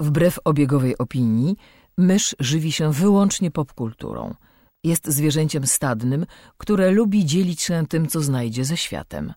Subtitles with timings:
[0.00, 1.56] Wbrew obiegowej opinii,
[1.98, 4.34] mysz żywi się wyłącznie popkulturą.
[4.84, 6.26] Jest zwierzęciem stadnym,
[6.58, 9.32] które lubi dzielić się tym, co znajdzie ze światem.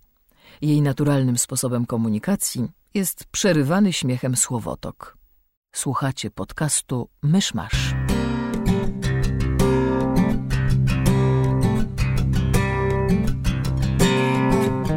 [0.62, 5.18] Jej naturalnym sposobem komunikacji jest przerywany śmiechem słowotok.
[5.76, 7.94] Słuchacie podcastu Myszmasz.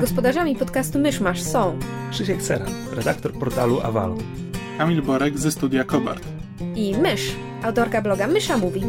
[0.00, 1.78] Gospodarzami podcastu Myszmasz są
[2.10, 4.46] Krzysiek Sera, redaktor portalu Avalon.
[4.78, 6.22] Kamil Borek ze studia Kobart.
[6.76, 7.32] i Mysz,
[7.62, 8.82] autorka bloga Mysza Mówi.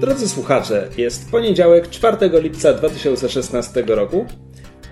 [0.00, 4.26] Drodzy słuchacze, jest poniedziałek 4 lipca 2016 roku.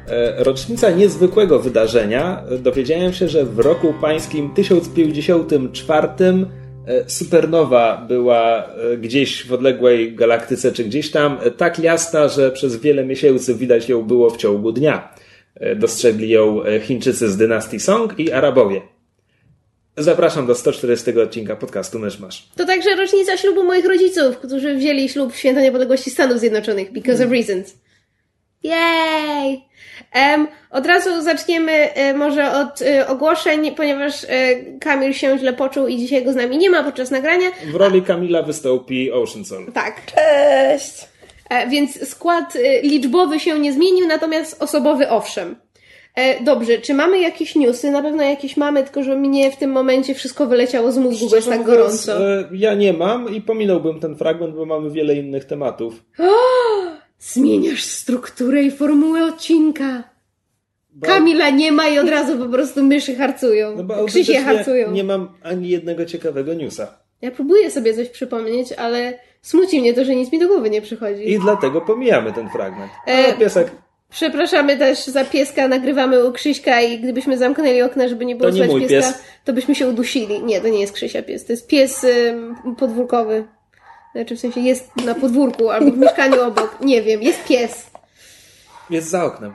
[0.09, 2.43] E, Rocznica niezwykłego wydarzenia.
[2.59, 10.73] Dowiedziałem się, że w roku pańskim 1054 e, supernowa była e, gdzieś w odległej galaktyce,
[10.73, 15.16] czy gdzieś tam tak jasna, że przez wiele miesięcy widać ją było w ciągu dnia.
[15.61, 18.81] E, Dostrzegli ją e, Chińczycy z dynastii Song i Arabowie.
[19.97, 22.49] Zapraszam do 140 odcinka podcastu Myszmasz.
[22.57, 27.25] To także rocznica ślubu moich rodziców, którzy wzięli ślub w Święto Niepodległości Stanów Zjednoczonych because
[27.25, 27.75] of reasons.
[28.65, 29.61] Yay!
[30.13, 34.29] Em, od razu zaczniemy e, może od e, ogłoszeń, ponieważ e,
[34.81, 37.51] Kamil się źle poczuł i dzisiaj go z nami nie ma podczas nagrania.
[37.73, 39.73] W roli Kamila wystąpi Ocean Soul.
[39.73, 40.03] Tak.
[40.07, 41.16] Cześć!
[41.49, 45.57] E, więc skład e, liczbowy się nie zmienił, natomiast osobowy owszem.
[46.15, 47.91] E, dobrze, czy mamy jakieś newsy?
[47.91, 51.37] Na pewno jakieś mamy, tylko że mnie w tym momencie wszystko wyleciało z mózgu, bo
[51.37, 52.13] jest tak gorąco.
[52.53, 56.05] Ja nie mam i pominąłbym ten fragment, bo mamy wiele innych tematów.
[57.19, 60.17] Zmieniasz strukturę i formułę odcinka.
[61.03, 63.77] Kamila nie ma i od razu po prostu myszy harcują.
[63.77, 64.93] No bo Krzysie harcują.
[64.93, 66.99] nie mam ani jednego ciekawego newsa.
[67.23, 70.83] Ja próbuję sobie coś przypomnieć, ale smuci mnie to, że nic mi do głowy nie
[70.83, 71.31] przychodzi.
[71.31, 72.93] I dlatego pomijamy ten fragment.
[73.07, 73.71] E, piesek,
[74.11, 78.57] Przepraszamy też za pieska, nagrywamy u Krzyśka i gdybyśmy zamknęli okna, żeby nie było To
[78.57, 79.23] nie pieska, pies.
[79.45, 80.43] to byśmy się udusili.
[80.43, 83.45] Nie, to nie jest Krzysia pies, to jest pies ym, podwórkowy.
[84.15, 86.77] Znaczy w sensie jest na podwórku albo w mieszkaniu obok.
[86.81, 87.91] Nie wiem, jest pies.
[88.91, 89.53] jest za oknem.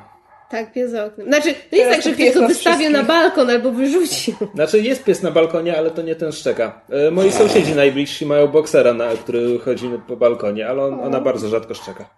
[0.52, 1.28] Tak, pies za oknem.
[1.28, 4.34] Znaczy, to nie jest Teraz tak, że pies go nas wystawił na balkon albo wyrzucił.
[4.56, 6.82] Znaczy jest pies na balkonie, ale to nie ten szczeka.
[6.90, 11.48] E, Moi sąsiedzi najbliżsi mają boksera, na, który chodzi po balkonie, ale on, ona bardzo
[11.50, 12.10] rzadko szczeka.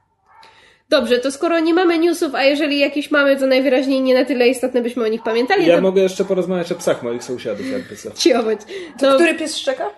[0.89, 4.47] Dobrze, to skoro nie mamy newsów, a jeżeli jakieś mamy, to najwyraźniej nie na tyle
[4.47, 5.65] istotne, byśmy o nich pamiętali.
[5.67, 8.11] Ja to mogę jeszcze porozmawiać o psach moich sąsiadów, jakby co.
[8.29, 8.59] ciować.
[8.99, 9.89] To To który pies szczeka?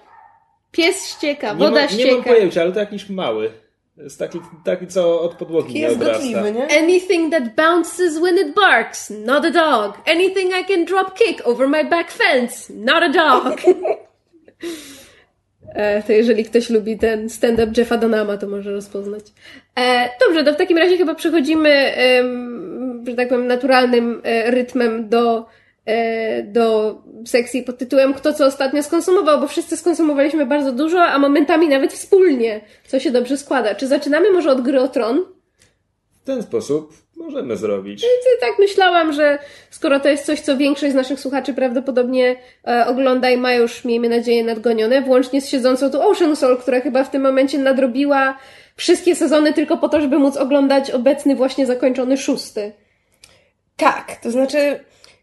[0.72, 2.12] pies ścieka, Nie, woda ma, nie ścieka.
[2.16, 3.52] mam pojęcia, ale to jakiś mały.
[3.98, 6.24] Jest taki, taki co od podłogi Taki nie jest odrasta.
[6.24, 6.80] gotliwy, nie?
[6.80, 9.98] Anything that bounces when it barks, not a dog.
[10.06, 13.62] Anything I can drop kick over my back fence, not a dog.
[15.76, 19.24] E, to jeżeli ktoś lubi ten stand-up Jeffa Donama, to może rozpoznać.
[19.80, 25.10] E, dobrze, to w takim razie chyba przechodzimy, em, że tak powiem, naturalnym e, rytmem
[25.10, 25.44] do, e,
[26.44, 31.70] do sekcji pod tytułem Kto co ostatnio skonsumował, bo wszyscy skonsumowaliśmy bardzo dużo, a momentami
[31.70, 33.76] nawet wspólnie, co się dobrze składa.
[33.76, 35.26] Czy zaczynamy może od gry o tron?
[36.22, 38.06] W ten sposób możemy zrobić.
[38.42, 42.36] Tak myślałam, że skoro to jest coś, co większość z naszych słuchaczy prawdopodobnie
[42.68, 46.82] e, ogląda i ma już, miejmy nadzieję, nadgonione, włącznie z siedzącą tu Ocean Soul, która
[46.82, 48.38] chyba w tym momencie nadrobiła
[48.76, 52.72] wszystkie sezony tylko po to, żeby móc oglądać obecny, właśnie zakończony szósty.
[53.78, 54.80] Tak, to znaczy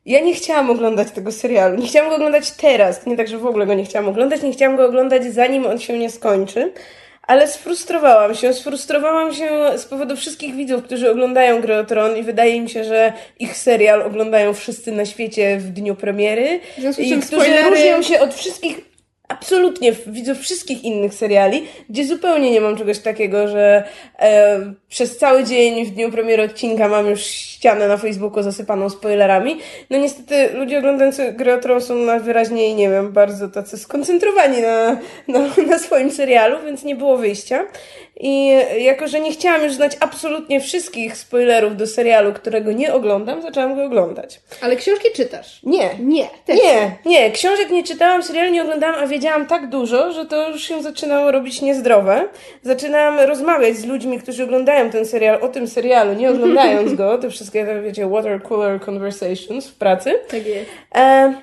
[0.06, 1.76] ja nie chciałam oglądać tego serialu.
[1.76, 3.06] Nie chciałam go oglądać teraz.
[3.06, 4.42] Nie tak, że w ogóle go nie chciałam oglądać.
[4.42, 6.72] Nie chciałam go oglądać zanim on się nie skończy.
[7.26, 8.54] Ale sfrustrowałam się.
[8.54, 12.84] Sfrustrowałam się z powodu wszystkich widzów, którzy oglądają Grę o Tron i wydaje mi się,
[12.84, 16.60] że ich serial oglądają wszyscy na świecie w dniu premiery.
[16.76, 18.91] W związku z I którzy spoilery- różnią się od wszystkich
[19.32, 23.84] absolutnie widzów wszystkich innych seriali, gdzie zupełnie nie mam czegoś takiego, że
[24.18, 29.58] e, przez cały dzień w dniu premiery odcinka mam już ścianę na Facebooku zasypaną spoilerami.
[29.90, 34.96] No niestety ludzie oglądający Grę o Tron są najwyraźniej, nie wiem, bardzo tacy skoncentrowani na,
[35.28, 37.64] na, na swoim serialu, więc nie było wyjścia.
[38.20, 43.42] I jako, że nie chciałam już znać absolutnie wszystkich spoilerów do serialu, którego nie oglądam,
[43.42, 44.40] zaczęłam go oglądać.
[44.60, 45.60] Ale książki czytasz?
[45.62, 50.12] Nie, Nie, też nie, nie, książek nie czytałam, serialu nie oglądałam, a wiedziałam tak dużo,
[50.12, 52.28] że to już się zaczynało robić niezdrowe.
[52.62, 57.30] Zaczynałam rozmawiać z ludźmi, którzy oglądają ten serial o tym serialu, nie oglądając go, te
[57.30, 60.14] wszystkie, wiecie, water cooler conversations w pracy.
[60.28, 60.70] Tak jest.
[60.94, 61.34] E,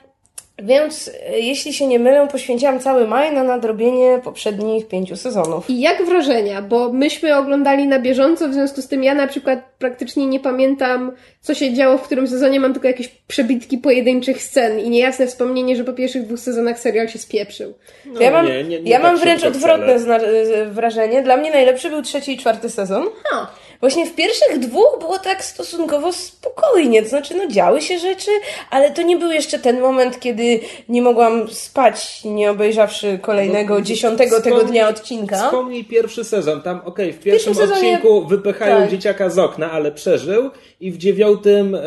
[0.64, 5.70] Więc e, jeśli się nie mylę, poświęciłam cały maj na nadrobienie poprzednich pięciu sezonów.
[5.70, 6.62] I jak wrażenia?
[6.62, 11.12] Bo myśmy oglądali na bieżąco, w związku z tym ja na przykład praktycznie nie pamiętam,
[11.42, 12.60] co się działo w którym sezonie.
[12.60, 17.08] Mam tylko jakieś przebitki pojedynczych scen i niejasne wspomnienie, że po pierwszych dwóch sezonach serial
[17.08, 17.74] się spieprzył.
[18.06, 20.46] No, ja mam, nie, nie, nie ja tak mam wręcz odwrotne wcale.
[20.46, 21.22] z- wrażenie.
[21.22, 23.04] Dla mnie najlepszy był trzeci i czwarty sezon.
[23.24, 23.48] Ha.
[23.80, 28.31] Właśnie w pierwszych dwóch było tak stosunkowo spokojnie, to znaczy no działy się rzeczy,
[28.70, 30.60] ale to nie był jeszcze ten moment, kiedy
[30.90, 35.36] nie mogłam spać, nie obejrzawszy kolejnego, No, dziesiątego tego wspomnij- dnia odcinka.
[35.46, 36.62] Wspomnij pierwszy sezon.
[36.62, 38.90] Tam, okej, w pierwszym sezonie- odcinku wypychają tak.
[38.92, 40.50] dzieciaka z okna, ale przeżył.
[40.80, 41.80] I w dziewiątym, e,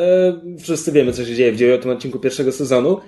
[0.63, 3.01] wszyscy wiemy, co się dzieje w dziewiątym odcinku pierwszego sezonu.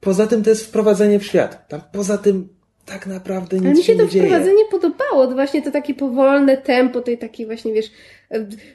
[0.00, 1.68] Poza tym to jest wprowadzenie w świat.
[1.68, 2.48] Tam poza tym
[2.86, 4.24] tak naprawdę nic Ale mi się nie to dzieje.
[4.26, 4.64] wprowadzenie
[5.10, 7.90] podobało, to właśnie to takie powolne tempo, tej takiej właśnie, wiesz,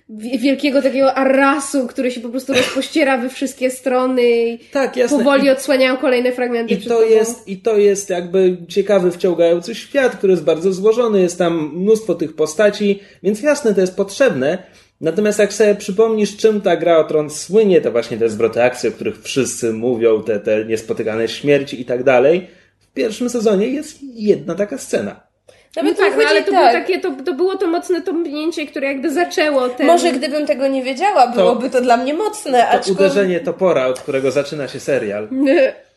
[0.09, 5.18] wi- wielkiego takiego arasu, który się po prostu rozpościera we wszystkie strony i Tak, jasne.
[5.18, 7.09] powoli odsłaniają kolejne fragmenty I to, tobą.
[7.09, 12.15] jest, I to jest jakby ciekawy, wciągający świat, który jest bardzo złożony, jest tam mnóstwo
[12.15, 14.63] tych postaci, więc jasne, to jest potrzebne.
[15.01, 18.89] Natomiast jak sobie przypomnisz, czym ta gra o tron słynie, to właśnie te zwroty akcji,
[18.89, 22.47] o których wszyscy mówią, te, te niespotykane śmierci i tak dalej.
[22.80, 25.32] W pierwszym sezonie jest jedna taka scena.
[25.75, 26.59] No Nawet tak, no, ale to, tak.
[26.59, 29.87] było takie, to, to było to mocne tąpnięcie, które jakby zaczęło ten...
[29.87, 34.31] Może gdybym tego nie wiedziała, byłoby to dla mnie mocne, To uderzenie topora, od którego
[34.31, 35.27] zaczyna się serial.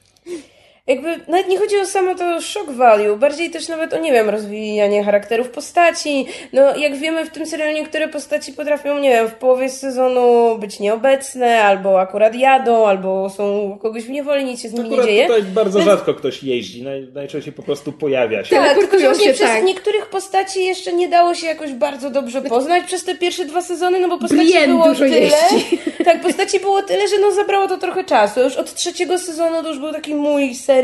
[0.87, 4.31] Jakby nawet nie chodzi o samo to shock value, bardziej też nawet o, nie wiem,
[4.31, 6.27] rozwijanie charakterów postaci.
[6.53, 10.81] No, jak wiemy, w tym serialu niektóre postaci potrafią, nie wiem, w połowie sezonu być
[10.81, 15.27] nieobecne, albo akurat jadą, albo są kogoś w niewoli, nic się z nimi nie dzieje.
[15.27, 18.57] tutaj bardzo Więc- rzadko ktoś jeździ, naj, najczęściej po prostu pojawia się.
[18.57, 19.65] Tak, tylko że właśnie przez tak.
[19.65, 24.01] niektórych postaci jeszcze nie dało się jakoś bardzo dobrze poznać przez te pierwsze dwa sezony,
[24.01, 25.19] no bo postaci Blien było dużo tyle.
[25.21, 25.79] jeździ.
[26.05, 28.41] Tak, postaci było tyle, że no zabrało to trochę czasu.
[28.41, 30.76] Już od trzeciego sezonu to już był taki mój serial.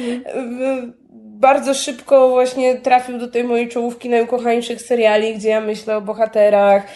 [0.00, 1.00] Y,
[1.40, 6.86] Bardzo szybko właśnie trafił do tej mojej czołówki najukochańszych seriali, gdzie ja myślę o bohaterach.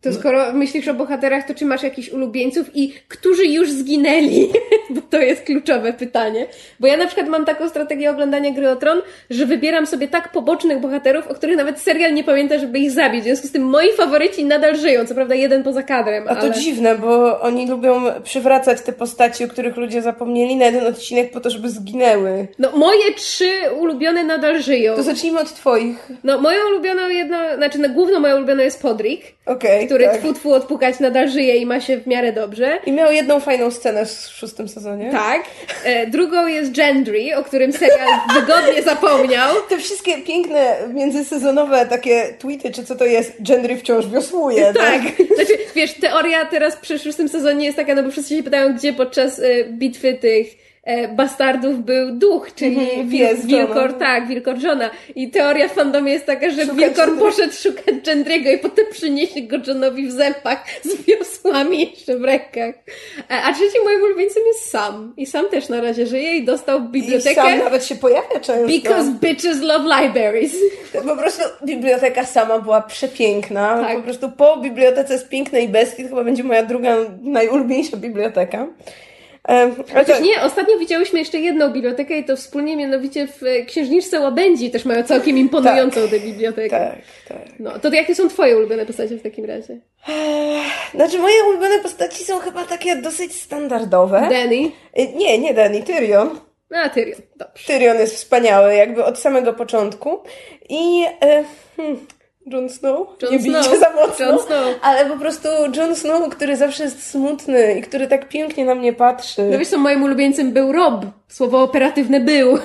[0.00, 4.48] To skoro myślisz o bohaterach, to czy masz jakichś ulubieńców i którzy już zginęli?
[4.94, 6.46] Bo to jest kluczowe pytanie.
[6.80, 10.32] Bo ja na przykład mam taką strategię oglądania Gry o Tron, że wybieram sobie tak
[10.32, 13.20] pobocznych bohaterów, o których nawet serial nie pamięta, żeby ich zabić.
[13.20, 15.06] W związku z tym moi faworyci nadal żyją.
[15.06, 16.54] Co prawda jeden poza kadrem, A to ale...
[16.54, 21.40] dziwne, bo oni lubią przywracać te postaci, o których ludzie zapomnieli na jeden odcinek po
[21.40, 22.48] to, żeby zginęły.
[22.58, 24.96] No moje trzy ulubione nadal żyją.
[24.96, 26.08] To zacznijmy od twoich.
[26.24, 29.86] No moją ulubioną jedno, znaczy no, główną moją ulubioną jest Podrick, Okej.
[29.86, 30.18] który tak.
[30.18, 32.78] tfu tfu odpukać nadal żyje i ma się w miarę dobrze.
[32.86, 34.79] I miał jedną fajną scenę w szóstym sezonie.
[35.12, 35.42] Tak.
[35.84, 39.54] E, drugą jest Gendry, o którym serial wygodnie zapomniał.
[39.68, 44.72] Te wszystkie piękne międzysezonowe takie tweety, czy co to jest, Gendry wciąż wiosłuje.
[44.74, 45.02] Tak.
[45.34, 48.92] Znaczy, wiesz, teoria teraz przy szóstym sezonie jest taka, no bo wszyscy się pytają, gdzie
[48.92, 50.69] podczas e, bitwy tych
[51.16, 53.98] bastardów był duch, czyli Mhm, wil, pies Wilkor, Johna.
[53.98, 54.90] tak, Wilkor Johna.
[55.14, 57.24] I teoria w fandomie jest taka, że Szukać Wilkor Gendry.
[57.24, 62.74] poszedł szukać Gendry'ego i potem przyniesie go Johnowi w zębach z wiosłami jeszcze w rękach.
[63.30, 65.14] E, a trzecim moim ulubieńcem jest Sam.
[65.16, 67.34] I Sam też na razie żyje i dostał I bibliotekę.
[67.34, 68.66] sam nawet się pojawia często.
[68.66, 70.54] Because bitches love libraries.
[71.08, 73.80] Po prostu biblioteka sama była przepiękna.
[73.82, 73.96] Tak.
[73.96, 78.66] Po prostu po bibliotece z Pięknej Bestii to chyba będzie moja druga najulubieńsza biblioteka.
[79.48, 83.64] E, Chociaż to, nie, ostatnio widziałyśmy jeszcze jedną bibliotekę i to wspólnie, mianowicie w e,
[83.64, 86.70] Księżniczce Łabędzi też mają całkiem imponującą tę bibliotekę.
[87.28, 87.48] tak, tak.
[87.58, 89.80] No, to jakie są twoje ulubione postacie w takim razie?
[90.94, 94.20] Znaczy moje ulubione postaci są chyba takie dosyć standardowe.
[94.20, 94.70] Danny?
[94.94, 96.38] E, Nie, nie Danny, Tyrion.
[96.74, 97.66] A Tyrion, dobrze.
[97.66, 100.18] Tyrion jest wspaniały, jakby od samego początku.
[100.68, 101.44] I e,
[101.76, 102.06] hmm,
[102.52, 103.08] Jon Snow?
[103.22, 103.78] Jon nie bijcie Snow.
[103.78, 104.38] za mocno.
[104.42, 104.78] Snow.
[104.82, 108.92] Ale po prostu Jon Snow, który zawsze jest smutny i który tak pięknie na mnie
[108.92, 109.42] patrzy.
[109.50, 111.04] No wiesz co, moim ulubieńcem był Rob.
[111.28, 112.58] Słowo operatywne był.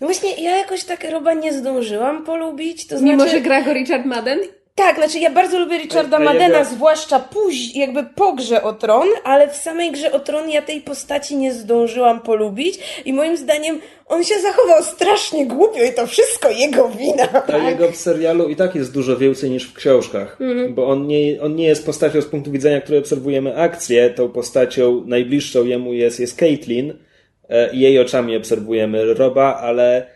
[0.00, 3.16] No właśnie, ja jakoś tak Roba nie zdążyłam polubić, to znaczy...
[3.16, 4.38] Mimo, że gra go Richard Madden.
[4.78, 9.48] Tak, znaczy ja bardzo lubię Richarda Madena, zwłaszcza później, jakby po grze o Tron, ale
[9.48, 14.24] w samej grze o Tron ja tej postaci nie zdążyłam polubić i moim zdaniem on
[14.24, 17.42] się zachował strasznie głupio i to wszystko jego wina.
[17.52, 20.74] A jego w serialu i tak jest dużo więcej niż w książkach, Mhm.
[20.74, 24.10] bo on nie, on nie jest postacią z punktu widzenia, której obserwujemy akcję.
[24.10, 26.94] Tą postacią najbliższą jemu jest, jest Caitlyn
[27.48, 30.06] e, i jej oczami obserwujemy Roba, ale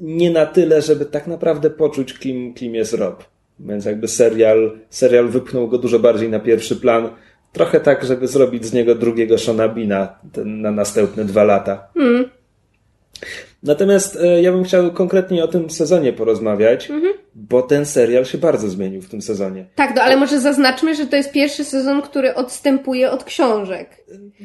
[0.00, 3.24] nie na tyle, żeby tak naprawdę poczuć, kim, kim jest Rob.
[3.60, 7.08] Więc jakby serial, serial wypchnął go dużo bardziej na pierwszy plan.
[7.52, 11.88] Trochę tak, żeby zrobić z niego drugiego Shona Bina ten, na następne dwa lata.
[13.62, 17.12] Natomiast e, ja bym chciał konkretnie o tym sezonie porozmawiać, Mhm.
[17.34, 19.64] bo ten serial się bardzo zmienił w tym sezonie.
[19.74, 24.04] Tak, no ale może zaznaczmy, że to jest pierwszy sezon, który odstępuje od książek.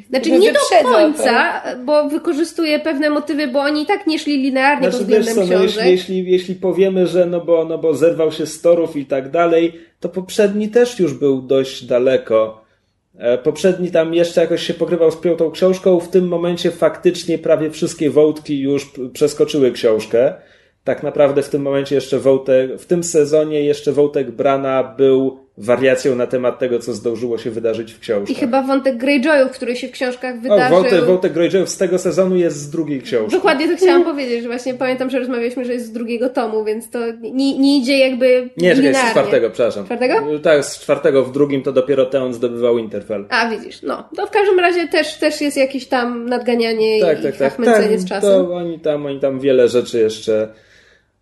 [0.09, 4.87] Znaczy nie do końca, bo wykorzystuje pewne motywy, bo oni i tak nie szli linearnie
[4.87, 5.85] pod Znaczy, wiesz względem co, no, książek.
[5.85, 9.31] jeśli, jeśli, jeśli powiemy, że no bo, no bo zerwał się z torów i tak
[9.31, 12.62] dalej, to poprzedni też już był dość daleko.
[13.17, 15.99] E, Poprzedni tam jeszcze jakoś się pokrywał z piątą książką.
[15.99, 20.33] W tym momencie faktycznie prawie wszystkie wątki już przeskoczyły książkę.
[20.83, 26.15] Tak naprawdę w tym momencie jeszcze wątek, w tym sezonie jeszcze wątek Brana był wariacją
[26.15, 28.31] na temat tego, co zdążyło się wydarzyć w książce.
[28.33, 30.77] I chyba wątek Greyjoyów, który się w książkach O, wydarzył.
[30.77, 33.31] wątek, wątek Greyjoyów z tego sezonu jest z drugiej książki.
[33.31, 36.89] Dokładnie to chciałam powiedzieć, że właśnie pamiętam, że rozmawialiśmy, że jest z drugiego tomu, więc
[36.89, 39.11] to nie, nie idzie jakby Nie, czekaj, z linearnie.
[39.11, 39.85] czwartego, przepraszam.
[39.85, 40.15] Czwartego?
[40.43, 43.25] Tak, z czwartego, w drugim to dopiero Teon zdobywał Winterfell.
[43.29, 44.09] A, widzisz, no.
[44.15, 47.65] To w każdym razie też, też jest jakieś tam nadganianie Tak, i tak, tak.
[47.65, 48.29] tak z czasem.
[48.45, 50.47] to oni tam, oni tam wiele rzeczy jeszcze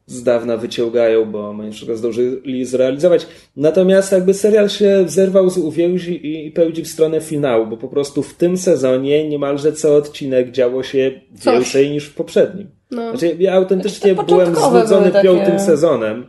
[0.05, 3.27] z dawna wyciągają, bo oni wszystko zdążyli zrealizować.
[3.55, 7.87] Natomiast jakby serial się zerwał z uwięzi i, i pełdzi w stronę finału, bo po
[7.87, 11.53] prostu w tym sezonie niemalże co odcinek działo się Coś.
[11.53, 12.67] więcej niż w poprzednim.
[12.91, 13.09] No.
[13.09, 16.25] Znaczy, ja autentycznie te byłem znudzony takie- piątym sezonem.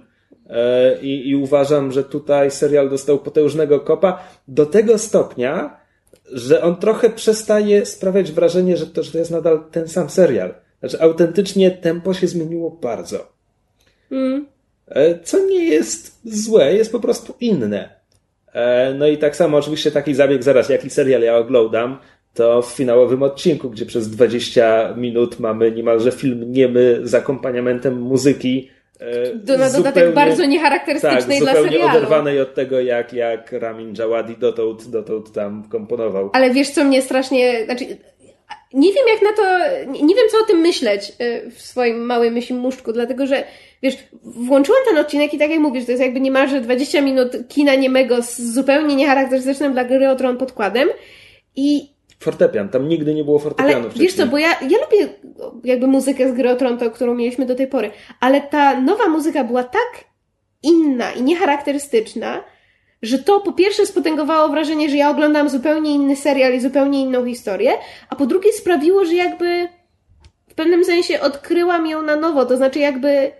[1.02, 5.76] I, I uważam, że tutaj serial dostał potężnego kopa do tego stopnia,
[6.32, 10.54] że on trochę przestaje sprawiać wrażenie, że to, że to jest nadal ten sam serial.
[10.80, 13.32] Znaczy, autentycznie tempo się zmieniło bardzo.
[14.12, 14.46] Mm.
[14.88, 17.88] E, Co nie jest złe, jest po prostu inne.
[18.54, 21.98] E, No i tak samo oczywiście taki zabieg, zaraz jaki serial ja oglądam,
[22.34, 28.70] to w finałowym odcinku, gdzie przez 20 minut mamy niemalże film niemy z akompaniamentem muzyki.
[29.00, 31.96] e, Do, na dodatek zupełnie- bardzo tak, niecharakterystycznej dla zupełnie serialu.
[31.98, 36.30] oderwanej od tego, jak, jak Ramin Djawadi dotąd, dotąd tam komponował.
[36.32, 37.64] Ale wiesz, co mnie strasznie.
[37.64, 37.84] Znaczy,
[38.74, 39.42] nie wiem, jak na to.
[39.92, 43.44] Nie, wiem, co o tym myśleć y, w swoim małym myśli muszczku, dlatego że.
[43.82, 47.74] Wiesz, włączyłam ten odcinek i tak jak mówisz, to jest jakby niemalże 20 minut kina
[47.74, 50.88] niemego z zupełnie niecharakterystycznym dla gry o tron podkładem.
[51.56, 54.08] I Fortepian, tam nigdy nie było fortepianu Ale wcześniej.
[54.08, 55.08] wiesz co, bo ja, ja lubię
[55.64, 59.08] jakby muzykę z gry o Tron, to, którą mieliśmy do tej pory, ale ta nowa
[59.08, 60.04] muzyka była tak
[60.62, 62.44] inna i niecharakterystyczna,
[63.02, 67.26] że to po pierwsze spotęgowało wrażenie, że ja oglądam zupełnie inny serial i zupełnie inną
[67.26, 67.72] historię,
[68.10, 69.68] a po drugie sprawiło, że jakby
[70.48, 73.32] w pewnym sensie odkryłam ją na nowo, to znaczy jakby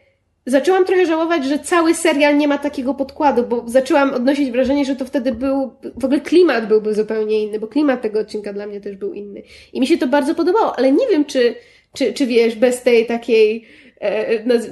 [0.46, 4.96] zaczęłam trochę żałować, że cały serial nie ma takiego podkładu, bo zaczęłam odnosić wrażenie, że
[4.96, 8.80] to wtedy był, w ogóle klimat byłby zupełnie inny, bo klimat tego odcinka dla mnie
[8.80, 9.42] też był inny.
[9.72, 11.54] I mi się to bardzo podobało, ale nie wiem, czy,
[11.94, 13.66] czy, czy wiesz, bez tej takiej,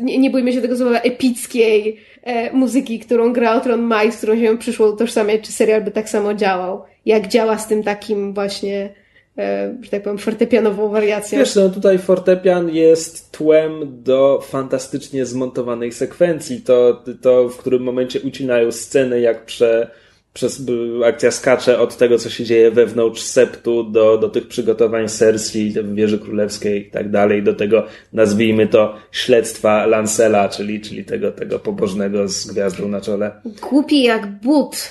[0.00, 4.12] nie, nie bójmy się tego słowa, epickiej e, muzyki, którą gra o Tron ma i
[4.12, 7.82] z którą się przyszło utożsamiać, czy serial by tak samo działał, jak działa z tym
[7.82, 8.94] takim właśnie,
[9.38, 11.38] e, że tak powiem, fortepianową wariacją.
[11.38, 16.60] Wiesz, no tutaj fortepian jest tłem do fantastycznie zmontowanej sekwencji.
[16.60, 19.90] To, to w którym momencie ucinają sceny, jak prze,
[20.32, 20.62] przez
[21.04, 25.94] akcja skacze od tego, co się dzieje wewnątrz septu, do, do tych przygotowań Cersei, w
[25.94, 31.58] wieży królewskiej i tak dalej, do tego, nazwijmy to, śledztwa Lancela, czyli, czyli tego, tego
[31.58, 33.32] pobożnego z gwiazdą na czole.
[33.70, 34.90] Głupi jak but.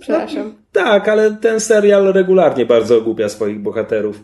[0.00, 0.54] Przepraszam.
[0.72, 4.22] Tak, ale ten serial regularnie bardzo ogłupia swoich bohaterów.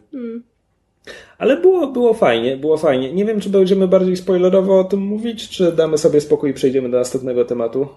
[1.39, 3.13] Ale było, było fajnie, było fajnie.
[3.13, 6.91] Nie wiem, czy będziemy bardziej spoilerowo o tym mówić, czy damy sobie spokój i przejdziemy
[6.91, 7.89] do następnego tematu.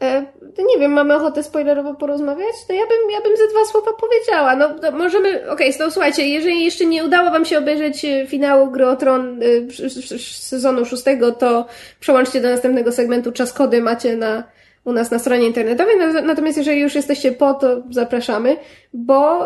[0.00, 0.26] E,
[0.58, 2.54] to nie wiem, mamy ochotę spoilerowo porozmawiać?
[2.66, 4.56] To ja bym, ja bym ze dwa słowa powiedziała.
[4.56, 8.86] No możemy, okej, to słuchajcie, jeżeli jeszcze nie udało wam się obejrzeć e, finału Gry
[8.88, 11.66] o Tron sz- sezonu szóstego, to
[12.00, 13.32] przełączcie do następnego segmentu.
[13.32, 14.44] Czas kody macie na,
[14.84, 15.96] u nas na stronie internetowej.
[15.98, 18.56] Na- Natomiast jeżeli już jesteście po, to zapraszamy,
[18.92, 19.40] bo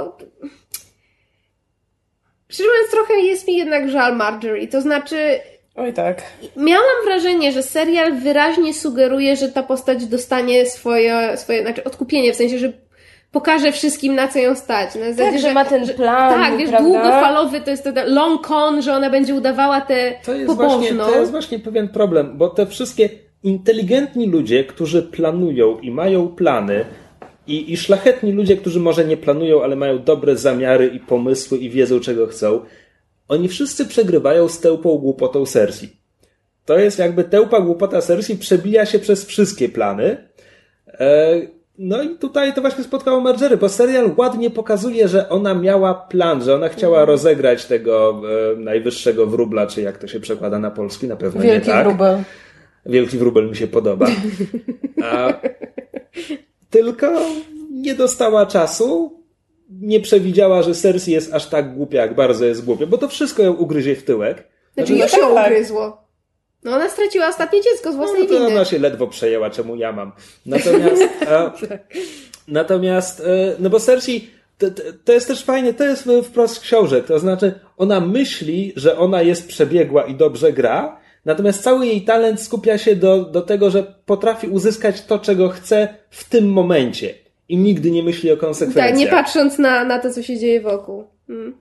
[2.48, 4.68] szczerze mówiąc trochę jest mi jednak żal Marjorie.
[4.68, 5.40] To znaczy,
[5.76, 6.22] Oj tak.
[6.56, 12.36] Miałam wrażenie, że serial wyraźnie sugeruje, że ta postać dostanie swoje, swoje znaczy odkupienie, w
[12.36, 12.72] sensie, że
[13.32, 14.94] pokaże wszystkim, na co ją stać.
[14.94, 16.88] Na zasadzie, Tak, że ma ten plan, Tak, wiesz, prawda?
[16.88, 21.04] długofalowy to jest ten long con, że ona będzie udawała tę To jest, właśnie, pobożną.
[21.12, 23.08] to jest właśnie pewien problem, bo te wszystkie
[23.42, 26.84] inteligentni ludzie, którzy planują i mają plany,
[27.46, 31.70] i, i szlachetni ludzie, którzy może nie planują, ale mają dobre zamiary i pomysły i
[31.70, 32.60] wiedzą, czego chcą,
[33.32, 35.88] oni wszyscy przegrywają z tełpą głupotą Cersei.
[36.64, 40.28] To jest jakby tełpa głupota Cersei przebija się przez wszystkie plany.
[40.86, 41.40] E,
[41.78, 46.42] No i tutaj to właśnie spotkało Margery, bo serial ładnie pokazuje, że ona miała plan,
[46.42, 48.22] że ona chciała rozegrać tego
[48.52, 51.86] e, najwyższego wróbla, czy jak to się przekłada na polski, na pewno Wielki nie tak.
[51.86, 52.18] wróbel.
[52.86, 54.06] Wielki wróbel mi się podoba.
[55.04, 55.40] A,
[56.70, 57.12] tylko
[57.70, 59.21] nie dostała czasu,
[59.80, 63.42] nie przewidziała, że Cersei jest aż tak głupia, jak bardzo jest głupia, bo to wszystko
[63.42, 64.48] ją ugryzie w tyłek.
[64.74, 65.46] Znaczy, No już tak, ją tak.
[65.46, 66.02] ugryzło.
[66.64, 68.46] No ona straciła ostatnie dziecko z własnej No to winy.
[68.46, 70.12] ona się ledwo przejęła, czemu ja mam.
[70.46, 71.50] Natomiast, e,
[72.48, 73.24] natomiast e,
[73.58, 74.66] no bo Cersei, to,
[75.04, 79.22] to- jest też fajnie, to jest wprost z książek, to znaczy ona myśli, że ona
[79.22, 83.94] jest przebiegła i dobrze gra, natomiast cały jej talent skupia się do, do tego, że
[84.06, 87.14] potrafi uzyskać to, czego chce w tym momencie
[87.52, 88.88] i nigdy nie myśli o konsekwencjach.
[88.88, 91.04] Tak, nie patrząc na, na to, co się dzieje wokół.
[91.28, 91.54] Mm.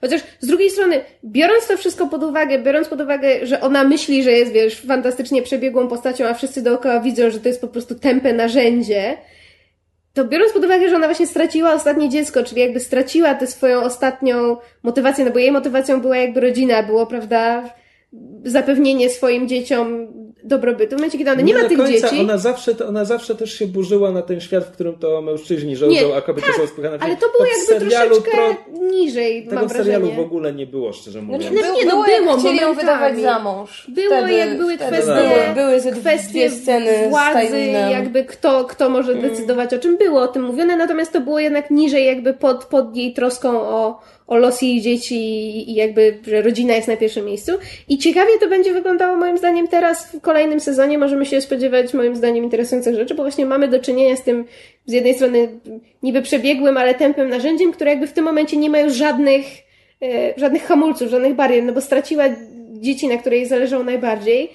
[0.00, 4.22] Chociaż z drugiej strony, biorąc to wszystko pod uwagę, biorąc pod uwagę, że ona myśli,
[4.22, 7.94] że jest, wiesz, fantastycznie przebiegłą postacią, a wszyscy dookoła widzą, że to jest po prostu
[7.94, 9.16] tępe narzędzie,
[10.14, 13.82] to biorąc pod uwagę, że ona właśnie straciła ostatnie dziecko, czyli jakby straciła tę swoją
[13.82, 17.70] ostatnią motywację, no bo jej motywacją była jakby rodzina, było, prawda,
[18.44, 20.08] zapewnienie swoim dzieciom
[20.44, 20.90] dobrobytu.
[20.90, 23.52] W momencie, kiedy ona nie, ma do tych końca, dzieci, Ona zawsze, ona zawsze też
[23.58, 26.98] się burzyła na ten świat, w którym to mężczyźni żołdzą, Nie, a kobiety są spychane.
[27.00, 30.22] ale to było w jakby serialu troszeczkę tro- niżej, Tego mam w serialu wrażenie.
[30.22, 31.44] w ogóle nie było, szczerze mówiąc.
[31.44, 33.86] nie, no, było, było jak chcieli ją wydawać za mąż.
[33.88, 37.58] Było, Wtedy- jak były wtedy kwestie, Były, były ze kwestie sceny władzy,
[37.90, 41.70] jakby kto, kto może decydować o czym było o tym mówione, natomiast to było jednak
[41.70, 45.16] niżej jakby pod, pod jej troską o, o los jej dzieci
[45.70, 47.52] i jakby, że rodzina jest na pierwszym miejscu.
[47.88, 50.98] I ciekawie to będzie wyglądało moim zdaniem teraz w kolejnym sezonie.
[50.98, 54.44] Możemy się spodziewać moim zdaniem interesujących rzeczy, bo właśnie mamy do czynienia z tym
[54.86, 55.48] z jednej strony
[56.02, 59.46] niby przebiegłym, ale tępym narzędziem, które jakby w tym momencie nie ma już żadnych,
[60.02, 62.24] e, żadnych hamulców, żadnych barier, no bo straciła
[62.72, 64.50] dzieci, na które jej zależało najbardziej.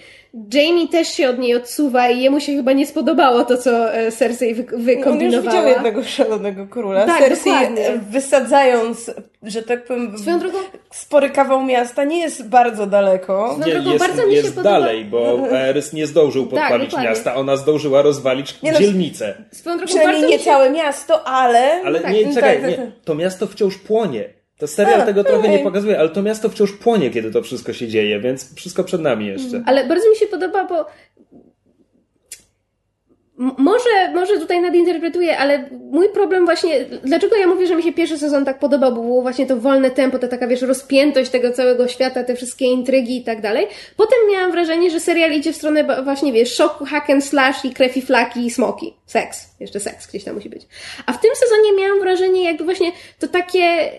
[0.54, 4.12] Jamie też się od niej odsuwa i jemu się chyba nie spodobało to, co e,
[4.12, 5.42] Cersei wy, On już wykombinowała.
[5.56, 7.06] widział jednego szalonego króla.
[7.06, 7.86] Tak, Cersei dokładnie.
[8.12, 9.12] wysadzając,
[9.44, 10.58] że tak powiem, Swoją drogą,
[10.94, 13.56] spory kawał miasta nie jest bardzo daleko.
[13.60, 16.86] No Nie, tylko jest, bardzo mi się jest podoba- dalej, bo Aerys nie zdążył podpalić
[16.90, 17.10] dokładnie.
[17.10, 19.34] miasta, ona zdążyła rozwalić Nie no, dzielnicę.
[19.52, 20.46] swoją drogą Przynajmniej nie się...
[20.46, 21.82] całe miasto, ale...
[21.86, 22.86] Ale tak, nie, tak, czekaj, tak, nie, tak.
[23.06, 24.39] to miasto wciąż płonie.
[24.60, 25.52] To serial A, tego trochę okej.
[25.52, 29.02] nie pokazuje, ale to miasto wciąż płonie, kiedy to wszystko się dzieje, więc wszystko przed
[29.02, 29.64] nami jeszcze.
[29.66, 30.86] Ale bardzo mi się podoba, bo
[33.58, 38.18] Może, może tutaj nadinterpretuję, ale mój problem właśnie, dlaczego ja mówię, że mi się pierwszy
[38.18, 41.88] sezon tak podobał, bo było właśnie to wolne tempo, to taka, wiesz, rozpiętość tego całego
[41.88, 43.68] świata, te wszystkie intrygi i tak dalej.
[43.98, 47.72] Potem miałam wrażenie, że serial idzie w stronę właśnie, wiesz, szoku, hack and slash i
[47.72, 48.94] krew i flaki i smoki.
[49.06, 49.48] Seks.
[49.60, 50.68] Jeszcze seks gdzieś tam musi być.
[51.06, 53.92] A w tym sezonie miałam wrażenie, jakby właśnie to takie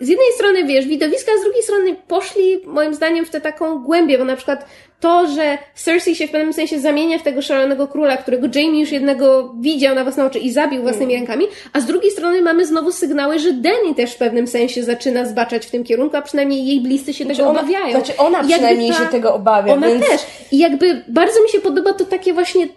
[0.00, 4.18] z jednej strony, wiesz, widowiska, z drugiej strony poszli, moim zdaniem, w tę taką głębię,
[4.18, 4.66] bo na przykład
[5.00, 8.92] to, że Cersei się w pewnym sensie zamienia w tego szalonego króla, którego Jaime już
[8.92, 12.92] jednego widział na własne oczy i zabił własnymi rękami, a z drugiej strony mamy znowu
[12.92, 16.80] sygnały, że Dany też w pewnym sensie zaczyna zbaczać w tym kierunku, a przynajmniej jej
[16.80, 17.90] bliscy się Znaczy tego ona, obawiają.
[17.90, 20.06] Znaczy ona przynajmniej ta- się tego obawia, Ona więc...
[20.06, 20.20] też.
[20.52, 22.64] I jakby bardzo mi się podoba to takie właśnie.
[22.64, 22.68] e,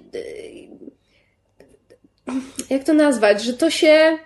[2.69, 3.41] Jak to nazwać?
[3.43, 4.17] Że to się.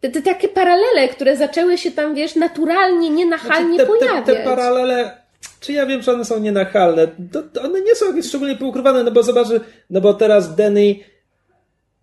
[0.00, 4.26] Te, te takie paralele, które zaczęły się tam, wiesz, naturalnie, nienachalnie Znaczy, te, pojawiać.
[4.26, 5.16] te, te paralele,
[5.60, 7.08] czy ja wiem, że one są nienachalne?
[7.32, 9.48] To, to one nie są jakieś szczególnie poukrywane, no bo zobacz,
[9.90, 10.94] no bo teraz Denny,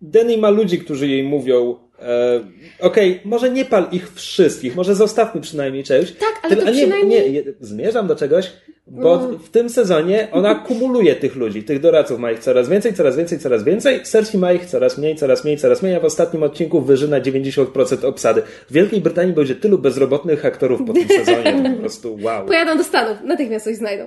[0.00, 2.40] Denny ma ludzi, którzy jej mówią, e,
[2.80, 6.12] okej, może nie pal ich wszystkich, może zostawmy przynajmniej część.
[6.12, 8.52] Tak, ale to a nie, przynajmniej- nie, je- zmierzam do czegoś,
[8.90, 13.16] bo w tym sezonie ona kumuluje tych ludzi, tych doradców ma ich coraz więcej, coraz
[13.16, 16.42] więcej, coraz więcej, Cersei ma ich coraz mniej, coraz mniej, coraz mniej, a w ostatnim
[16.42, 18.42] odcinku wyżyna 90% obsady.
[18.70, 22.46] W Wielkiej Brytanii będzie tylu bezrobotnych aktorów po tym sezonie, to po prostu wow.
[22.46, 24.04] Pojadą do Stanów, natychmiast coś znajdą.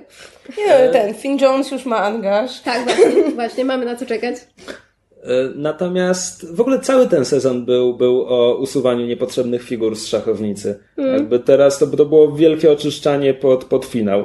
[0.58, 2.60] Nie, no, ten Finn Jones już ma angaż.
[2.60, 4.36] Tak, właśnie, właśnie, mamy na co czekać.
[4.36, 10.78] E, Natomiast w ogóle cały ten sezon był, był o usuwaniu niepotrzebnych figur z szachownicy.
[10.96, 14.24] Jakby teraz to, to było wielkie oczyszczanie pod, pod finał.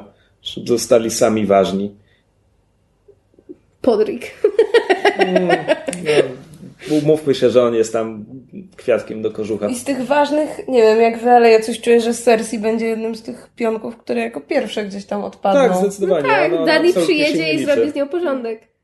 [0.66, 1.96] Zostali sami ważni.
[3.82, 4.32] Podrik.
[6.92, 8.26] Umówmy się, że on jest tam
[8.76, 9.68] kwiatkiem do kożucha.
[9.68, 12.86] I z tych ważnych, nie wiem jak wy, ale ja coś czuję, że Cersei będzie
[12.86, 15.70] jednym z tych pionków, które jako pierwsze gdzieś tam odpadną.
[15.70, 16.28] Tak, zdecydowanie.
[16.28, 18.77] Tak, Ona Dani przyjedzie i zrobi z nią porządek.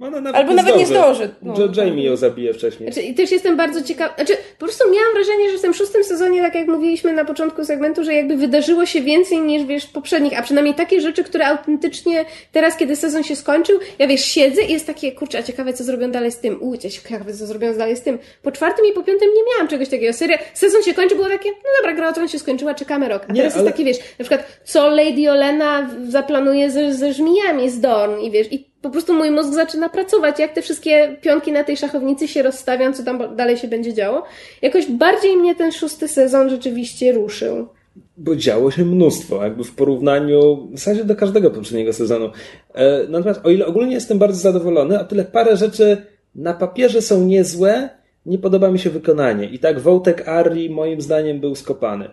[0.00, 1.14] Ona nawet Albo nie nawet nie zdąży.
[1.14, 1.34] zdąży.
[1.42, 1.84] No, Jo-.
[1.84, 2.92] Jamie ją zabije wcześniej.
[2.92, 4.14] Znaczy, I też jestem bardzo ciekawa.
[4.14, 7.64] Znaczy, po prostu miałam wrażenie, że w tym szóstym sezonie, tak jak mówiliśmy na początku
[7.64, 12.24] segmentu, że jakby wydarzyło się więcej niż wiesz poprzednich, a przynajmniej takie rzeczy, które autentycznie
[12.52, 15.84] teraz, kiedy sezon się skończył, ja wiesz, siedzę i jest takie, kurczę, a ciekawe, co
[15.84, 16.62] zrobią dalej z tym.
[16.62, 18.18] Uj, ciekawe, co zrobią dalej z tym.
[18.42, 20.12] Po czwartym i po piątym nie miałam czegoś takiego.
[20.12, 23.22] Serio, sezon się kończy, było takie, no dobra, gra o Tron się skończyła, czekamy rok.
[23.28, 27.12] A Nie, teraz ale- jest takie, wiesz, na przykład, co Lady Olena zaplanuje ze, ze
[27.12, 31.16] żmijami z Dorn i wiesz, i po prostu mój mózg zaczyna pracować, jak te wszystkie
[31.20, 34.22] pionki na tej szachownicy się rozstawią, co tam dalej się będzie działo.
[34.62, 37.68] Jakoś bardziej mnie ten szósty sezon rzeczywiście ruszył.
[38.16, 42.30] Bo działo się mnóstwo, jakby w porównaniu w zasadzie do każdego poprzedniego sezonu.
[42.74, 47.24] E, Natomiast o ile ogólnie jestem bardzo zadowolony, o tyle parę rzeczy na papierze są
[47.24, 47.88] niezłe,
[48.26, 49.44] nie podoba mi się wykonanie.
[49.44, 52.10] I tak Wątek Arri moim zdaniem był skopany.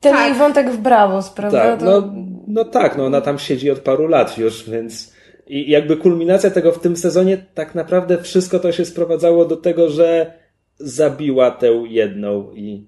[0.00, 0.28] Ten Tak.
[0.28, 1.76] jej wątek w Bravos, prawda?
[1.76, 2.12] Tak, no,
[2.46, 5.12] no tak, no ona tam siedzi od paru lat już, więc
[5.48, 9.88] i jakby kulminacja tego w tym sezonie, tak naprawdę wszystko to się sprowadzało do tego,
[9.90, 10.32] że
[10.78, 12.86] zabiła tę jedną i,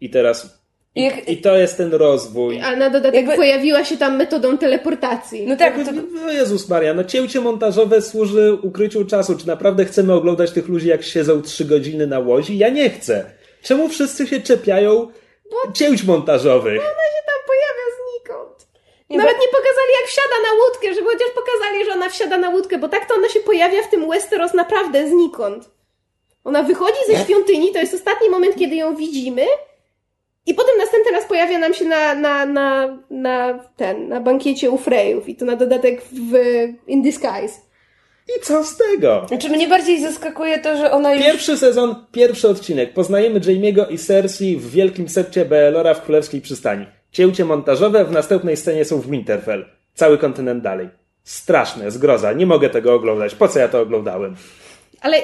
[0.00, 0.58] i teraz
[0.94, 2.60] I jak- i to jest ten rozwój.
[2.60, 5.46] A na dodatek Jakby- pojawiła się tam metodą teleportacji.
[5.46, 5.92] No tak, to,
[6.26, 9.36] No Jezus Maria, no cięcie montażowe służy ukryciu czasu.
[9.38, 12.58] Czy naprawdę chcemy oglądać tych ludzi, jak siedzą trzy godziny na łodzi?
[12.58, 13.24] Ja nie chcę.
[13.62, 15.08] Czemu wszyscy się czepiają
[15.74, 16.78] cięć montażowych?
[16.80, 17.17] Pojawia znikąd.
[19.10, 22.38] Nie, Nawet bo- nie pokazali, jak wsiada na łódkę, żeby chociaż pokazali, że ona wsiada
[22.38, 25.70] na łódkę, bo tak to ona się pojawia w tym Westeros naprawdę znikąd.
[26.44, 29.46] Ona wychodzi ze świątyni, to jest ostatni moment, kiedy ją widzimy,
[30.46, 34.78] i potem następny raz pojawia nam się na, na, na, na ten, na bankiecie u
[34.78, 36.32] Freyów i to na dodatek w
[36.86, 37.60] In Disguise.
[38.36, 39.24] I co z tego?
[39.28, 41.24] Znaczy mnie bardziej zaskakuje to, że ona już...
[41.24, 42.92] Pierwszy sezon, pierwszy odcinek.
[42.92, 46.86] Poznajemy Jamie'ego i Cersei w wielkim sepcie Belora w Królewskiej Przystani.
[47.12, 49.64] Cięcie montażowe w następnej scenie są w Winterfell.
[49.94, 50.88] Cały kontynent dalej.
[51.24, 52.32] Straszne, zgroza.
[52.32, 53.34] Nie mogę tego oglądać.
[53.34, 54.36] Po co ja to oglądałem?
[55.00, 55.22] Ale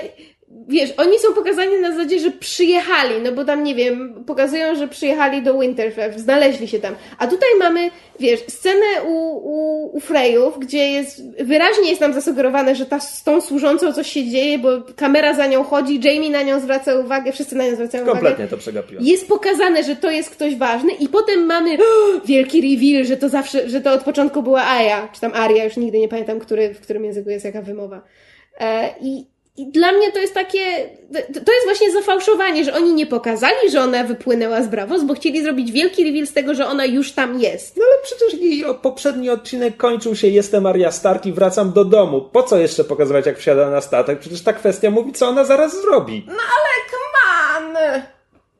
[0.68, 4.88] wiesz, oni są pokazani na zasadzie, że przyjechali, no bo tam nie wiem, pokazują, że
[4.88, 6.94] przyjechali do Winterfell, znaleźli się tam.
[7.18, 7.90] A tutaj mamy,
[8.20, 13.24] wiesz, scenę u, u, u Freyów, gdzie jest, wyraźnie jest nam zasugerowane, że ta, z
[13.24, 17.32] tą służącą coś się dzieje, bo kamera za nią chodzi, Jamie na nią zwraca uwagę,
[17.32, 18.20] wszyscy na nią zwracają uwagę.
[18.20, 19.04] Kompletnie to przegapiłem.
[19.04, 21.76] Jest pokazane, że to jest ktoś ważny i potem mamy
[22.26, 25.76] wielki reveal, że to zawsze, że to od początku była Aya, czy tam Aria, już
[25.76, 28.02] nigdy nie pamiętam, który, w którym języku jest jaka wymowa.
[28.60, 30.60] E, I i dla mnie to jest takie,
[31.44, 35.42] to jest właśnie zafałszowanie, że oni nie pokazali, że ona wypłynęła z Bravos, bo chcieli
[35.42, 37.76] zrobić wielki reveal z tego, że ona już tam jest.
[37.76, 42.20] No ale przecież jej poprzedni odcinek kończył się Jestem Arya Stark i wracam do domu.
[42.32, 44.18] Po co jeszcze pokazywać, jak wsiada na statek?
[44.18, 46.26] Przecież ta kwestia mówi, co ona zaraz zrobi.
[46.90, 48.02] Come on!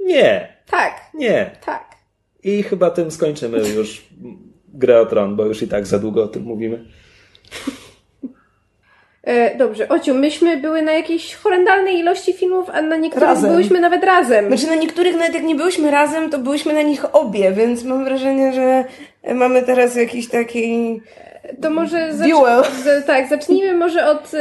[0.01, 1.51] Nie, Tak, nie.
[1.67, 1.85] tak.
[2.43, 4.03] I chyba tym skończymy już
[4.69, 6.85] grę o tron, bo już i tak za długo o tym mówimy.
[9.25, 13.51] E, dobrze, Ociu, myśmy były na jakiejś horrendalnej ilości filmów, a na niektórych Razem.
[13.51, 14.47] byłyśmy nawet razem.
[14.47, 18.05] Znaczy na niektórych nawet jak nie byłyśmy razem, to byłyśmy na nich obie, więc mam
[18.05, 18.85] wrażenie, że
[19.35, 21.01] mamy teraz jakiś taki...
[21.63, 22.65] To może Duel.
[22.85, 24.39] z, tak, zacznijmy może od y,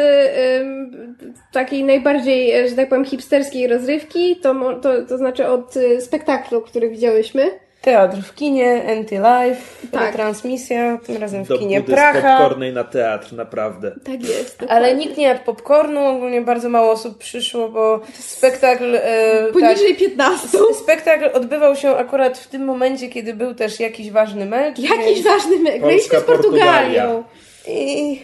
[0.61, 1.15] ym,
[1.53, 6.61] takiej najbardziej, e, że tak powiem, hipsterskiej rozrywki, to, to, to znaczy od y, spektaklu,
[6.61, 7.51] który widziałyśmy.
[7.83, 10.13] Teatr w kinie, anti-life, Tak.
[10.13, 12.37] transmisja, tym razem w Do kinie budy z Pracha.
[12.37, 13.95] popcornej na teatr, naprawdę.
[14.03, 14.63] Tak jest.
[14.69, 18.95] Ale nikt nie jadł popcornu, ogólnie bardzo mało osób przyszło, bo spektakl...
[18.95, 20.47] E, Poniżej tak, 15.
[20.83, 24.79] Spektakl odbywał się akurat w tym momencie, kiedy był też jakiś ważny mecz.
[24.79, 25.79] Jakiś więc- ważny mecz.
[25.81, 26.23] Graliśmy z.
[26.23, 27.23] Portugalią.
[27.67, 28.19] I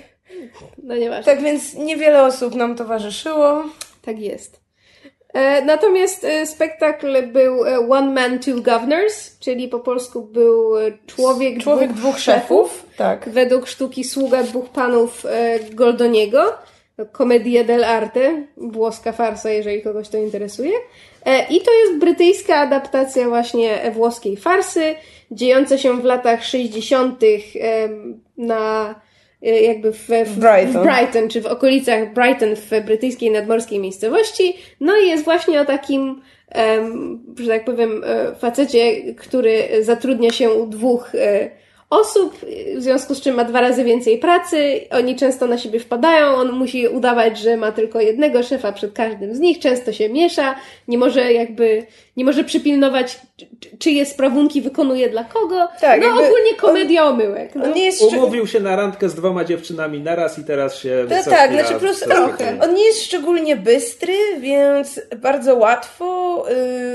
[0.83, 1.23] No nieważne.
[1.33, 3.63] tak więc niewiele osób nam towarzyszyło.
[4.01, 4.59] Tak jest.
[5.33, 10.73] E, natomiast e, spektakl był e, One Man, Two Governors, czyli po polsku był
[11.07, 12.85] Człowiek, Człowiek dwóch szefów.
[12.97, 13.29] Tak.
[13.29, 15.25] według sztuki Sługa dwóch panów
[15.71, 16.53] Goldoniego.
[17.11, 20.71] Komedia dell'arte, włoska farsa, jeżeli kogoś to interesuje.
[21.49, 24.95] I to jest brytyjska adaptacja właśnie włoskiej farsy,
[25.31, 27.23] dziejąca się w latach 60.
[27.59, 28.95] em, na
[29.41, 30.83] jakby w, w, Brighton.
[30.83, 34.57] w Brighton, czy w okolicach Brighton w brytyjskiej nadmorskiej miejscowości.
[34.79, 40.51] No i jest właśnie o takim, em, że tak powiem, e, facecie, który zatrudnia się
[40.51, 41.49] u dwóch e,
[41.89, 42.37] osób,
[42.75, 44.81] w związku z czym ma dwa razy więcej pracy.
[44.91, 49.35] Oni często na siebie wpadają, on musi udawać, że ma tylko jednego szefa przed każdym
[49.35, 50.55] z nich, często się miesza,
[50.87, 51.85] nie może jakby,
[52.19, 55.67] nie może przypilnować, czy- czy- czyje sprawunki wykonuje dla kogo.
[55.81, 57.55] Tak, no ogólnie komedia omyłek.
[57.55, 57.63] No.
[57.65, 61.31] On nie jest Umówił się na randkę z dwoma dziewczynami naraz i teraz się No
[61.31, 62.09] tak, znaczy po prostu.
[62.61, 66.45] On nie jest szczególnie bystry, więc bardzo łatwo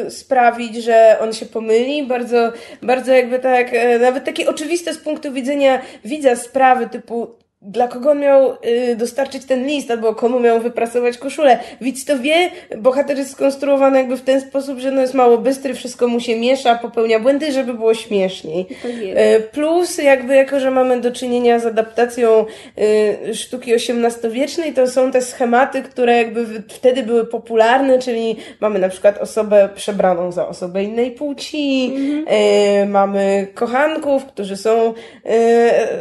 [0.06, 2.02] y, sprawić, że on się pomyli.
[2.02, 7.88] Bardzo, bardzo jakby tak, e, nawet takie oczywiste z punktu widzenia widza sprawy typu dla
[7.88, 11.58] kogo on miał y, dostarczyć ten list, albo komu miał wyprasować koszulę.
[11.80, 15.74] Widz to wie, bohater jest skonstruowany jakby w ten sposób, że no jest mało bystry,
[15.74, 18.66] wszystko mu się miesza, popełnia błędy, żeby było śmieszniej.
[18.82, 18.90] Tak.
[19.14, 22.44] E, Plus, jakby jako, że mamy do czynienia z adaptacją
[23.28, 28.88] y, sztuki XVIII-wiecznej, to są te schematy, które jakby wtedy były popularne, czyli mamy na
[28.88, 31.94] przykład osobę przebraną za osobę innej płci,
[32.26, 34.94] e, mamy kochanków, którzy są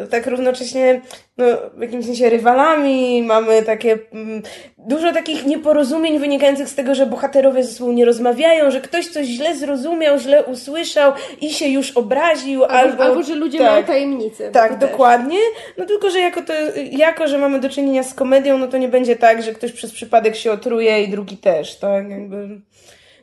[0.09, 1.01] tak równocześnie
[1.37, 4.41] no, w jakimś sensie rywalami, mamy takie mm,
[4.77, 9.27] dużo takich nieporozumień wynikających z tego, że bohaterowie ze sobą nie rozmawiają, że ktoś coś
[9.27, 13.67] źle zrozumiał, źle usłyszał i się już obraził, Albo, albo, albo, że ludzie tak.
[13.67, 14.51] mają tajemnice.
[14.51, 15.39] Tak, dokładnie.
[15.77, 16.53] No tylko, że jako, to,
[16.91, 19.91] jako, że mamy do czynienia z komedią, no to nie będzie tak, że ktoś przez
[19.91, 22.09] przypadek się otruje i drugi też, tak?
[22.09, 22.61] Jakby...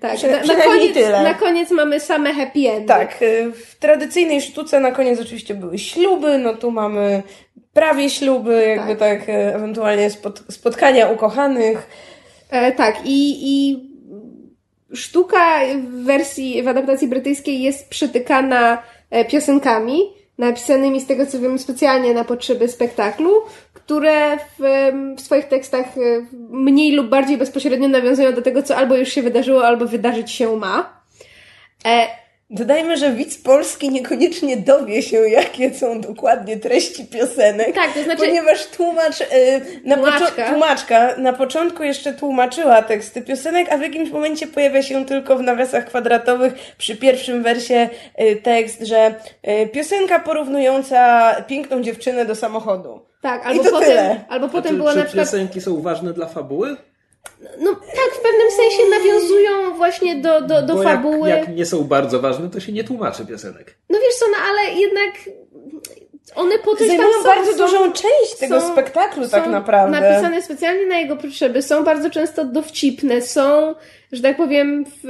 [0.01, 1.23] Tak, na, na, koniec, tyle.
[1.23, 2.87] na koniec mamy same happy endy.
[2.87, 7.23] Tak, y, w tradycyjnej sztuce na koniec oczywiście były śluby, no tu mamy
[7.73, 11.89] prawie śluby, jakby tak, y, ewentualnie spot, spotkania ukochanych.
[12.51, 13.77] E, tak, i, i
[14.95, 20.01] sztuka w wersji, w adaptacji brytyjskiej jest przytykana e, piosenkami,
[20.41, 23.31] napisanymi z tego co wiem specjalnie na potrzeby spektaklu,
[23.75, 26.01] które w, w swoich tekstach e,
[26.51, 30.57] mniej lub bardziej bezpośrednio nawiązują do tego, co albo już się wydarzyło, albo wydarzyć się
[30.57, 31.03] ma.
[31.87, 32.20] E,
[32.53, 37.75] Dodajmy, że widz polski niekoniecznie dowie się, jakie są dokładnie treści piosenek.
[37.75, 39.27] Tak, to znaczy- Ponieważ tłumacz, y,
[39.85, 40.51] na Tłumaczka.
[40.51, 45.43] tłumaczka na początku jeszcze tłumaczyła teksty piosenek, a w jakimś momencie pojawia się tylko w
[45.43, 47.89] nawiasach kwadratowych przy pierwszym wersie
[48.21, 49.15] y, tekst, że
[49.65, 53.01] y, piosenka porównująca piękną dziewczynę do samochodu.
[53.23, 54.21] tak, I albo to potem, tyle.
[54.29, 56.77] albo potem czy, było czy na przykład piosenki są ważne dla fabuły?
[57.59, 61.29] No tak, w pewnym sensie nawiązują właśnie do, do, do Bo fabuły.
[61.29, 63.77] Jak, jak nie są bardzo ważne, to się nie tłumaczy piosenek.
[63.91, 65.11] No wiesz co, no ale jednak
[66.35, 69.47] one po coś tam Zajmują są, bardzo są, dużą część tego są- spektaklu są tak
[69.47, 70.01] naprawdę.
[70.01, 73.75] napisane specjalnie na jego potrzeby, są bardzo często dowcipne, są,
[74.13, 75.09] że tak powiem, w,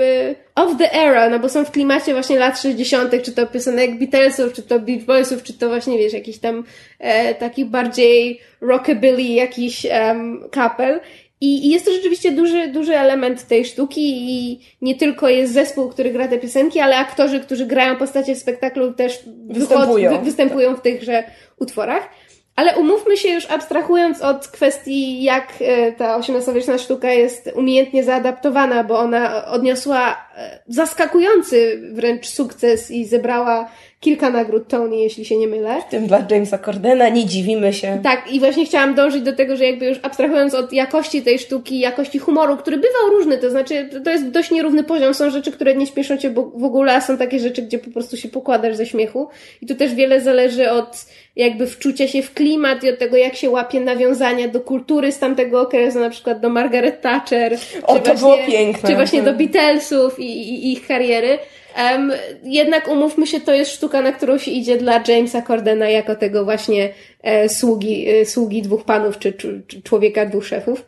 [0.54, 4.52] of the era, no bo są w klimacie właśnie lat 60., czy to piosenek Beatlesów,
[4.52, 6.64] czy to Beach Boysów, czy to właśnie, wiesz, jakiś tam
[6.98, 11.00] e, taki bardziej rockabilly jakiś em, kapel.
[11.40, 15.88] I, I jest to rzeczywiście duży, duży element tej sztuki i nie tylko jest zespół,
[15.88, 20.18] który gra te piosenki, ale aktorzy, którzy grają postacie w spektaklu też Występują.
[20.18, 21.24] wy, występują w tychże
[21.58, 22.08] utworach.
[22.56, 28.84] Ale umówmy się już abstrahując od kwestii, jak e, ta XVIII-wieczna sztuka jest umiejętnie zaadaptowana,
[28.84, 35.48] bo ona odniosła e, zaskakujący wręcz sukces i zebrała kilka nagród Tony, jeśli się nie
[35.48, 35.80] mylę.
[35.80, 38.00] W tym dla Jamesa Cordena nie dziwimy się.
[38.02, 41.78] Tak, i właśnie chciałam dążyć do tego, że jakby już abstrahując od jakości tej sztuki,
[41.78, 45.14] jakości humoru, który bywał różny, to znaczy to- jest dość nierówny poziom.
[45.14, 48.16] Są rzeczy, które nie śpieszą cię w ogóle, a są takie rzeczy, gdzie po prostu
[48.16, 49.28] się pokładasz ze śmiechu.
[49.62, 51.04] I tu też wiele zależy od
[51.36, 55.18] jakby wczucia się w klimat i od tego, jak się łapie nawiązania do kultury z
[55.18, 57.58] tamtego okresu, na przykład do Margaret Thatcher.
[57.82, 58.88] O, to było piękne.
[58.88, 61.38] Czy właśnie do Beatlesów i, i, i ich kariery.
[61.80, 62.12] Em,
[62.44, 66.44] jednak umówmy się, to jest sztuka, na którą się idzie dla Jamesa Cordena jako tego
[66.44, 70.86] właśnie e, sługi, e, sługi dwóch panów, czy, czy, czy człowieka dwóch szefów.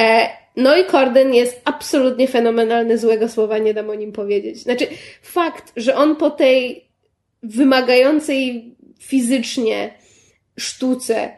[0.00, 4.58] E, no i Corden jest absolutnie fenomenalny, złego słowa nie dam o nim powiedzieć.
[4.58, 4.86] Znaczy,
[5.22, 6.84] fakt, że on po tej
[7.42, 9.94] wymagającej fizycznie
[10.58, 11.37] sztuce,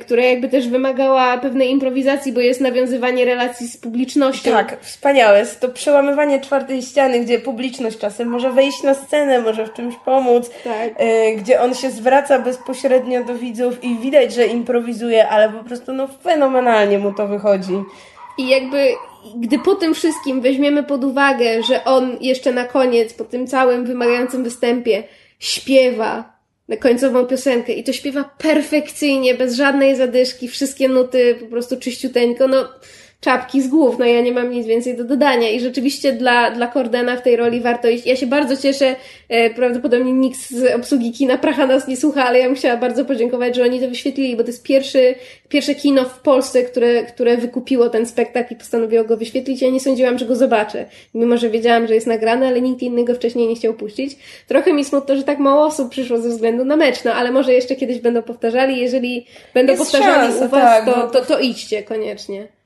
[0.00, 4.50] która jakby też wymagała pewnej improwizacji, bo jest nawiązywanie relacji z publicznością.
[4.50, 5.38] Tak, wspaniałe.
[5.38, 9.94] Jest to przełamywanie czwartej ściany, gdzie publiczność czasem może wejść na scenę, może w czymś
[9.96, 10.90] pomóc, Tak.
[10.96, 15.92] e, gdzie on się zwraca bezpośrednio do widzów i widać, że improwizuje, ale po prostu
[15.92, 17.82] no fenomenalnie mu to wychodzi.
[18.38, 18.88] I jakby,
[19.36, 23.84] gdy po tym wszystkim weźmiemy pod uwagę, że on jeszcze na koniec, po tym całym
[23.84, 25.02] wymagającym występie,
[25.38, 26.37] śpiewa
[26.68, 32.48] na końcową piosenkę i to śpiewa perfekcyjnie, bez żadnej zadyszki, wszystkie nuty po prostu czyściuteńko,
[32.48, 32.68] no
[33.20, 36.66] czapki z głów, no ja nie mam nic więcej do dodania i rzeczywiście dla, dla
[36.66, 38.06] Cordena w tej roli warto iść.
[38.06, 38.96] Ja się bardzo cieszę,
[39.28, 43.04] e, prawdopodobnie nikt z obsługi kina Pracha nas nie słucha, ale ja bym chciała bardzo
[43.04, 45.14] podziękować, że oni to wyświetlili, bo to jest pierwszy,
[45.48, 49.62] pierwsze kino w Polsce, które, które wykupiło ten spektakl i postanowiło go wyświetlić.
[49.62, 50.86] Ja nie sądziłam, że go zobaczę.
[51.14, 54.16] Mimo, że wiedziałam, że jest nagrany, ale nikt inny go wcześniej nie chciał puścić.
[54.48, 57.52] Trochę mi smutno, że tak mało osób przyszło ze względu na mecz, no ale może
[57.52, 58.80] jeszcze kiedyś będą powtarzali.
[58.80, 62.57] Jeżeli będą Jest powtarzali szansa, u Was, tak, to, bo- to, to idźcie koniecznie.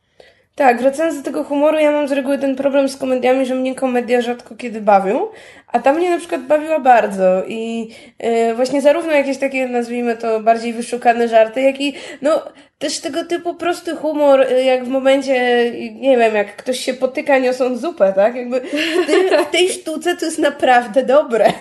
[0.55, 3.75] Tak, wracając do tego humoru, ja mam z reguły ten problem z komediami, że mnie
[3.75, 5.27] komedia rzadko kiedy bawią,
[5.69, 7.89] a ta mnie na przykład bawiła bardzo i
[8.19, 12.43] yy, właśnie zarówno jakieś takie, nazwijmy to, bardziej wyszukane żarty, jak i no
[12.79, 17.39] też tego typu prosty humor, y, jak w momencie, nie wiem, jak ktoś się potyka
[17.39, 18.35] niosąc zupę, tak?
[18.35, 21.53] Jakby w, tym, w tej sztuce to jest naprawdę dobre.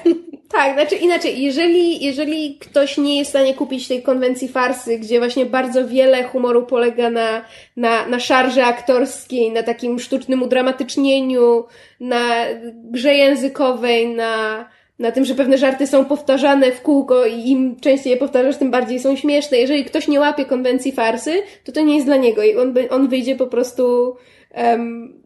[0.51, 5.19] Tak, znaczy inaczej, jeżeli, jeżeli ktoś nie jest w stanie kupić tej konwencji farsy, gdzie
[5.19, 7.45] właśnie bardzo wiele humoru polega na,
[7.77, 11.63] na, na szarze aktorskiej, na takim sztucznym udramatycznieniu,
[11.99, 14.65] na grze językowej, na,
[14.99, 18.71] na tym, że pewne żarty są powtarzane w kółko i im częściej je powtarzasz, tym
[18.71, 19.57] bardziej są śmieszne.
[19.57, 23.07] Jeżeli ktoś nie łapie konwencji farsy, to to nie jest dla niego i on, on
[23.07, 24.15] wyjdzie po prostu
[24.51, 25.20] em,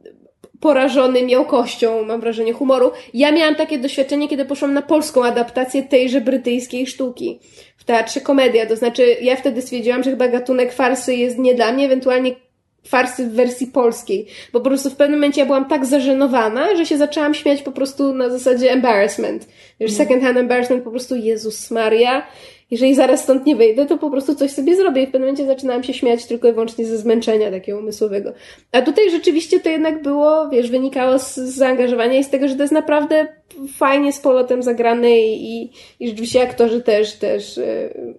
[0.60, 2.92] porażony miałkością, mam wrażenie, humoru.
[3.14, 7.40] Ja miałam takie doświadczenie, kiedy poszłam na polską adaptację tejże brytyjskiej sztuki
[7.78, 8.66] w teatrze komedia.
[8.66, 12.36] To znaczy, ja wtedy stwierdziłam, że chyba gatunek farsy jest nie dla mnie, ewentualnie
[12.88, 16.86] farsy w wersji polskiej, bo po prostu w pewnym momencie ja byłam tak zażenowana, że
[16.86, 19.48] się zaczęłam śmiać po prostu na zasadzie embarrassment.
[19.80, 22.28] Wiesz, second hand embarrassment, po prostu Jezus Maria,
[22.72, 25.46] jeżeli zaraz stąd nie wyjdę, to po prostu coś sobie zrobię i w pewnym momencie
[25.46, 28.34] zaczynałam się śmiać tylko i wyłącznie ze zmęczenia takiego umysłowego.
[28.72, 32.56] A tutaj rzeczywiście to jednak było, wiesz, wynikało z, z zaangażowania i z tego, że
[32.56, 33.28] to jest naprawdę
[33.78, 38.16] fajnie z polotem zagrane i, i rzeczywiście aktorzy też, też yy,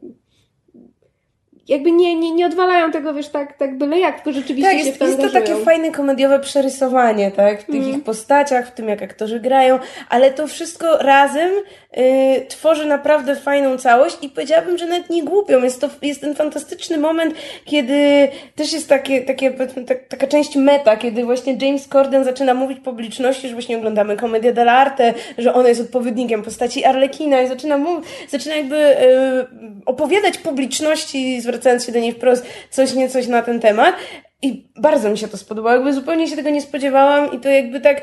[1.69, 4.87] jakby nie, nie, nie odwalają tego, wiesz, tak, tak byle jak, tylko rzeczywiście Tak, się
[4.87, 7.63] jest, w to jest to takie fajne komediowe przerysowanie, tak?
[7.63, 7.95] W tych Mhm.
[7.95, 9.79] ich postaciach, w tym jak aktorzy grają,
[10.09, 11.51] ale to wszystko razem
[11.99, 15.63] y, tworzy naprawdę fajną całość i powiedziałabym, że nawet nie głupią.
[15.63, 19.51] Jest to jest ten fantastyczny moment, kiedy też jest takie, takie
[19.87, 24.55] tak, taka część meta, kiedy właśnie James Corden zaczyna mówić publiczności, że właśnie oglądamy komedię
[24.55, 29.47] dell'arte, że ona jest odpowiednikiem postaci Arlekina i zaczyna, mów, zaczyna jakby y,
[29.87, 33.95] opowiadać publiczności, zwracając się do niej wprost, coś niecoś na ten temat.
[34.43, 37.81] I bardzo mi się to spodobało, jakby zupełnie się tego nie spodziewałam i to jakby
[37.81, 38.03] tak,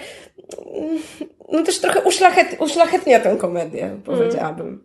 [0.75, 0.99] mm,
[1.51, 4.83] no też trochę uszlachet, uszlachetnia tę komedię, powiedziałabym.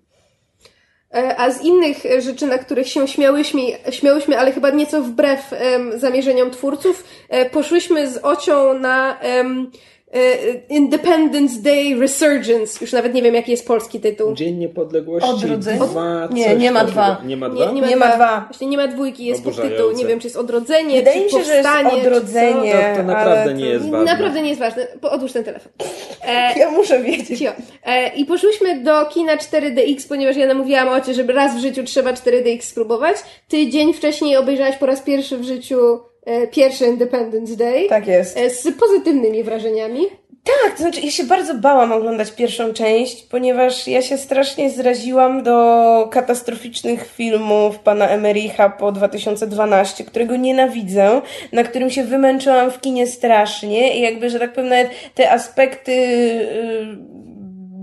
[1.14, 5.98] E, A z innych rzeczy, na których się śmiałyśmy, śmiałyśmy ale chyba nieco wbrew em,
[5.98, 9.70] zamierzeniom twórców, e, poszłyśmy z Ocią na em,
[10.68, 12.78] Independence Day Resurgence.
[12.80, 14.34] Już nawet nie wiem, jaki jest polski tytuł.
[14.34, 15.78] Dzień Niepodległości Odrodzenie?
[15.86, 17.22] dwa, Nie, nie ma dwa.
[17.26, 17.66] Nie ma dwa?
[17.66, 18.16] Nie, nie, ma, Nie ma dwa.
[18.16, 18.44] dwa.
[18.50, 19.92] Właśnie nie ma dwójki, jest podtytuł.
[19.92, 22.72] Nie wiem, czy jest odrodzenie, Wydaje czy mi się, że jest odrodzenie.
[22.90, 24.12] To, to naprawdę nie to- jest ważne.
[24.12, 24.86] Naprawdę nie jest ważne.
[25.02, 25.72] Odłóż ten telefon.
[26.26, 27.42] E, Ja muszę wiedzieć.
[27.86, 32.12] E, I poszłyśmy do kina 4DX, ponieważ ja namówiłam Ocie, żeby raz w życiu trzeba
[32.12, 33.16] 4DX spróbować.
[33.48, 35.98] Ty dzień wcześniej obejrzałaś po raz pierwszy w życiu e,
[36.50, 37.88] pierwszy Independence Day.
[37.88, 38.38] Tak jest.
[38.38, 40.06] E, z pozytywnymi wrażeniami.
[40.44, 45.42] Tak, to znaczy ja się bardzo bałam oglądać pierwszą część, ponieważ ja się strasznie zraziłam
[45.42, 53.06] do katastroficznych filmów pana Emericha po 2012, którego nienawidzę, na którym się wymęczyłam w kinie
[53.06, 57.18] strasznie i jakby, że tak powiem, nawet te aspekty yy,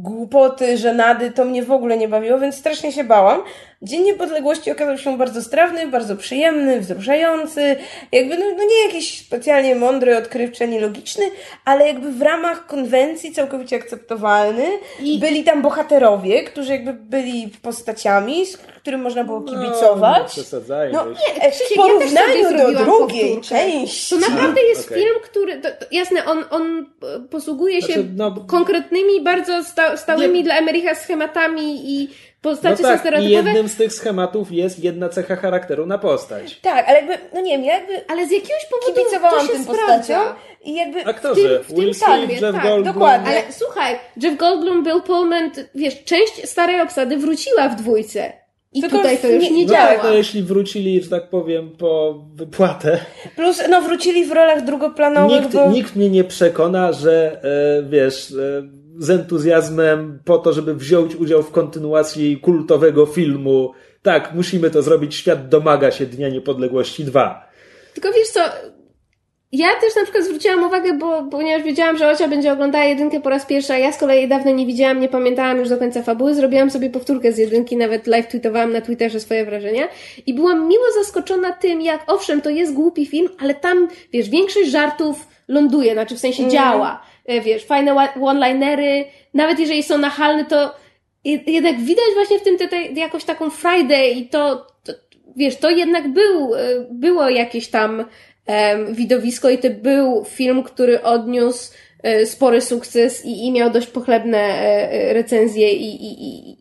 [0.06, 3.42] głupoty, żenady, to mnie w ogóle nie bawiło, więc strasznie się bałam.
[3.82, 7.76] Dzień Niepodległości okazał się bardzo strawny, bardzo przyjemny, wzruszający,
[8.12, 11.26] jakby no, no nie jakiś specjalnie mądry, odkrywczy, ani logiczny,
[11.66, 14.66] ale jakby w ramach konwencji całkowicie akceptowalny.
[15.00, 20.24] I- byli tam bohaterowie, którzy jakby byli postaciami, z którym można było No, przesadzać.
[20.24, 20.94] nie przesadzajmy.
[20.94, 21.18] No, już.
[21.42, 23.42] e, w Ja porównaniu sobie do drugiej powtórkę.
[23.42, 24.16] części.
[24.16, 25.04] To naprawdę jest okej.
[25.04, 29.98] film, który, to, to, jasne, on, on e, posługuje się Znaczy, no- konkretnymi, bardzo sta,
[29.98, 32.10] stałymi Nie- dla Emericha schematami i
[32.46, 33.34] No postacie są tak, i stereotypowe.
[33.50, 36.60] jednym z tych schematów jest jedna cecha charakteru na postać.
[36.62, 39.54] Tak, ale jakby, no nie wiem, ja jakby Ale z jakiegoś powodu kibicowałam to się
[39.54, 40.24] tym postaciom
[40.64, 42.94] i jakby Aktorzy, w tym Will filmie, Smith, Jeff tak, Goldblum.
[42.94, 43.28] dokładnie.
[43.30, 48.34] Ale słuchaj, Jeff Goldblum, Bill Pullman, wiesz, część starej obsady wróciła w dwójce.
[48.74, 49.88] I Tylko tutaj to nie- już nie No działa.
[49.88, 53.00] tak, no jeśli wrócili, że tak powiem, po wypłatę,
[53.36, 55.70] Plus, no wrócili w rolach drugoplanowych, nikt, bo...
[55.72, 57.42] nikt mnie nie przekona, że
[57.80, 58.36] e, wiesz, e,
[58.98, 65.16] z entuzjazmem po to, żeby wziąć udział w kontynuacji kultowego filmu, tak, musimy to zrobić,
[65.16, 67.50] świat domaga się Dnia Niepodległości 2.
[67.94, 68.42] Tylko wiesz co,
[69.52, 73.30] ja też na przykład zwróciłam uwagę, bo ponieważ wiedziałam, że Ocia będzie oglądała jedynkę po
[73.30, 76.36] raz pierwszy, a ja z kolei dawno nie widziałam, nie pamiętałam już do końca fabuły,
[76.36, 79.88] zrobiłam sobie powtórkę z jedynki, nawet live tweetowałam na Twitterze swoje wrażenia.
[80.26, 84.70] I byłam miło zaskoczona tym, jak owszem, to jest głupi film, ale tam, wiesz, większość
[84.70, 87.02] żartów ląduje, znaczy w sensie działa.
[87.26, 90.76] E, Wiesz, fajne one-linery, nawet jeżeli są nachalne, to
[91.26, 94.94] jed- jednak widać właśnie w tym te, te, jakoś taką Friday i to, to,
[95.36, 96.60] wiesz, to jednak był, e,
[96.92, 98.06] było jakieś tam
[98.46, 103.88] em, widowisko i to był film, który odniósł e, spory sukces i, i miał dość
[103.88, 104.60] pochlebne
[105.14, 106.58] recenzje i, i, i,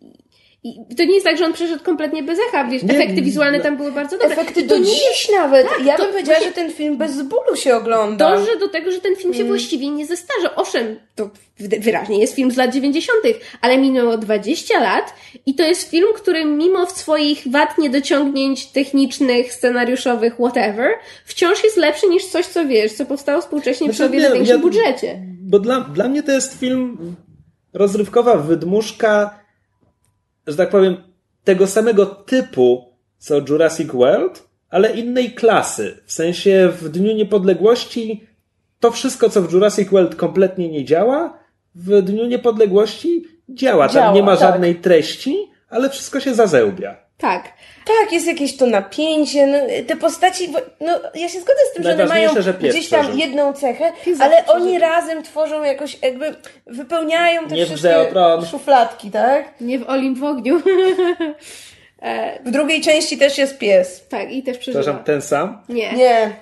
[0.65, 3.59] i to nie jest tak, że on przeszedł kompletnie bez echa, wiesz, Nie, efekty wizualne
[3.59, 3.65] no.
[3.65, 4.33] tam były bardzo dobre.
[4.37, 5.67] Efekty do nie dziś nawet.
[5.85, 8.31] ja to bym powiedziała, właśnie- że ten film bez bólu się ogląda.
[8.37, 10.55] dąży do tego, że ten film się właściwie nie zestarza.
[10.57, 13.19] Owszem, to wy- wyraźnie jest film z lat 90.,
[13.61, 15.15] ale minęło 20 lat
[15.47, 20.91] i to jest film, który mimo swoich wad niedociągnięć technicznych, scenariuszowych, whatever,
[21.25, 24.57] wciąż jest lepszy niż coś, co wiesz, co powstało współcześnie przy o Znaczy, wiele większym
[24.57, 25.19] ja- budżecie.
[25.43, 27.15] Bo dla, dla mnie to jest film
[27.73, 29.44] rozrywkowa wydmuszka,
[30.47, 30.97] że tak powiem,
[31.45, 35.99] tego samego typu co Jurassic World, ale innej klasy.
[36.05, 38.27] W sensie w Dniu Niepodległości
[38.81, 41.39] to wszystko, co w Jurassic World kompletnie nie działa,
[41.75, 43.87] w Dniu Niepodległości działa.
[43.87, 44.41] Tam Działa, nie ma tak.
[44.41, 45.37] żadnej treści,
[45.69, 47.04] ale wszystko się zazełbia.
[47.19, 47.53] Tak.
[47.87, 51.85] Tak, jest jakieś to napięcie, no, te postaci, bo, no ja się zgodzę z tym,
[51.85, 53.19] że one mają że gdzieś tam przeżył.
[53.21, 56.35] jedną cechę, Pies ale oni razem tworzą jakoś jakby,
[56.67, 58.07] wypełniają te Nie wszystkie
[58.51, 59.61] szufladki, tak?
[59.61, 60.63] Nie w Olim w ogniu.
[62.03, 64.09] e, W drugiej części też jest pies.
[64.09, 64.83] tak, i też przeżyła.
[64.83, 65.63] Przepraszam, ten sam?
[65.69, 65.93] Nie.
[65.93, 66.33] Nie.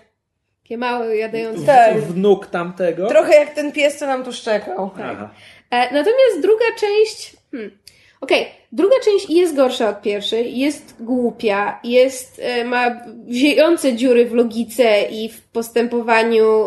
[0.63, 1.67] takie małe, jadające.
[1.67, 2.01] Tak.
[2.01, 3.07] Wnuk tamtego.
[3.09, 4.91] Trochę jak ten pies, co nam tu szczekał.
[5.03, 5.31] Aha.
[5.71, 7.33] E, natomiast druga część.
[7.51, 7.79] Hmm,
[8.21, 12.91] Okej, druga część jest gorsza od pierwszej, jest głupia, jest, e, ma
[13.27, 16.65] wiejące dziury w logice i w postępowaniu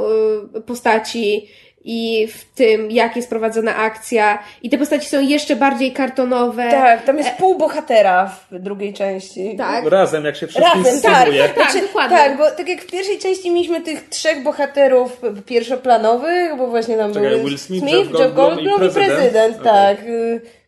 [0.55, 1.47] e, postaci
[1.87, 4.39] i w tym, jak jest prowadzona akcja.
[4.63, 6.71] I te postaci są jeszcze bardziej kartonowe.
[6.71, 9.55] Tak, tam jest pół bohatera w drugiej części.
[9.57, 9.85] Tak.
[9.85, 12.17] Razem, jak się wszystkich Razem, tak, tak, Tak, znaczy, dokładnie.
[12.17, 17.13] tak, bo tak jak w pierwszej części mieliśmy tych trzech bohaterów pierwszoplanowych, bo właśnie tam
[17.13, 19.13] Czekaj, był Will Smith, Smith Jeff Jeff Goldblum i Goldblum i prezydent.
[19.19, 19.65] prezydent, Okej.
[19.65, 19.97] tak.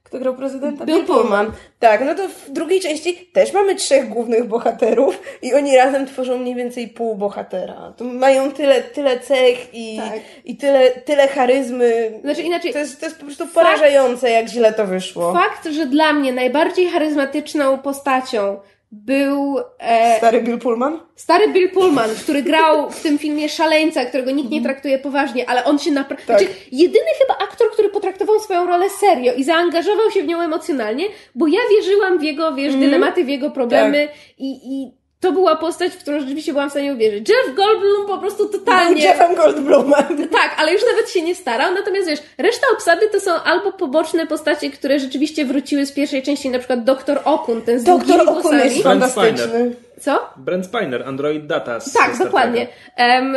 [0.08, 0.86] Kto grał prezydenta?
[0.86, 1.52] Bill Pullman.
[1.80, 6.38] Tak, no to w drugiej części też mamy trzech głównych bohaterów i oni razem tworzą
[6.38, 7.94] mniej więcej pół bohatera.
[7.98, 10.20] To mają tyle, tyle cech i, Tak.
[10.46, 12.20] i tyle, tyle charyzmy.
[12.22, 15.34] Znaczy inaczej, To jest, to jest po prostu porażające, jak źle to wyszło.
[15.34, 18.60] fakt, że dla mnie najbardziej charyzmatyczną postacią
[18.92, 21.00] był e, Stary Bill Pullman?
[21.16, 25.64] Stary Bill Pullman, który grał w tym filmie szaleńca, którego nikt nie traktuje poważnie, ale
[25.64, 26.26] on się naprawdę.
[26.28, 26.40] Tak.
[26.40, 31.06] Znaczy, jedyny chyba aktor, który potraktował swoją rolę serio i zaangażował się w nią emocjonalnie,
[31.36, 34.08] bo ja wierzyłam w jego, wiesz, dylematy, w jego problemy
[34.38, 37.30] i, i to była postać, w którą rzeczywiście byłam w stanie uwierzyć.
[37.30, 39.04] Jeff Goldblum po prostu Był totalnie.
[39.06, 40.28] Jeffem Goldblumem.
[40.32, 41.74] Tak, ale już nawet się nie starał.
[41.74, 46.50] Natomiast wiesz, reszta obsady to są albo poboczne postacie, które rzeczywiście wróciły z pierwszej części,
[46.50, 49.87] na przykład Doktor Okun, ten z Doktor Okun jest fantastyczny.
[50.02, 50.20] Co?
[50.38, 51.80] Brent Spiner, Android Data.
[51.80, 52.68] z Tak, Star dokładnie.
[52.96, 53.36] Em,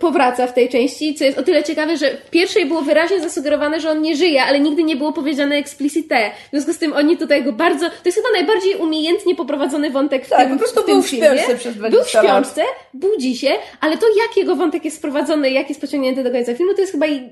[0.00, 3.80] powraca w tej części, co jest o tyle ciekawe, że w pierwszej było wyraźnie zasugerowane,
[3.80, 6.30] że on nie żyje, ale nigdy nie było powiedziane explicite.
[6.46, 7.88] W związku z tym oni tutaj go bardzo...
[7.90, 11.06] To jest chyba najbardziej umiejętnie poprowadzony wątek w Tak, tym po prostu w był w
[11.08, 11.26] filmie.
[11.26, 12.62] śpiączce przez 20 Był w śpiączce,
[12.94, 13.50] budzi się,
[13.80, 16.92] ale to jak jego wątek jest sprowadzony, jak jest pociągnięty do końca filmu, to jest
[16.92, 17.30] chyba i-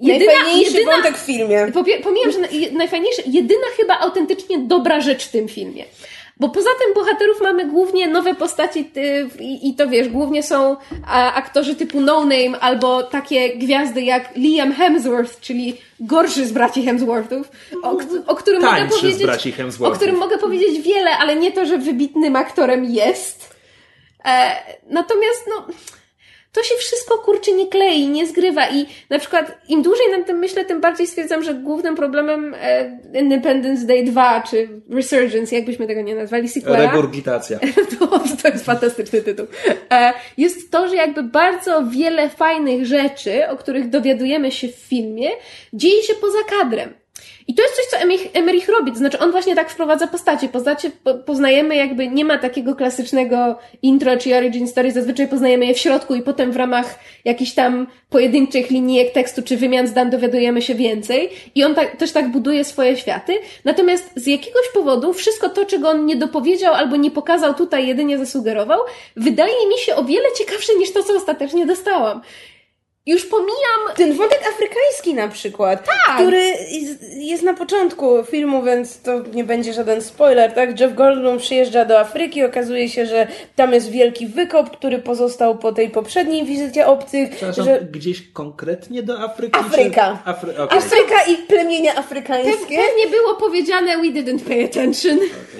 [0.00, 0.32] jedyna...
[0.32, 1.72] Najfajniejszy jedyna wątek w filmie.
[2.02, 5.84] Pomijam, że na- je- najfajniejsze, jedyna chyba autentycznie dobra rzecz w tym filmie.
[6.40, 8.90] Bo poza tym bohaterów mamy głównie nowe postaci
[9.40, 10.76] i, i to wiesz, głównie są
[11.34, 17.50] aktorzy typu No Name albo takie gwiazdy jak Liam Hemsworth, czyli gorszy z braci Hemsworthów,
[17.82, 19.98] o, o którym mogę Tańszy z powiedzieć, braci o Hemsworthów.
[19.98, 23.56] którym mogę powiedzieć wiele, ale nie to, że wybitnym aktorem jest.
[24.24, 24.56] E,
[24.90, 25.66] natomiast no
[26.52, 30.38] to się wszystko kurczę nie klei, nie zgrywa i na przykład im dłużej nad tym
[30.38, 36.02] myślę, tym bardziej stwierdzam, że głównym problemem e, Independence Day 2 czy Resurgence, jakbyśmy tego
[36.02, 37.58] nie nazwali, sequela, Regurgitacja.
[37.98, 38.06] to,
[38.42, 39.46] to jest fantastyczny tytuł,
[39.90, 45.30] e, jest to, że jakby bardzo wiele fajnych rzeczy, o których dowiadujemy się w filmie,
[45.72, 46.94] dzieje się poza kadrem.
[47.48, 47.96] I to jest coś, co
[48.34, 50.48] Emmerich robi, to znaczy on właśnie tak wprowadza postacie.
[50.48, 55.74] Postacie po, poznajemy jakby, nie ma takiego klasycznego intro czy origin story, zazwyczaj poznajemy je
[55.74, 60.62] w środku i potem w ramach jakichś tam pojedynczych linijek tekstu czy wymian zdań dowiadujemy
[60.62, 63.38] się więcej i on tak, też tak buduje swoje światy.
[63.64, 68.18] Natomiast z jakiegoś powodu wszystko to, czego on nie dopowiedział albo nie pokazał tutaj, jedynie
[68.18, 68.80] zasugerował,
[69.16, 72.20] wydaje mi się o wiele ciekawsze niż to, co ostatecznie dostałam.
[73.08, 76.16] Już pomijam Ten wątek afrykański na przykład, Tak.
[76.16, 76.42] który
[77.16, 80.80] jest- na początku filmu, więc to nie będzie żaden spoiler, tak?
[80.80, 85.72] Jeff Goldblum przyjeżdża do Afryki, okazuje się, że tam jest wielki wykop, który pozostał po
[85.72, 89.58] tej poprzedniej wizycie obcych, Przepraszam, że gdzieś konkretnie do Afryki?
[89.58, 90.18] Afryka.
[90.24, 90.30] Czy...
[90.30, 90.58] Afry...
[90.58, 90.78] okej.
[90.78, 92.78] Afryka i plemienia Pe- afrykańskie.
[92.78, 95.18] Pewnie było powiedziane we didn't pay attention.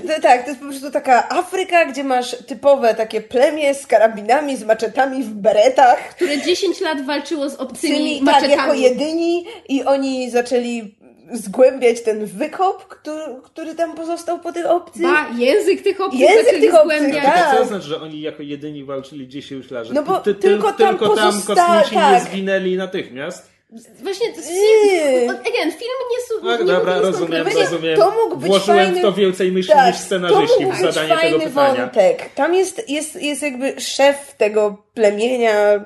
[0.09, 4.57] To, tak, to jest po prostu taka Afryka, gdzie masz typowe takie plemię z karabinami,
[4.57, 5.99] z maczetami w beretach.
[6.09, 7.03] Które 10 lat
[7.39, 8.53] walczyło z obcymi tymi, tak, maczetami.
[8.53, 10.95] jako jedyni i oni zaczęli
[11.33, 15.03] zgłębiać ten wykop, który, który tam pozostał po tych obcych.
[15.03, 17.25] Ba, język tych obcych Język zaczęli tych obcych, zgłębiać.
[17.25, 17.51] tak.
[17.51, 19.87] To co znaczy, że oni jako jedyni walczyli 10 lat?
[19.93, 22.23] No bo ty, ty, tylko tam tylko tam pozosta- kosmici nie tak.
[22.23, 23.59] zginęli natychmiast?
[24.03, 25.31] Właśnie, Nie.
[25.31, 27.99] again, film nie su- Tak, nie dobra, rozumiem, rozumiem.
[27.99, 30.81] to mógł być Włożyłem fajny- w to więcej myśli Tak, niż scenarzyści to mógł w
[30.83, 31.81] być zadanie fajny tego pytania.
[31.81, 32.29] wątek.
[32.35, 35.85] Tam jest, jest, jest jakby szef tego plemienia,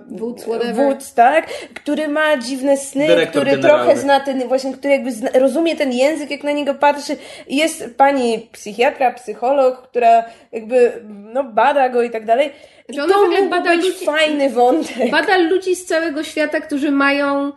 [0.75, 1.47] Wódz, tak?
[1.75, 3.85] Który ma dziwne sny, Dyrektor który generalny.
[3.85, 7.17] trochę zna ten, właśnie, który jakby zna, rozumie ten język, jak na niego patrzy.
[7.49, 12.51] Jest pani psychiatra, psycholog, która jakby, no, bada go i tak dalej.
[12.89, 15.11] I Znaczy to ogóle mógł bada być ludzi- fajny wątek.
[15.11, 17.53] Bada ludzi z całego świata, którzy mają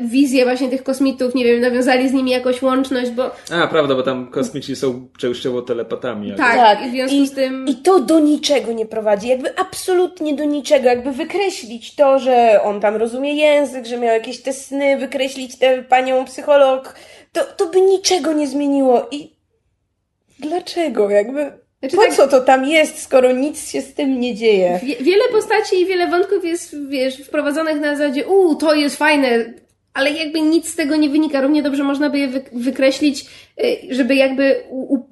[0.00, 4.02] wizję właśnie tych kosmitów, nie wiem, nawiązali z nimi jakąś łączność, bo A, prawda, bo
[4.02, 6.32] tam kosmici są częściowo telepatami.
[6.32, 7.66] ale- tak, i w związku z tym...
[7.68, 12.80] I to do niczego nie prowadzi, jakby absolutnie do niczego, jakby wykreślić to, że on
[12.80, 16.94] tam rozumie język, że miał jakieś te sny, wykreślić tę panią psycholog,
[17.32, 19.06] to, to by niczego nie zmieniło.
[19.10, 19.36] I
[20.40, 21.10] dlaczego?
[21.10, 24.80] Jakby Znaczy po tak- co to tam jest, skoro nic się z tym nie dzieje?
[24.82, 29.54] Wie, wiele postaci i wiele wątków jest, wiesz, wprowadzonych na zasadzie, uuu, to jest fajne,
[29.94, 31.40] ale jakby nic z tego nie wynika.
[31.40, 33.26] Równie dobrze można by je wy, wykreślić,
[33.64, 35.07] y, żeby jakby u,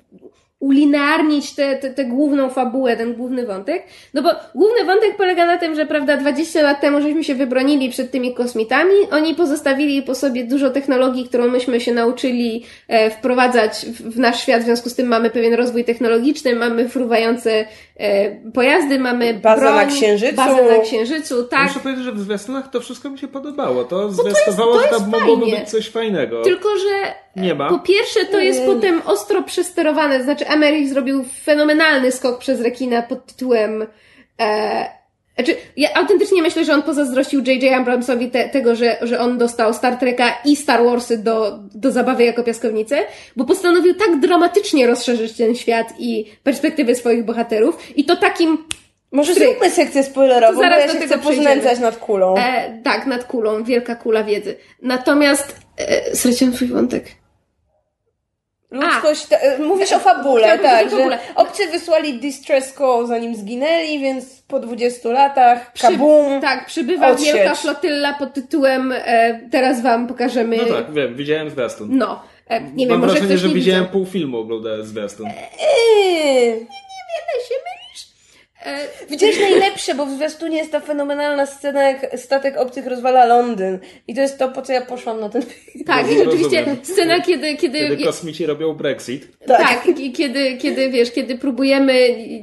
[0.67, 3.83] ulinearnić tę te, te, te główną fabułę, ten główny wątek.
[4.15, 7.91] No bo główny wątek polega na tym, że prawda, 20 lat temu żeśmy się wybronili
[7.91, 13.73] przed tymi kosmitami, oni pozostawili po sobie dużo technologii, którą myśmy się nauczyli e, wprowadzać
[13.73, 18.31] w, w nasz świat, w związku z tym mamy pewien rozwój technologiczny, mamy fruwające e,
[18.51, 20.37] pojazdy, mamy Bazę broń, na Księżycu.
[20.37, 21.69] bazę na Księżycu, tak.
[21.69, 23.85] Muszę powiedzieć, że w zwiastunach to wszystko mi się podobało.
[23.85, 26.43] To zwiastowało, to że jest tam mogłoby być coś fajnego.
[26.43, 27.69] Tylko, że Nie ma.
[27.69, 28.67] po pierwsze to jest Nie.
[28.67, 33.87] potem ostro przesterowane, znaczy Emmerich zrobił fenomenalny skok przez rekina pod tytułem
[34.41, 34.97] e,
[35.37, 37.75] znaczy, ja autentycznie myślę, że on pozazdrościł J.J.
[37.75, 42.25] Abramsowi te, tego, że, że on dostał Star Treka i Star Warsy do, do zabawy
[42.25, 42.99] jako piaskownicę,
[43.37, 48.65] bo postanowił tak dramatycznie rozszerzyć ten świat i perspektywy swoich bohaterów i to takim
[49.13, 49.49] Może Stryk.
[49.49, 52.35] zróbmy sekcję spoilerową, zaraz bo ja do się chcę poznęcać nad kulą.
[52.37, 54.57] E, tak, nad kulą, wielka kula wiedzy.
[54.83, 57.05] Natomiast e, straciłam twój wątek.
[58.71, 61.19] Ludzkość, ta, e, mówisz o fabule, tak, że fabule.
[61.35, 66.41] obcy wysłali distress call zanim zginęli, więc po 20 latach, Przy- kabum.
[66.41, 67.35] Tak, przybywa Odsiecz.
[67.35, 70.57] wielka flotylla pod tytułem e, Teraz wam pokażemy.
[70.57, 71.89] No tak, wiem, widziałem zwiastun.
[71.99, 72.23] No.
[72.49, 73.93] E, nie wiem, Mam może wrażenie, ktoś że nie widziałem widział.
[73.93, 75.27] pół filmu oglądając zwiastun.
[75.27, 76.51] Eee.
[76.53, 77.76] Ale się mylisz.
[78.67, 78.79] E,
[79.11, 83.79] Widziałeś najlepsze, bo w zwiastunie jest ta fenomenalna scena, jak statek obcych rozwala Londyn.
[84.09, 85.85] I to jest to, po co ja poszłam na ten film.
[85.87, 86.25] tak, i Rozumiem.
[86.31, 89.29] rzeczywiście scena, kiedy, kiedy, Kiedy kosmici robią Brexit.
[89.47, 91.95] tak, i kiedy, kiedy, wiesz, kiedy próbujemy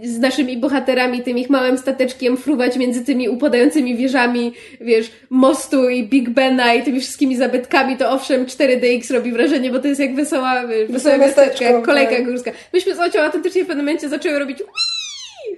[0.03, 6.03] z naszymi bohaterami tym ich małym stateczkiem fruwać między tymi upadającymi wieżami, wiesz, mostu i
[6.03, 10.15] Big Bena i tymi wszystkimi zabytkami, to owszem 4DX robi wrażenie, bo to jest jak
[10.15, 12.25] wesoła, wiesz, miasteczko, jak kolejka tak.
[12.25, 12.51] górska.
[12.73, 14.59] Myśmy z Ocią autentycznie w pewnym momencie zaczęły robić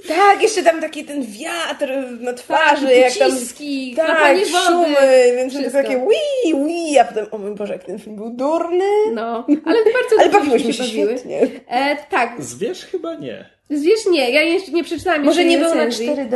[0.08, 3.32] Tak, jeszcze tam taki ten wiatr na twarzy, Tak, jak tam...
[3.38, 5.82] uciski, Tak, wody, szumy, więc to wszystko.
[5.84, 8.86] takie wii, wii, a potem, o mój Boże, jak ten film był durny.
[9.14, 11.10] No, ale bardzo Ale dobrze bawiłyśmy się się bawiły.
[11.18, 11.42] świetnie.
[11.70, 13.50] E, tak, Zwierz chyba nie.
[13.70, 16.10] zwierz nie, ja jeszcze nie przeczytałam Może nie był na recenzji.
[16.10, 16.36] 4D.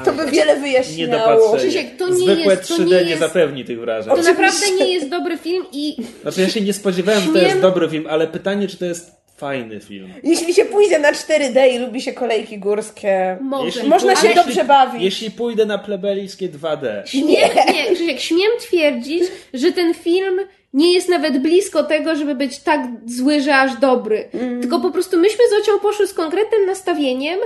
[0.00, 1.56] A, To by wiele Nie wyjaśniało.
[1.56, 4.16] Krzysiek, to nie Zwykłe jest- to 3D nie nie, jest- zapewni tych wrażeń.
[4.16, 7.60] To naprawdę nie jest dobry film i Znaczy ja się nie spodziewałem, że to jest
[7.60, 10.14] dobry film, ale pytanie, czy to jest fajny film.
[10.22, 13.84] Jeśli się pójdzie na 4D i lubi się kolejki górskie, może.
[13.84, 15.02] Można się ale dobrze bawić.
[15.02, 17.06] Jeśli pójdę na plebelijskie 2D.
[17.06, 17.26] Śmiem,
[17.72, 19.22] nie, Krzysiek, śmiem twierdzić,
[19.54, 20.40] że ten film
[20.72, 24.28] nie jest nawet blisko tego, żeby być tak zły, że aż dobry.
[24.60, 27.38] Tylko po prostu myśmy z Ocią poszły z konkretnym nastawieniem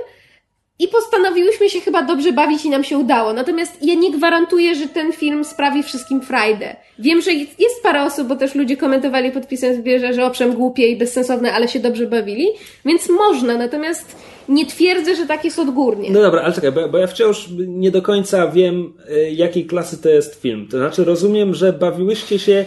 [0.80, 3.32] i postanowiłyśmy się chyba dobrze bawić i nam się udało.
[3.32, 6.76] Natomiast ja nie gwarantuję, że ten film sprawi wszystkim frajdę.
[6.98, 10.96] Wiem, że jest parę osób, bo też ludzie komentowali podpisem zbierze, że owszem głupie i
[10.96, 12.48] bezsensowne, ale się dobrze bawili,
[12.84, 13.56] więc można.
[13.56, 14.16] Natomiast
[14.48, 16.10] nie twierdzę, że tak jest odgórnie.
[16.10, 20.02] No dobra, ale czekaj, bo, bo ja wciąż nie do końca wiem, y, jakiej klasy
[20.02, 20.68] to jest film.
[20.70, 22.64] To znaczy, rozumiem, że bawiłyście się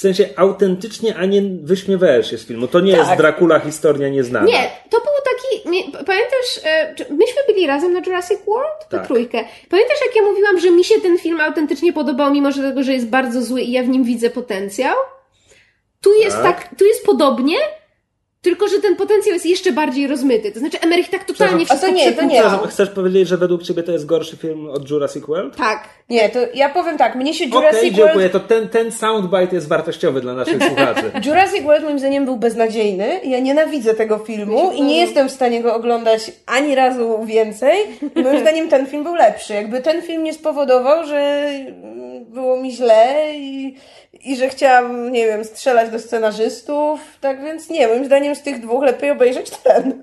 [0.00, 2.68] w sensie autentycznie, a nie wyśmiewałeś się z filmu.
[2.68, 3.18] To nie jest Tak.
[3.18, 4.46] Dracula historia nieznana.
[4.46, 5.68] Nie, to był taki.
[5.68, 8.88] Nie, pamiętasz, e, myśmy byli razem na Jurassic World?
[8.90, 9.06] Tak.
[9.06, 9.44] trójkę.
[9.70, 12.92] Pamiętasz, jak ja mówiłam, że mi się ten film autentycznie podobał, mimo że tego, że
[12.92, 14.96] jest bardzo zły i ja w nim widzę potencjał?
[16.02, 16.44] Tu jest Tak.
[16.44, 17.56] tak, tu jest podobnie,
[18.42, 20.52] tylko że ten potencjał jest jeszcze bardziej rozmyty.
[20.52, 22.40] To znaczy, Emerich tak totalnie wszystko a to nie, to nie.
[22.40, 22.68] przepłukał.
[22.68, 25.56] Chcesz powiedzieć, że według ciebie to jest gorszy film od Jurassic World?
[25.56, 25.88] Tak.
[26.10, 28.14] Nie, to ja powiem tak, mnie się Jurassic dziękuję.
[28.14, 28.32] World...
[28.32, 31.10] To ten, ten soundbite jest wartościowy dla naszych słuchaczy.
[31.26, 33.20] Jurassic World moim zdaniem był beznadziejny.
[33.24, 37.78] Ja nienawidzę tego filmu i nie jestem w stanie go oglądać ani razu więcej.
[38.14, 39.54] Moim zdaniem ten film był lepszy.
[39.54, 43.76] Jakby ten film nie spowodował, że mm, było mi źle i,
[44.24, 47.00] i że chciałam, nie wiem, strzelać do scenarzystów.
[47.20, 50.02] Tak więc nie, moim zdaniem z tych dwóch lepiej obejrzeć ten.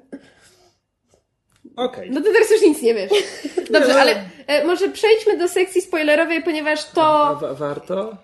[1.76, 2.12] Okej.
[2.12, 3.12] No to teraz już nic nie wiesz.
[3.72, 4.00] Dobrze, no.
[4.00, 4.16] ale
[4.48, 7.02] e, może przejdźmy do sekcji spoilerowej, ponieważ to...
[7.42, 8.18] Wa- warto?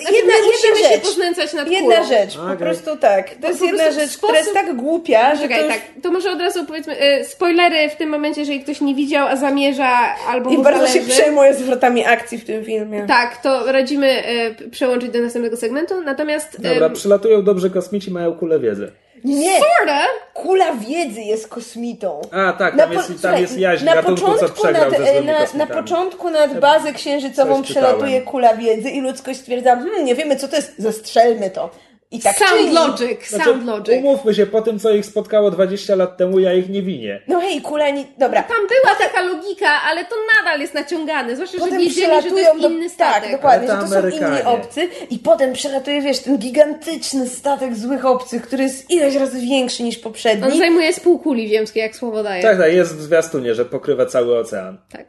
[0.00, 1.02] Znaczy, Jedna- my musimy jedna się rzecz.
[1.04, 2.08] poznęcać nad Jedna kulą.
[2.08, 3.30] rzecz, po prostu tak.
[3.42, 5.68] To jest po jedna prostu rzecz, sposób- która jest tak głupia, że to Czekaj, już...
[5.72, 9.26] tak, to może od razu powiedzmy, e, spoilery w tym momencie, jeżeli ktoś nie widział,
[9.26, 11.10] a zamierza, albo I mu bardzo się zależy.
[11.10, 13.04] przejmuję zwrotami akcji w tym filmie.
[13.08, 16.60] Tak, to radzimy e, p- przełączyć do następnego segmentu, natomiast...
[16.60, 18.92] Dobra, em, przylatują dobrze kosmici, mają kulę wiedzy.
[19.24, 20.00] Nie, Sorta!
[20.34, 22.20] kula wiedzy jest kosmitą.
[22.32, 24.90] A, tak, Na tam po- jest, tam słuchaj, jest jaźń na gatunku, co początku przegrał
[24.90, 28.24] nad, ze złymi na, na początku nad bazę księżycową Coś przelatuje czytałem.
[28.24, 31.70] kula wiedzy i ludzkość stwierdza, hmm, nie wiemy co to jest, zastrzelmy to.
[32.12, 32.74] I tak sound czyni.
[32.74, 33.94] logic, Znaczy, sound logic.
[33.98, 37.22] Umówmy się, po tym co ich spotkało 20 lat temu, ja ich nie winię.
[37.28, 38.04] No hej, kula nie...
[38.18, 38.42] Dobra.
[38.42, 42.38] Tam była taka logika, ale to nadal jest naciągane, zwłaszcza, że Potem wiedzieli, że to
[42.38, 42.68] jest do...
[42.68, 43.22] inny statek.
[43.22, 48.06] Tak, dokładnie, że to są inni obcy i potem przelatuje, wiesz, ten gigantyczny statek złych
[48.06, 50.44] obcych, który jest ileś razy większy niż poprzedni.
[50.52, 52.42] On zajmuje z półkuli ziemskiej, jak słowo daje.
[52.42, 54.78] Tak, tak, jest w zwiastunie, że pokrywa cały ocean.
[54.92, 55.06] tak.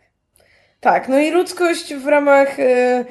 [0.79, 3.05] Tak, no i ludzkość w ramach e,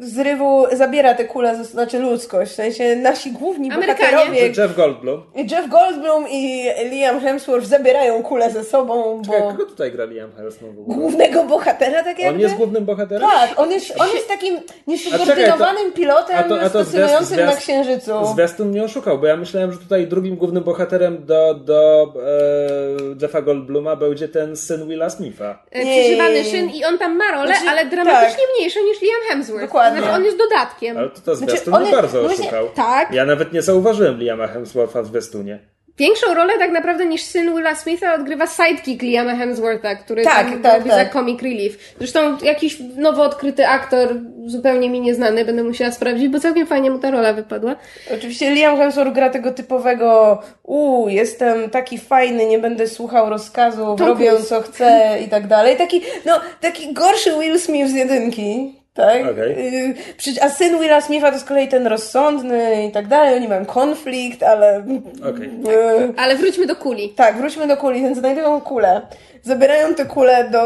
[0.00, 2.52] zrywu zabiera tę kulę, to znaczy ludzkość.
[2.52, 4.10] W sensie nasi główni Amerykanie.
[4.10, 5.22] bohaterowie, Jeff Goldblum.
[5.50, 10.32] Jeff Goldblum i Liam Hemsworth zabierają kulę ze sobą, Czekaj, bo kogo tutaj gra Liam
[10.32, 10.96] Hemsworth w ogóle?
[10.98, 12.34] głównego bohatera tak jakby.
[12.34, 13.28] On jest głównym bohaterem?
[13.30, 17.46] Tak, on jest, on jest takim czekaj, niesubordynowanym pilotem a to- a to stacjonującym zwiast-
[17.46, 18.12] na Księżycu.
[18.34, 23.42] Zwiastun mnie oszukał, bo ja myślałem, że tutaj drugim głównym bohaterem do, do e, Jeffa
[23.42, 25.58] Goldbluma będzie ten syn Willa Smitha.
[25.70, 26.00] E, Nie.
[26.02, 28.56] Przeżywany szyn i on tam ma rolę, Znaczy, ale dramatycznie tak.
[28.58, 29.57] mniejszą niż Liam Hemsworth.
[29.60, 30.00] Dokładnie.
[30.00, 30.98] Znaczy, on jest dodatkiem.
[30.98, 32.68] Ale to, to Znaczy, zwiastun jest- bardzo no właśnie- oszukał.
[32.68, 33.12] Tak.
[33.14, 35.58] Ja nawet nie zauważyłem Liama Hemswortha w zwiastunie.
[35.98, 40.62] Większą rolę tak naprawdę niż syn Willa Smitha odgrywa sidekick Liama Hemswortha, który Tak, tam
[40.62, 41.06] tak, robi tak.
[41.06, 41.94] za comic relief.
[41.98, 44.08] Zresztą jakiś nowo odkryty aktor,
[44.46, 47.76] zupełnie mi nieznany, będę musiała sprawdzić, bo całkiem fajnie mu ta rola wypadła.
[48.14, 54.08] Oczywiście Liam Hemsworth gra tego typowego u jestem taki fajny, nie będę słuchał rozkazów, Tom
[54.08, 55.76] robię co chcę i tak dalej.
[55.76, 58.78] Taki, no, taki gorszy Will Smith z jedynki.
[58.98, 59.38] Tak?
[59.38, 63.36] Y, przy- A syn Willa Smitha to z kolei ten rozsądny i tak dalej.
[63.36, 64.84] Oni mają konflikt, ale.
[65.30, 65.46] Okej.
[65.46, 67.08] y, Ale wróćmy do kuli.
[67.08, 69.00] tak, wróćmy do kuli, więc znajdują kulę.
[69.42, 70.62] Zabierają tę kulę do,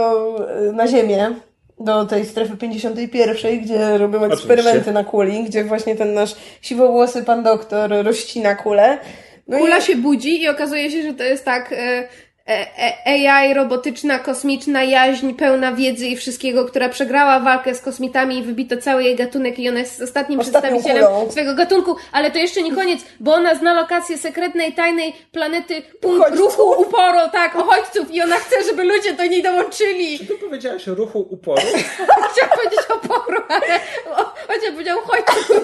[0.73, 1.31] na ziemię,
[1.81, 4.93] do tej strefy 51, gdzie robią eksperymenty Oczywiście.
[4.93, 8.99] na kuli, gdzie właśnie ten nasz siwowłosy pan doktor rozcina kulę.
[9.49, 12.09] No Kula i się budzi i okazuje się, że to jest tak e,
[13.07, 18.77] AI, robotyczna, kosmiczna jaźń, pełna wiedzy i wszystkiego, która przegrała walkę z kosmitami i wybito
[18.77, 21.31] cały jej gatunek i ona jest ostatnim Ostatnią przedstawicielem kulą.
[21.31, 26.21] swojego gatunku, ale to jeszcze nie koniec, bo ona zna lokację sekretnej, tajnej planety punkt
[26.21, 26.59] Uchodźców.
[26.59, 30.19] ruchu uporo, tak, uchodźców i ona chce, żeby ludzie do niej dołączyli.
[30.19, 31.63] Czy ty powiedziałaś o ruchu uporu?
[32.33, 33.81] Chciałam powiedzieć oporu, ale
[34.49, 35.61] chociaż powiedział uchodźców,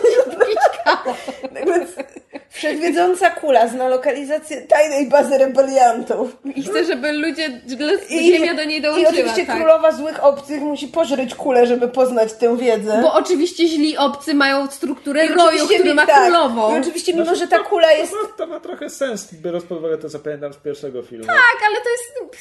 [2.50, 6.36] wszechwiedząca kula zna lokalizację tajnej bazy rebeliantów.
[6.54, 9.10] I chce, żeby ludzie, żeby I, ziemia do niej I dołączyła.
[9.10, 9.56] oczywiście tak.
[9.56, 12.98] królowa złych obcych musi pożreć kulę, żeby poznać tę wiedzę.
[13.02, 16.22] Bo oczywiście źli obcy mają strukturę I roju, który mi- ma tak.
[16.24, 16.76] królową.
[16.76, 18.12] I oczywiście mimo, Znaczy, że ta kula jest...
[18.12, 21.26] To ma, to ma trochę sens, biorąc pod uwagę to, co pamiętam z pierwszego filmu.
[21.26, 22.38] Tak, ale to jest...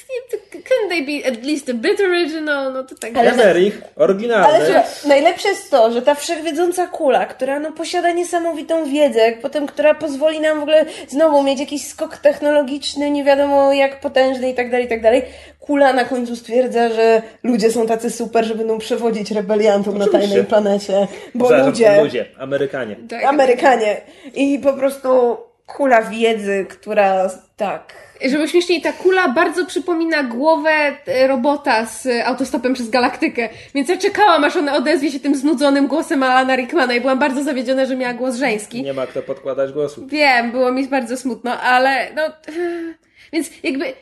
[0.52, 2.74] Couldn't they be at least a bit original?
[2.74, 3.18] No to tak...
[3.18, 4.48] Ale- Emerich, oryginalny.
[4.48, 9.68] Ale słuchaj, najlepsze jest to, że ta wszechwiedząca kula, która no, posiada niesamowitą wiedzę, potem
[9.68, 14.54] która pozwoli nam w ogóle znowu mieć jakiś skok technologiczny, nie wiadomo jak potężny i
[14.54, 15.22] tak dalej, i tak dalej.
[15.60, 20.44] Kula na końcu stwierdza, że ludzie są tacy super, że będą przewodzić rebeliantom na tajnej
[20.44, 21.08] planecie.
[21.36, 22.96] Bo Zaraz, ludzie, ludzie, Amerykanie.
[23.10, 23.24] tak.
[23.24, 24.02] Amerykanie.
[24.36, 27.94] I po prostu kula wiedzy, która tak...
[28.26, 30.70] Żeby śmieszniej, ta kula bardzo przypomina głowę
[31.08, 33.50] e, robota z autostopem przez galaktykę.
[33.76, 37.44] Więc ja czekałam, aż ona odezwie się tym znudzonym głosem Alana Rickmana i byłam bardzo
[37.44, 38.84] zawiedziona, że miała głos żeński.
[38.84, 40.08] Nie ma kto podkładać głosu.
[40.08, 42.24] Wiem, było mi bardzo smutno, ale no.
[43.34, 43.94] Więc jakby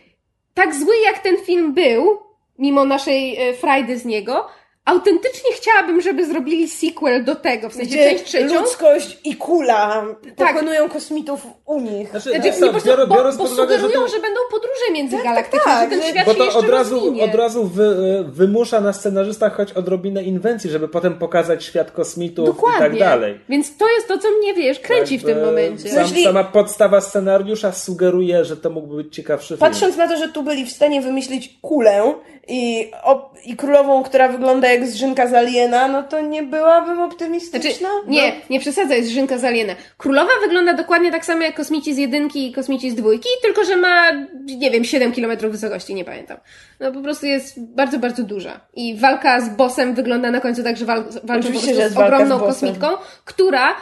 [0.55, 2.19] tak zły jak ten film był,
[2.59, 4.47] mimo naszej e, frajdy z niego,
[4.85, 8.61] autentycznie chciałabym, żeby zrobili sequel do tego, w sensie Gdzie część trzecią.
[8.61, 10.05] ludzkość i kula
[10.35, 10.47] Tak.
[10.53, 12.09] pokonują kosmitów u nich.
[12.09, 14.39] Znaczy, Znaczy, nie, po prostu, biorąc, bo, bo pod uwagę, że sugerują, to, że będą
[14.51, 17.23] podróże międzygalaktyczne, tak, że ten że- świat bo się to jeszcze od razu, rozwinie.
[17.23, 17.95] od razu wy,
[18.27, 22.79] wymusza na scenarzystach choć odrobinę inwencji, żeby potem pokazać świat kosmitów Dokładnie.
[22.87, 23.39] i tak dalej.
[23.49, 25.89] Więc to jest to, co mnie, wiesz, kręci w tym Jakby momencie.
[25.89, 29.59] Sam, Jeśli- Sama podstawa scenariusza sugeruje, że to mógłby być ciekawszy film.
[29.59, 32.13] Patrząc na to, że tu byli w stanie wymyślić kulę
[32.47, 37.89] i, op- i królową, która wygląda jak zrzynka z aliena, no to nie byłabym optymistyczna.
[37.89, 39.75] Znaczy, nie, nie przesadzaj, jest Żynka z Aliena.
[39.97, 43.77] Królowa wygląda dokładnie tak samo jak kosmici z jedynki i kosmici z dwójki, tylko że
[43.77, 44.11] ma,
[44.57, 46.37] nie wiem, 7 km wysokości, nie pamiętam.
[46.79, 48.59] No po prostu jest bardzo, bardzo duża.
[48.73, 52.37] I walka z bossem wygląda na końcu tak, że wal, walczą po prostu z ogromną
[52.37, 52.87] z kosmitką,
[53.25, 53.75] która,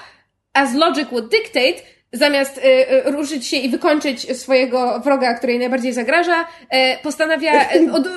[0.53, 1.83] as logic would dictate,
[2.13, 7.73] zamiast y, y, ruszyć się i wykończyć swojego wroga, który jej najbardziej zagraża, y, postanawia
[7.75, 8.07] y, od,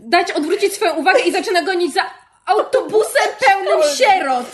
[0.00, 2.00] dać odwrócić swoją uwagę i zaczyna gonić za
[2.46, 4.46] autobusem pełnym sierot.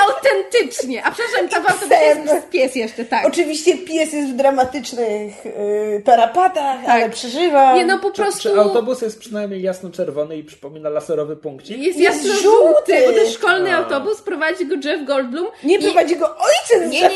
[0.00, 1.04] Autentycznie.
[1.04, 2.26] A przepraszam, tam w autobusie Psem.
[2.36, 3.26] jest pies jeszcze, tak.
[3.26, 7.74] Oczywiście pies jest w dramatycznych y, tarapatach, ale przeżywa.
[7.74, 11.78] Nie no, po Czy, prostu czy autobus jest przynajmniej jasno-czerwony i przypomina laserowy punkcik?
[11.78, 12.42] jest jest jasno żółty.
[12.42, 13.78] żółty, bo to jest szkolny A.
[13.78, 15.46] autobus, prowadzi go Jeff Goldblum.
[15.64, 17.08] Nie i- prowadzi go ojciec Nie, nie,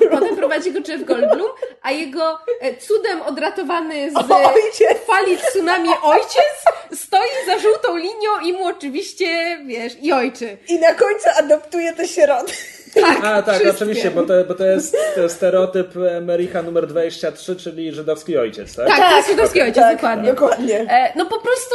[0.00, 1.50] nie, potem, prowadzi go Jeff Goldblum,
[1.82, 4.98] a jego e, cudem odratowany z Ojciec.
[5.06, 6.54] fali tsunami ojciec
[6.94, 9.17] stoi za żółtą linią i mu oczywiście,
[9.66, 10.56] wiesz, i ojczy.
[10.68, 12.52] I na końcu adoptuje te sieroty.
[12.94, 13.70] Tak, A, tak, wszystkie.
[13.70, 14.96] oczywiście, bo to, bo to jest
[15.28, 15.88] stereotyp
[16.22, 18.88] Mericha numer 23, czyli żydowski ojciec, tak?
[18.88, 20.30] Tak, to jest żydowski ojciec, tak, dokładnie.
[20.30, 20.80] dokładnie.
[20.90, 21.74] E, no po prostu,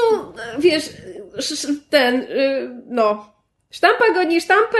[0.57, 0.83] e, wiesz,
[1.37, 3.32] sz- sz- ten, y, no,
[3.73, 4.77] Sztampa goni sztampę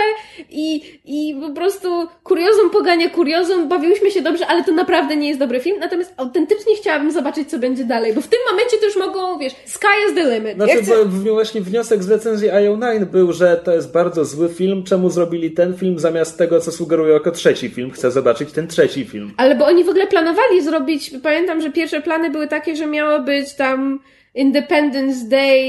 [0.50, 3.68] i, i po prostu kuriozum pogania kuriozum.
[3.70, 5.80] Bawiłyśmy się dobrze, ale to naprawdę nie jest dobry film.
[5.80, 9.54] Natomiast autentycznie chciałabym zobaczyć, co będzie dalej, bo w tym momencie to już mogą, wiesz,
[9.66, 10.56] sky is the limit.
[10.56, 14.50] Znaczy, Ja chcę- bo właśnie wniosek z recenzji IO9 był, że to jest bardzo zły
[14.50, 14.84] film.
[14.84, 17.91] Czemu zrobili ten film zamiast tego, co sugerują jako trzeci film?
[17.91, 19.34] Chcę zobaczyć ten trzeci film.
[19.38, 23.20] Ale bo oni w ogóle planowali zrobić, pamiętam, że pierwsze plany były takie, że miało
[23.20, 24.00] być tam
[24.36, 25.60] Independence Day,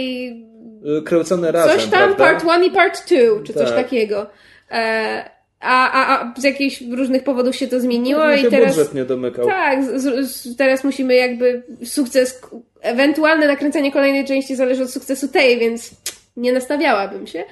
[1.05, 2.24] Kręcone razem, coś tam, prawda?
[2.24, 3.76] part one i part two, czy coś Tak.
[3.76, 4.26] takiego.
[4.70, 5.30] E,
[5.61, 8.76] a, a, a z jakichś różnych powodów się to zmieniło Pewnie i się teraz...
[8.76, 9.47] budżet nie domykał.
[9.47, 12.41] Tak, z, z, teraz musimy jakby sukces,
[12.80, 15.91] ewentualne nakręcenie kolejnej części zależy od sukcesu tej, więc
[16.37, 17.45] nie nastawiałabym się.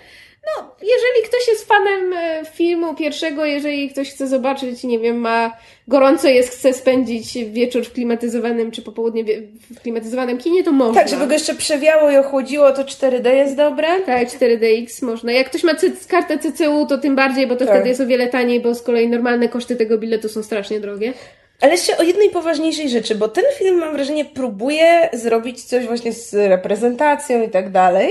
[0.47, 5.57] No, jeżeli ktoś jest fanem e, filmu pierwszego, jeżeli ktoś chce zobaczyć, nie wiem, ma
[5.89, 9.25] gorąco jest, chce spędzić wieczór w klimatyzowanym, czy popołudnie
[9.71, 11.01] w klimatyzowanym kinie, to można.
[11.01, 14.01] Tak, żeby go jeszcze przewiało i ochłodziło, to 4D jest dobre.
[14.01, 15.33] Tak, 4DX można.
[15.33, 15.73] Jak ktoś ma
[16.09, 17.75] kartę CCU, to tym bardziej, bo to Tak.
[17.75, 21.13] wtedy jest o wiele taniej, bo z kolei normalne koszty tego biletu są strasznie drogie.
[21.63, 26.13] Ale jeszcze o jednej poważniejszej rzeczy, bo ten film, mam wrażenie, próbuje zrobić coś właśnie
[26.13, 28.11] z reprezentacją i tak dalej.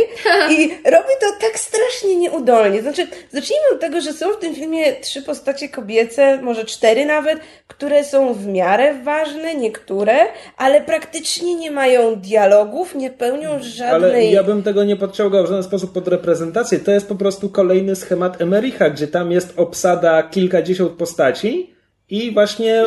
[0.52, 2.82] I robi to tak strasznie nieudolnie.
[2.82, 7.40] Znaczy, zacznijmy od tego, że są w tym filmie trzy postacie kobiece, może cztery nawet,
[7.68, 10.16] które są w miarę ważne, niektóre,
[10.58, 14.12] ale praktycznie nie mają dialogów, nie pełnią żadnej...
[14.12, 16.80] Ale ja bym tego nie podciągał w żaden sposób pod reprezentację.
[16.80, 21.81] To jest po prostu kolejny schemat Emericha, gdzie tam jest obsada kilkadziesiąt postaci
[22.12, 22.84] i właśnie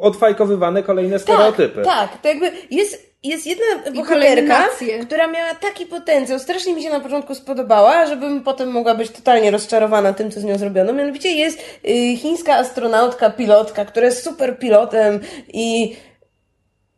[0.00, 1.82] odfajkowywane kolejne stereotypy.
[1.82, 2.22] Tak, tak.
[2.22, 4.68] To jakby jest, jest jedna bohaterka,
[5.06, 6.38] która miała taki potencjał.
[6.38, 10.44] Strasznie mi się na początku spodobała, żebym potem mogła być totalnie rozczarowana tym, co z
[10.44, 10.92] nią zrobiono.
[10.92, 15.96] Mianowicie jest y, chińska astronautka, pilotka, która jest super pilotem i,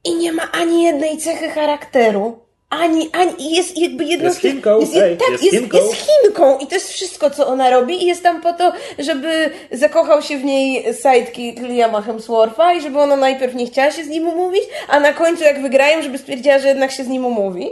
[0.05, 2.46] i nie ma ani jednej cechy charakteru.
[2.71, 5.77] Ani, ani, jest jakby jedną Jest Chinką, jest, ej, tak, jest jest, Chinką.
[5.79, 9.51] jest Chinką i to jest wszystko, co ona robi i jest tam po to, żeby
[9.73, 14.09] zakochał się w niej sidekick Liama Hemswortha i żeby ona najpierw nie chciała się z
[14.09, 17.69] nim umówić, a na końcu jak wygrają, żeby stwierdziła, że jednak się z nim umówi.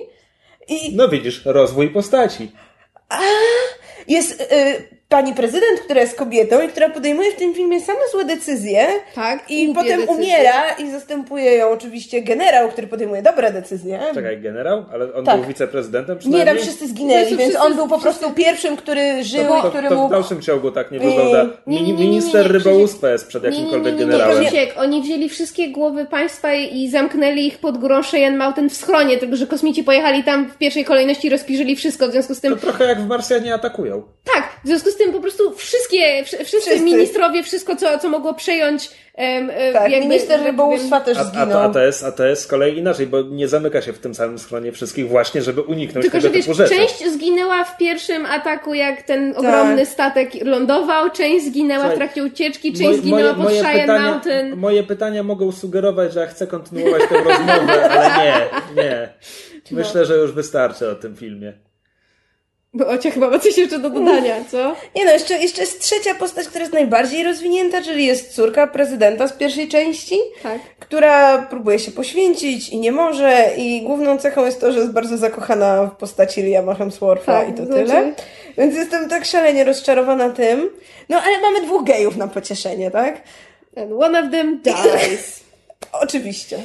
[0.68, 2.52] I No widzisz, rozwój postaci.
[4.08, 8.24] jest y, pani prezydent, która jest kobietą i która podejmuje w tym filmie same złe
[8.24, 8.86] decyzje.
[9.14, 10.14] Tak, I potem decyzje.
[10.14, 14.00] umiera i zastępuje ją oczywiście generał, który podejmuje dobre decyzje.
[14.14, 14.84] Czekaj, generał?
[14.92, 15.36] Ale on Tak.
[15.40, 16.54] był wiceprezydentem Nie, przynajmniej?
[16.54, 19.62] tam wszyscy zginęli, Wszyscy- więc wszyscy- on był po prostu pierwszym, który żył, to, i
[19.62, 20.10] to, który to w mógł...
[20.14, 21.44] dalszym ciągu tak nie Nie, wygląda.
[21.44, 24.04] nie, nie, nie, nie, nie, Minister nie, rybołówstwa jest przed Nie, nie, nie, jakimkolwiek nie,
[24.04, 24.44] nie, generałem.
[24.44, 29.18] Krzysiek, oni wzięli wszystkie głowy państwa i zamknęli ich pod górą Cheyenne Mountain w schronie,
[29.18, 32.54] tylko że kosmici pojechali tam w pierwszej kolejności i rozpiżyli wszystko, w związku z tym
[32.54, 34.02] To trochę jak w Marsjanie atakują.
[34.34, 36.80] Tak, w związku z tym po prostu wszystkie, wsz- wszyscy, Wszyscy.
[36.80, 41.18] ministrowie, wszystko co, co mogło przejąć em, e, Tak, jakby, minister że tak rybołówstwa też
[41.18, 41.48] A, a, zginął.
[41.48, 43.98] to, a, to jest, a to jest z kolei inaczej, bo nie zamyka się w
[43.98, 46.74] tym samym schronie wszystkich właśnie, żeby uniknąć Tylko, tego że wiesz, typu rzeczy.
[46.76, 52.24] część zginęła w pierwszym ataku, jak ten ogromny statek lądował, część zginęła Słuchaj, w trakcie
[52.24, 54.56] ucieczki, część Moje- zginęła pod Cheyenne pytania, Mountain.
[54.56, 58.34] moje pytania mogą sugerować, że ja chcę kontynuować tę rozmowę, ale nie,
[58.82, 59.08] nie.
[59.70, 61.52] Myślę, że już wystarczy o tym filmie.
[62.76, 64.76] Bo Ocia chyba ma coś jeszcze do dodania, co?
[64.96, 69.28] Nie no, jeszcze, jeszcze jest trzecia postać, która jest najbardziej rozwinięta, czyli jest córka prezydenta
[69.28, 70.58] z pierwszej części, Tak.
[70.80, 75.16] która próbuje się poświęcić i nie może i główną cechą jest to, że jest bardzo
[75.18, 78.12] zakochana w postaci Liama Hemswortha Tak, i to znaczy- tyle.
[78.58, 80.70] Więc jestem tak szalenie rozczarowana tym.
[81.08, 83.22] No ale mamy dwóch gejów na pocieszenie, tak?
[83.76, 85.40] And one of them dies.
[86.02, 86.58] Oczywiście.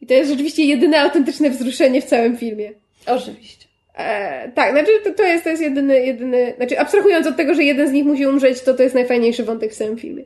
[0.00, 2.72] I to jest rzeczywiście jedyne autentyczne wzruszenie w całym filmie.
[3.06, 3.61] Oczywiście.
[3.94, 7.62] E, tak, znaczy to, to, jest, to jest jedyny, jedyny, znaczy abstrahując od tego, że
[7.62, 10.24] jeden z nich musi umrzeć, to to jest najfajniejszy wątek w całym filmie.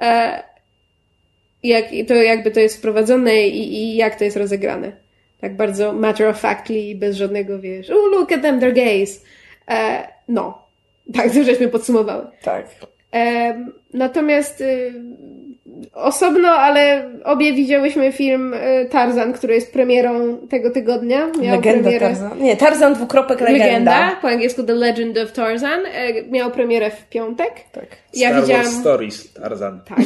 [0.00, 0.42] E,
[1.62, 4.92] jak, to jakby to jest wprowadzone i, i jak to jest rozegrane.
[5.40, 9.24] Tak bardzo matter of factly i bez żadnego, wiesz, oh look at them, they're gays.
[9.68, 10.64] E, no.
[11.14, 12.26] Tak, to żeśmy podsumowały.
[12.42, 12.66] Tak.
[13.94, 14.92] Natomiast y,
[15.92, 21.26] osobno, ale obie widziałyśmy film y, Tarzan, który jest premierą tego tygodnia.
[21.26, 22.38] Miał Legenda premierę, Tarzan.
[22.38, 23.64] Nie, Tarzan dwukropek legenda.
[23.64, 25.80] Legenda, po angielsku The Legend of Tarzan.
[25.86, 27.52] E, miał premierę w piątek.
[27.72, 27.86] Tak.
[28.14, 28.64] Ja Star widziałam.
[28.64, 29.80] Wars Stories, Tarzan.
[29.88, 29.98] Tak.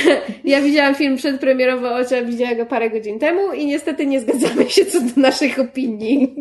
[0.44, 4.84] ja widziałam film przedpremierowo, Ocia widziała go parę godzin temu i niestety nie zgadzamy się
[4.84, 6.34] co do naszych opinii.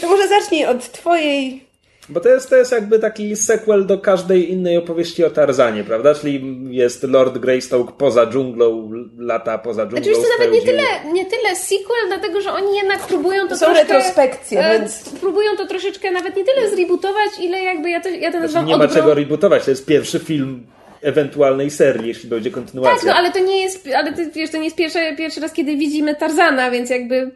[0.00, 1.71] To może zacznij od twojej...
[2.08, 6.14] Bo to jest, to jest jakby taki sequel do każdej innej opowieści o Tarzanie, prawda?
[6.14, 10.02] Czyli jest Lord Greystoke poza dżunglą, lata poza dżunglą.
[10.02, 13.48] Znaczy, wiesz co, nawet nie tyle, nie tyle sequel, dlatego że oni jednak próbują to
[13.48, 13.82] To są troszkę...
[13.82, 18.16] retrospekcje, e, więc- Próbują to troszeczkę nawet nie tyle zrebootować, ile jakby ja to, ja
[18.32, 20.66] to Znaczy, nazywam nie ma czego rebootować, to jest pierwszy film
[21.02, 22.96] ewentualnej serii, jeśli będzie kontynuacja.
[22.96, 25.52] Tak, no ale to nie jest, ale ty, wiesz, to nie jest pierwszy, pierwszy raz,
[25.52, 27.30] kiedy widzimy Tarzana, więc jakby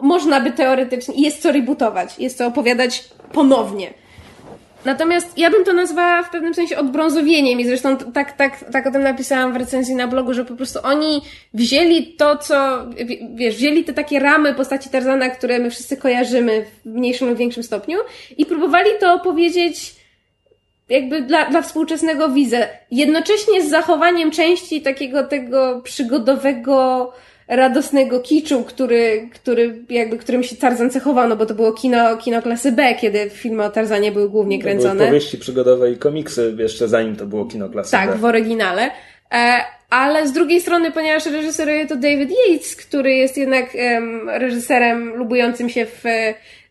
[0.00, 3.94] można by teoretycznie, jest co rebootować, jest co opowiadać ponownie.
[4.84, 8.90] Natomiast ja bym to nazwała w pewnym sensie odbrązowieniem i zresztą tak, tak, tak o
[8.90, 11.22] tym napisałam w recenzji na blogu, że po prostu oni
[11.54, 12.86] wzięli to, co,
[13.34, 17.62] wiesz, wzięli te takie ramy postaci Tarzana, które my wszyscy kojarzymy w mniejszym lub większym
[17.62, 17.98] stopniu
[18.38, 19.94] i próbowali to opowiedzieć
[20.88, 22.58] jakby dla, dla współczesnego widza.
[22.90, 27.12] Jednocześnie z zachowaniem części takiego tego przygodowego,
[27.48, 32.42] radosnego kiczu, który, który jakby, którym się Tarzan cechował, no bo to było kino, kino
[32.42, 34.90] klasy B, kiedy filmy o Tarzanie były głównie kręcone.
[34.90, 38.12] To były powieści przygodowe i komiksy jeszcze zanim to było kino klasy tak, B.
[38.12, 38.90] Tak, w oryginale.
[39.32, 43.66] E, ale z drugiej strony, ponieważ reżyseruje to David Yates, który jest jednak
[44.26, 46.04] reżyserem lubującym się w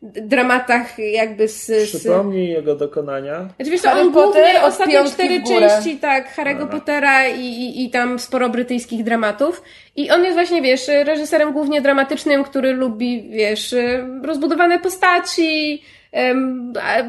[0.05, 1.71] dramatach jakby z...
[1.83, 3.49] Przypomnij jego dokonania.
[3.55, 8.49] Znaczy, wiesz, on głównie ostatnie cztery części, tak, Harry'ego Pottera i, i, i tam sporo
[8.49, 9.63] brytyjskich dramatów.
[9.95, 13.75] I on jest właśnie, wiesz, reżyserem głównie dramatycznym, który lubi, wiesz,
[14.23, 15.83] rozbudowane postaci,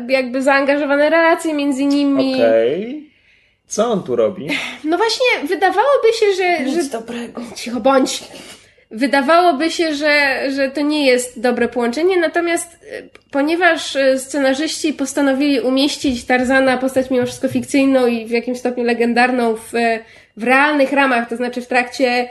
[0.09, 2.35] jakby zaangażowane relacje między nimi.
[2.35, 2.83] Okej.
[2.83, 3.03] Okay.
[3.67, 4.49] Co on tu robi?
[4.85, 6.65] No właśnie, wydawałoby się, że...
[6.65, 6.91] Nic że...
[6.91, 7.43] dobrego.
[7.57, 8.25] Cicho bądź.
[8.91, 15.61] Wydawałoby się, że, że to nie jest dobre połączenie, natomiast e, ponieważ e, scenarzyści postanowili
[15.61, 19.73] umieścić Tarzana, postać mimo wszystko fikcyjną i w jakimś stopniu legendarną w
[20.37, 22.29] w realnych ramach, to znaczy w trakcie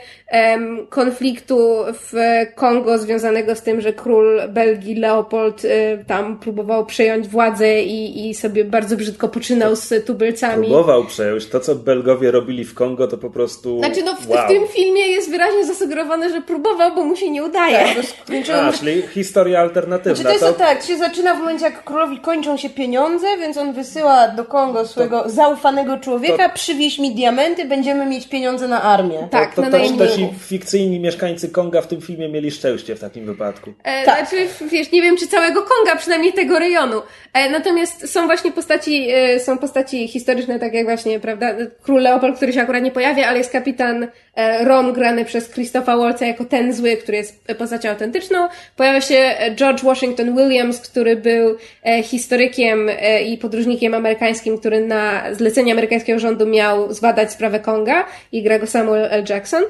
[0.90, 2.14] konfliktu w
[2.56, 5.70] Kongo związanego z tym, że król Belgii Leopold y,
[6.08, 10.68] tam próbował przejąć władzę i, i sobie bardzo brzydko poczynał z tubylcami.
[10.68, 11.46] Próbował przejąć.
[11.46, 13.80] To, co Belgowie robili w Kongo, to po prostu.
[13.80, 14.46] Znaczy, no w, wow.
[14.46, 17.78] w tym filmie jest wyraźnie zasugerowane, że próbował, bo mu się nie udaje.
[17.78, 20.16] Tak, A, czyli historia alternatywna.
[20.16, 20.66] Znaczy to jest to...
[20.66, 24.46] tak, to się zaczyna w momencie, jak królowi kończą się pieniądze, więc on wysyła do
[24.46, 25.30] Kongo swojego to...
[25.30, 26.56] zaufanego człowieka, to...
[26.56, 29.28] przywieź mi diamenty, będziemy mieć pieniądze na armię.
[29.32, 32.96] Tak, to, to, to też, też i fikcyjni mieszkańcy Konga w tym filmie mieli szczęście
[32.96, 33.74] w takim wypadku.
[33.84, 34.30] E, tak.
[34.30, 37.02] Znaczy, wiesz, nie wiem czy całego Konga, przynajmniej tego rejonu.
[37.34, 42.38] E, natomiast są właśnie postaci, e, są postaci historyczne, tak jak właśnie, prawda, król Leopold,
[42.38, 46.46] który się akurat nie pojawia, ale jest kapitan e, Ron grany przez Christopha Waltza jako
[46.46, 48.48] ten zły, który jest postacią autentyczną.
[48.76, 52.90] Pojawia się e, George Washington Williams, który był e, historykiem
[53.26, 58.68] i podróżnikiem amerykańskim, który na zlecenie amerykańskiego rządu miał zbadać sprawę Konga i gra go
[58.68, 59.24] Samuel L.
[59.30, 59.64] Jackson.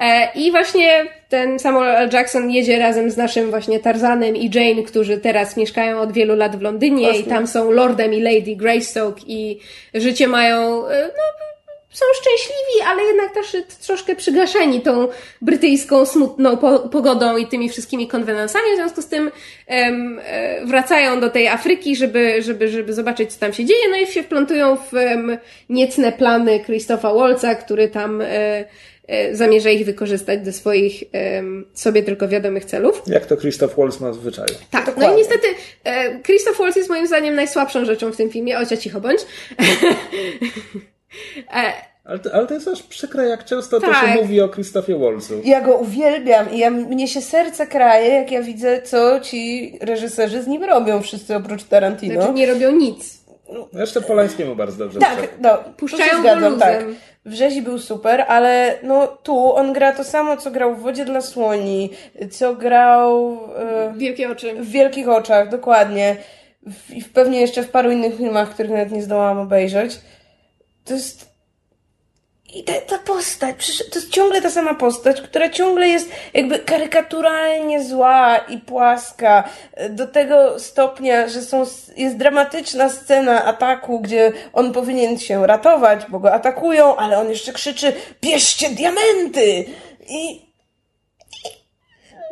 [0.00, 2.10] E, I właśnie ten Samuel L.
[2.12, 6.56] Jackson jedzie razem z naszym właśnie Tarzanem i Jane, którzy teraz mieszkają od wielu lat
[6.56, 9.58] w Londynie i tam są Lordem i Lady Greystoke i
[9.94, 11.40] życie mają, e, no,
[11.90, 15.08] są szczęśliwi, ale jednak też troszkę przygaszeni tą
[15.42, 18.64] brytyjską smutną po pogodą i tymi wszystkimi konwenansami.
[18.72, 19.30] W związku z tym
[19.68, 20.20] um,
[20.64, 23.88] wracają do tej Afryki, żeby, żeby, żeby zobaczyć, co tam się dzieje.
[23.90, 25.38] No i się wplątują w um,
[25.68, 28.64] niecne plany Christopha Waltza, który tam e, e,
[29.32, 31.04] zamierza ich wykorzystać do swoich
[31.36, 33.02] um, sobie tylko wiadomych celów.
[33.06, 34.54] Jak to Christoph Waltz ma w zwyczaju.
[34.70, 35.08] Tak, Dokładnie.
[35.08, 35.46] no i niestety
[35.84, 38.58] e, Christoph Waltz jest moim zdaniem najsłabszą rzeczą w tym filmie.
[38.58, 39.20] Ocia cicho bądź.
[41.54, 41.72] E,
[42.04, 43.90] ale, to, ale to jest aż przykre, jak często tak.
[43.90, 44.22] to się tak.
[44.22, 45.40] mówi o Krzysztofie Wolcu.
[45.44, 50.42] Ja go uwielbiam i ja, mnie się serce kraje, jak ja widzę, co ci reżyserzy
[50.42, 52.14] z nim robią, wszyscy oprócz Tarantino.
[52.14, 53.20] Znaczy nie robią nic.
[53.72, 56.84] Jeszcze Polańskiemu bardzo dobrze Tak, no, Puszczają się zgadzam, tak.
[57.24, 61.04] W rzezi był super, ale no tu on gra to samo, co grał w Wodzie
[61.04, 61.90] dla Słoni,
[62.30, 63.38] co grał...
[63.56, 64.54] E, Wielkie oczy.
[64.54, 66.16] W Wielkich Oczach, dokładnie.
[66.90, 70.00] I w, pewnie jeszcze w paru innych filmach, których nawet nie zdołałam obejrzeć.
[70.84, 71.29] To jest
[72.54, 77.84] i ta, ta postać, to jest ciągle ta sama postać, która ciągle jest jakby karykaturalnie
[77.84, 79.48] zła i płaska.
[79.90, 81.64] Do tego stopnia, że są,
[81.96, 87.52] jest dramatyczna scena ataku, gdzie on powinien się ratować, bo go atakują, ale on jeszcze
[87.52, 87.92] krzyczy:
[88.22, 89.64] bierzcie diamenty!
[90.08, 90.49] I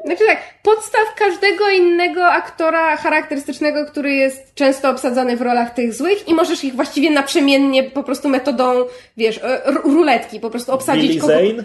[0.04, 6.28] znaczy tak, podstaw każdego innego aktora charakterystycznego, który jest często obsadzany w rolach tych złych
[6.28, 8.84] i możesz ich właściwie naprzemiennie po prostu metodą,
[9.16, 11.32] wiesz, e, ruletki, po prostu obsadzić Billy kogo...
[11.32, 11.64] Zane?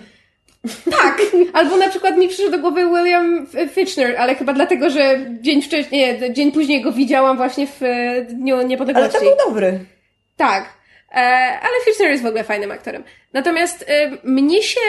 [0.92, 1.22] Tak,
[1.54, 6.20] albo na przykład mi przyszedł do głowy William Fitchner, ale chyba dlatego, że dzień wcześniej,
[6.22, 9.18] nie, dzień później go widziałam właśnie w e, Dniu Niepodległości.
[9.18, 9.80] Ale to był dobry.
[10.38, 10.66] Tak.
[11.12, 11.16] E,
[11.62, 13.04] ale Fitchner jest w ogóle fajnym aktorem.
[13.34, 13.86] Natomiast
[14.24, 14.80] mnie się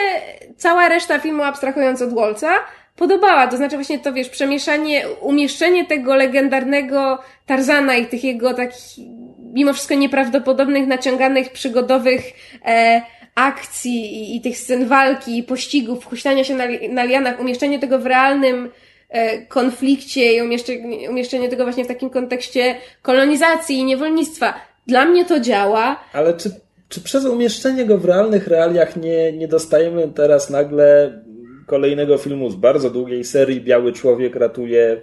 [0.57, 2.55] cała reszta filmu, abstrahując od Wolca,
[2.97, 3.47] podobała.
[3.47, 9.05] To znaczy właśnie to, wiesz, przemieszanie, umieszczenie tego legendarnego Tarzana i tych jego takich,
[9.53, 12.23] mimo wszystko nieprawdopodobnych, naciąganych, przygodowych
[12.67, 13.03] e,
[13.35, 17.99] akcji i, i, tych scen walki, i pościgów, huśtania się na, na lianach, umieszczenie tego
[17.99, 18.71] w realnym
[19.09, 24.55] e, konflikcie i umieszczenie, umieszczenie tego właśnie w takim kontekście kolonizacji i niewolnictwa.
[24.87, 26.05] Dla mnie to działa.
[26.13, 26.51] Ale czy,
[26.89, 31.13] czy przez umieszczenie go w realnych realiach nie, nie dostajemy teraz nagle
[31.67, 35.01] kolejnego filmu z bardzo długiej serii Biały Człowiek ratuje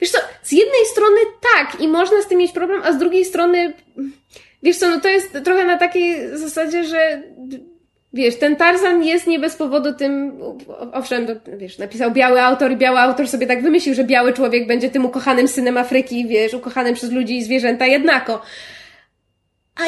[0.00, 1.16] Wiesz co, z jednej strony
[1.54, 3.72] tak i można z tym mieć problem, a z drugiej strony,
[4.62, 7.22] wiesz co, no to jest trochę na takiej zasadzie, że
[8.12, 10.40] wiesz, ten Tarzan jest nie bez powodu tym,
[10.92, 14.66] owszem, to, wiesz, napisał biały autor i biały autor sobie tak wymyślił, że biały człowiek
[14.66, 18.42] będzie tym ukochanym synem Afryki, wiesz, ukochanym przez ludzi i zwierzęta jednako.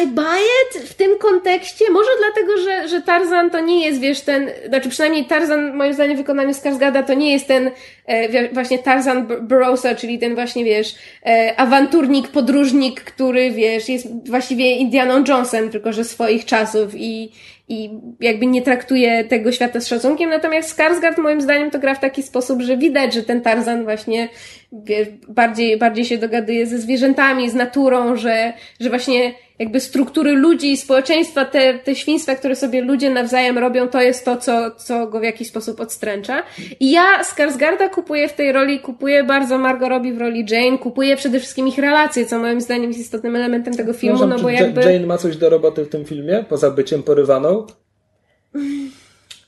[0.03, 4.21] I buy it w tym kontekście, może dlatego, że, że Tarzan to nie jest, wiesz,
[4.21, 7.71] ten, znaczy przynajmniej Tarzan, moim zdaniem, w wykonaniu Skarsgarda to nie jest ten
[8.07, 10.95] e, właśnie Tarzan Burroughsa, czyli ten właśnie, wiesz,
[11.27, 17.33] e, awanturnik, podróżnik, który, wiesz, jest właściwie Indianą Jonesem, tylko że swoich czasów i,
[17.69, 17.91] i
[18.21, 22.23] jakby nie traktuje tego świata z szacunkiem, natomiast Skarsgård moim zdaniem to gra w taki
[22.23, 24.29] sposób, że widać, że ten Tarzan właśnie
[24.73, 30.73] wie, bardziej, bardziej się dogaduje ze zwierzętami, z naturą, że, że właśnie jakby struktury ludzi
[30.73, 35.07] i społeczeństwa, te, te świństwa, które sobie ludzie nawzajem robią, to jest to, co, co
[35.07, 36.43] go w jakiś sposób odstręcza.
[36.81, 41.17] I ja Skarsgarda kupuję w tej roli, kupuję bardzo Margot Robbie w roli Jane, kupuję
[41.17, 44.81] przede wszystkim ich relacje, co moim zdaniem jest istotnym elementem tego filmu, no bo jakby...
[44.81, 47.67] Jane ma coś do roboty w tym filmie, poza byciem porywaną?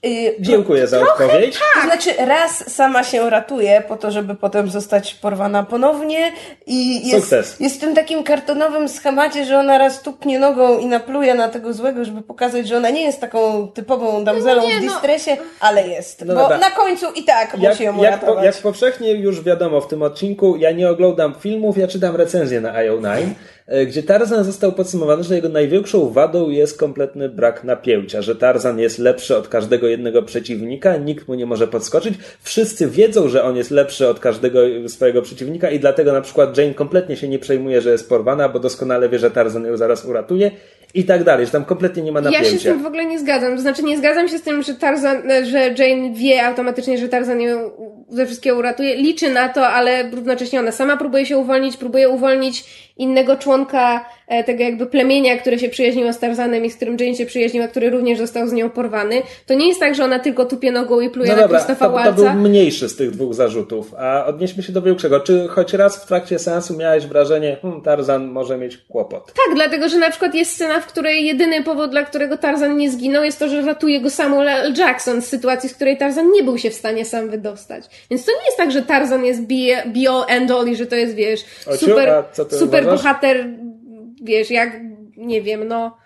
[0.05, 1.59] Yy, Dziękuję za odpowiedź.
[1.59, 1.83] Tak.
[1.83, 6.33] To znaczy, raz sama się ratuje po to, żeby potem zostać porwana ponownie
[6.67, 7.61] i jest, Sukces.
[7.61, 11.73] jest w tym takim kartonowym schemacie, że ona raz tupnie nogą i napluje na tego
[11.73, 14.93] złego, żeby pokazać, że ona nie jest taką typową damzelą no nie, w no.
[14.93, 15.43] distresie, no.
[15.61, 16.25] ale jest.
[16.25, 16.59] No bo dobra.
[16.59, 20.03] na końcu i tak jak, musi ją jak, po, jak powszechnie już wiadomo w tym
[20.03, 23.35] odcinku, ja nie oglądam filmów, ja czytam recenzję na IO9 E,
[23.87, 28.99] gdzie Tarzan został podsumowany, że jego największą wadą jest kompletny brak napięcia, że Tarzan jest
[28.99, 32.15] lepszy od każdego jednego przeciwnika, nikt mu nie może podskoczyć.
[32.43, 36.75] Wszyscy wiedzą, że on jest lepszy od każdego swojego przeciwnika i dlatego na przykład Jane
[36.75, 40.51] kompletnie się nie przejmuje, że jest porwana, bo doskonale wie, że Tarzan ją zaraz uratuje
[40.95, 42.45] i tak dalej, że tam kompletnie nie ma napięcia.
[42.45, 43.57] Ja się z tym w ogóle nie zgadzam.
[43.57, 47.41] To znaczy nie zgadzam się z tym, że Tarzan, że Jane wie automatycznie, że Tarzan
[47.41, 47.71] ją
[48.09, 48.97] ze wszystkiego uratuje.
[48.97, 52.65] Liczy na to, ale równocześnie ona sama próbuje się uwolnić, próbuje uwolnić
[52.97, 57.15] innego członka e, tego jakby plemienia, które się przyjaźniło z Tarzanem i z którym Jane
[57.15, 59.23] się przyjaźniła, który również został z nią porwany.
[59.47, 62.13] To nie jest tak, że ona tylko tupie nogą i pluje no na Krzysztofa Walca.
[62.13, 63.95] To, to był mniejszy z tych dwóch zarzutów.
[63.99, 65.21] A odnieśmy się do większego.
[65.21, 69.27] Czy choć raz w trakcie seansu miałeś wrażenie, hmm, Tarzan może mieć kłopot?
[69.27, 72.91] Tak, dlatego, że na przykład jest scena, w której jedyny powód, dla którego Tarzan nie
[72.91, 74.75] zginął, jest to, że ratuje go Samuel L.
[74.79, 77.85] Jackson z sytuacji, z której Tarzan nie był się w stanie sam wydostać.
[78.11, 80.97] Więc to nie jest tak, że Tarzan jest be all and all i że to
[80.97, 83.47] jest, wiesz, Ociu, super, super bohater,
[84.23, 84.81] wiesz, jak,
[85.17, 85.97] nie wiem, no,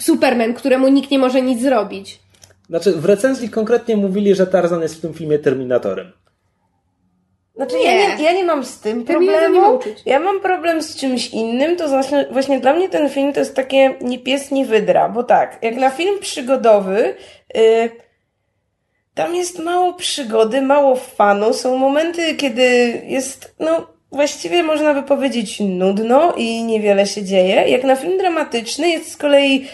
[0.00, 2.20] Superman, któremu nikt nie może nic zrobić.
[2.68, 6.12] Znaczy, w recenzji konkretnie mówili, że Tarzan jest w tym filmie Terminatorem.
[7.56, 7.84] Znaczy, nie.
[7.84, 9.78] Ja, nie, ja nie mam z tym problemu.
[10.06, 11.76] Ja mam problem z czymś innym.
[11.76, 15.08] To właśnie, właśnie dla mnie ten film to jest takie nie pies, nie wydra.
[15.08, 17.14] Bo tak, jak na film przygodowy,
[17.54, 17.90] yy,
[19.14, 21.52] tam jest mało przygody, mało fanu.
[21.52, 22.62] Są momenty, kiedy
[23.06, 27.54] jest, no, właściwie można by powiedzieć nudno i niewiele się dzieje.
[27.54, 29.66] Jak na film dramatyczny jest z kolei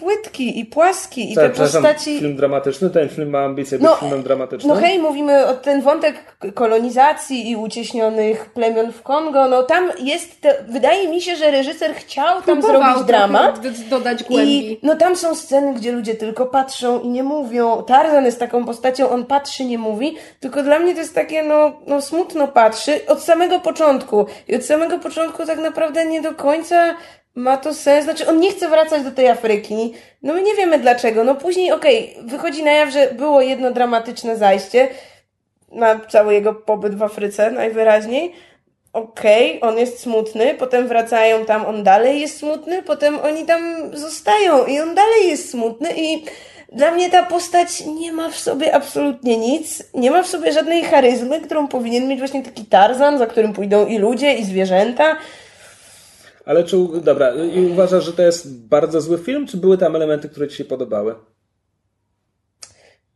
[0.00, 2.18] płytki i płaski i te postaci...
[2.18, 4.74] film dramatyczny, ten film ma ambicje być no, filmem dramatycznym.
[4.74, 10.40] No hej, mówimy o ten wątek kolonizacji i ucieśnionych plemion w Kongo, no tam jest,
[10.40, 13.60] te, wydaje mi się, że reżyser chciał tam zrobić dramat.
[13.90, 14.72] dodać głębi.
[14.72, 17.82] I no tam są sceny, gdzie ludzie tylko patrzą i nie mówią.
[17.82, 21.72] Tarzan jest taką postacią, on patrzy, nie mówi, tylko dla mnie to jest takie, no,
[21.86, 24.26] no smutno patrzy od samego początku.
[24.48, 26.96] I od samego początku tak naprawdę nie do końca
[27.34, 30.78] ma to sens, znaczy on nie chce wracać do tej Afryki, no my nie wiemy
[30.78, 34.88] dlaczego, no później okej, okay, wychodzi na jaw, że było jedno dramatyczne zajście
[35.72, 38.32] na cały jego pobyt w Afryce najwyraźniej,
[38.92, 43.90] okej, okay, on jest smutny, potem wracają tam, on dalej jest smutny, potem oni tam
[43.92, 46.24] zostają i on dalej jest smutny i
[46.72, 50.84] dla mnie ta postać nie ma w sobie absolutnie nic, nie ma w sobie żadnej
[50.84, 55.16] charyzmy, którą powinien mieć właśnie taki Tarzan, za którym pójdą i ludzie, i zwierzęta,
[56.50, 60.28] ale czy, dobra, i uważasz, że to jest bardzo zły film, czy były tam elementy,
[60.28, 61.14] które ci się podobały?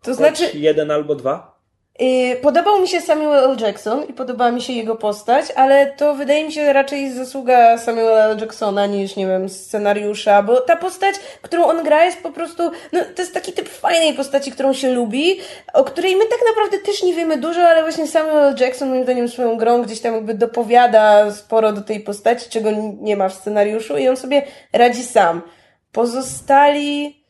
[0.02, 0.58] To Choć znaczy...
[0.58, 1.53] jeden albo dwa?
[2.02, 3.56] Y, podobał mi się Samuel L.
[3.60, 8.24] Jackson i podobała mi się jego postać, ale to wydaje mi się raczej zasługa Samuela
[8.24, 8.38] L.
[8.40, 13.00] Jacksona niż, nie wiem, scenariusza, bo ta postać, którą on gra jest po prostu, no
[13.16, 15.40] to jest taki typ fajnej postaci, którą się lubi,
[15.72, 18.54] o której my tak naprawdę też nie wiemy dużo, ale właśnie Samuel L.
[18.60, 22.70] Jackson moim zdaniem swoją grą gdzieś tam jakby dopowiada sporo do tej postaci, czego
[23.00, 24.42] nie ma w scenariuszu i on sobie
[24.72, 25.42] radzi sam.
[25.92, 27.24] Pozostali...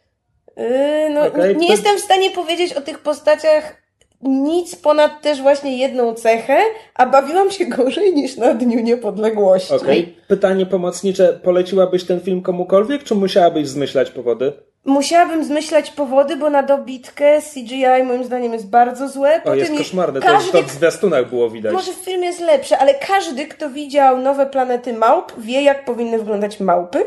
[0.56, 1.72] Yy, no, okay, nie to...
[1.72, 3.83] jestem w stanie powiedzieć o tych postaciach
[4.24, 6.58] nic ponad też właśnie jedną cechę,
[6.94, 9.74] a bawiłam się gorzej niż na Dniu Niepodległości.
[9.74, 10.00] Okej.
[10.00, 10.14] Okay.
[10.28, 11.40] Pytanie pomocnicze.
[11.42, 14.52] Poleciłabyś ten film komukolwiek, czy musiałabyś zmyślać powody?
[14.84, 19.40] musiałabym zmyślać powody, bo na dobitkę CGI moim zdaniem jest bardzo złe.
[19.44, 21.72] O, jest koszmarne, to, każdy, to w zwiastunach było widać.
[21.72, 26.18] Może w filmie jest lepsze, ale każdy, kto widział nowe planety małp, wie, jak powinny
[26.18, 27.06] wyglądać małpy.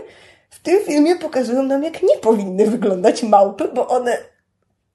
[0.50, 4.18] W tym filmie pokazują nam, jak nie powinny wyglądać małpy, bo one.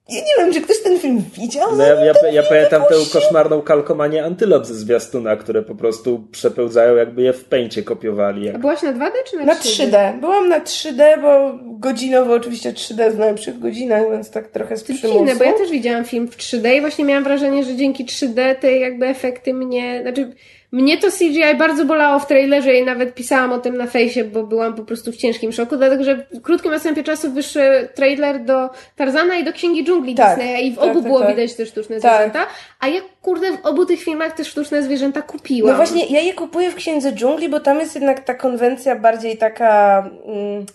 [0.09, 1.75] Ja nie wiem, czy ktoś ten film widział.
[1.75, 6.95] No ja, ja, ja pamiętam tę koszmarną kalkomanię antylop ze zwiastuna, które po prostu przepełdzają,
[6.95, 8.49] jakby je w pęcie kopiowali.
[8.49, 8.61] A Jak...
[8.61, 9.89] byłaś na 2D czy na, Na 3D?
[9.91, 10.19] 3D.
[10.19, 14.93] Byłam na 3D, bo godzinowo oczywiście 3D w najlepszych godzinach, więc tak trochę z To
[14.93, 15.19] przymusu.
[15.19, 18.55] dziwne, bo ja też widziałam film w 3D i właśnie miałam wrażenie, że dzięki 3D
[18.55, 20.33] te jakby efekty mnie, znaczy
[20.73, 24.43] mnie to CGI bardzo bolało w trailerze i nawet pisałam o tym na fejsie, bo
[24.43, 28.69] byłam po prostu w ciężkim szoku, dlatego że w krótkim następie czasu wyszły trailer do
[28.95, 31.29] Tarzana i do Księgi Dżungli Tak, Disneya i w tak, obu tak, było tak.
[31.29, 32.11] widać te sztuczne Tak.
[32.11, 32.45] zwierzęta,
[32.79, 35.71] a ja kurde w obu tych filmach te sztuczne zwierzęta kupiłam.
[35.71, 39.37] No właśnie, ja je kupuję w Księdze Dżungli, bo tam jest jednak ta konwencja bardziej
[39.37, 40.65] taka, mm,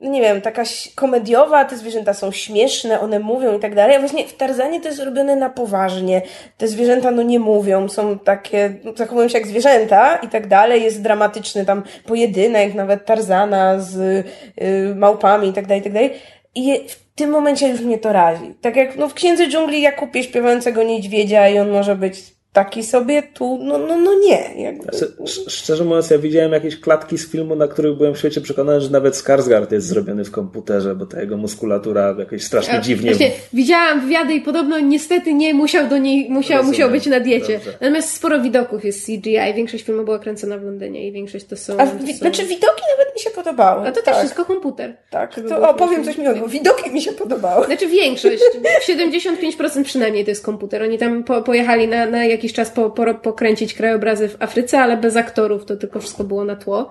[0.00, 0.62] nie wiem, taka
[0.94, 3.96] komediowa, te zwierzęta są śmieszne, one mówią i tak dalej.
[3.96, 6.22] A właśnie w Tarzanie to jest robione na poważnie.
[6.58, 10.82] Te zwierzęta no nie mówią, są takie, no, zachowują się jak zwierzęta i tak dalej.
[10.82, 16.12] Jest dramatyczny tam pojedynek, nawet Tarzana z y, małpami i tak dalej, i tak dalej.
[16.54, 18.54] I w tym momencie już mnie to razi.
[18.60, 22.84] Tak jak no, w Księdze Dżungli ja kupię śpiewającego niedźwiedzia i on może być taki
[22.84, 24.62] sobie, tu no, no, no nie.
[24.62, 24.82] Jakby.
[24.82, 28.40] Znaczy, sz- Szczerze mówiąc, ja widziałem jakieś klatki z filmu, na których byłem w świecie
[28.40, 32.80] przekonany, że nawet Skarsgård jest zrobiony w komputerze, bo ta jego muskulatura jakoś strasznie Ja
[32.80, 33.10] dziwnie...
[33.10, 36.72] Właśnie, widziałem wywiady i podobno niestety nie musiał do niej, musiał, Rozumiem.
[36.74, 37.52] musiał być na diecie.
[37.54, 37.72] Dobrze.
[37.80, 41.76] Natomiast sporo widoków jest CGI, większość filmu była kręcona w Londynie i większość to są...
[41.78, 42.12] A to są...
[42.12, 43.88] znaczy widoki nawet mi się podobały.
[43.88, 44.96] A to też tak, wszystko komputer.
[45.10, 46.48] Tak, to opowiem coś miłego.
[46.48, 47.66] Widoki mi się podobały.
[47.66, 48.42] Znaczy większość,
[48.88, 50.82] 75% przynajmniej to jest komputer.
[50.82, 54.96] Oni tam po, pojechali na, na jakiś czas po, po, pokręcić krajobrazy w Afryce, ale
[54.96, 56.90] bez aktorów, to tylko wszystko było na tło.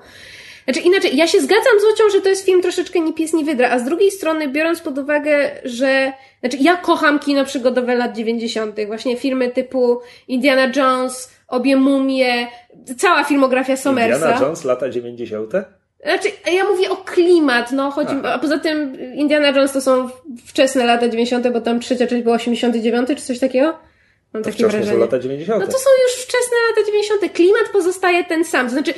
[0.65, 3.43] Znaczy inaczej, ja się zgadzam z Ocią, że to jest film troszeczkę nie pies, nie
[3.43, 8.15] wydra, a z drugiej strony biorąc pod uwagę, że znaczy ja kocham kino przygodowe lat
[8.15, 8.76] 90.
[8.88, 12.47] Właśnie filmy typu Indiana Jones, Obie Mumie,
[12.97, 14.15] cała filmografia Somersa.
[14.15, 15.53] Indiana Jones, lata 90.
[16.05, 18.33] Znaczy, ja mówię o klimat, no, chodzi, Aha.
[18.33, 20.09] a poza tym Indiana Jones to są
[20.45, 23.65] wczesne lata 90., bo tam trzecia część była 89 czy coś takiego?
[24.33, 24.85] Mam To takie wrażenie.
[24.85, 25.59] są lata 90.
[25.59, 27.33] No to są już wczesne lata 90.
[27.33, 28.65] Klimat pozostaje ten sam.
[28.67, 28.93] To znaczy,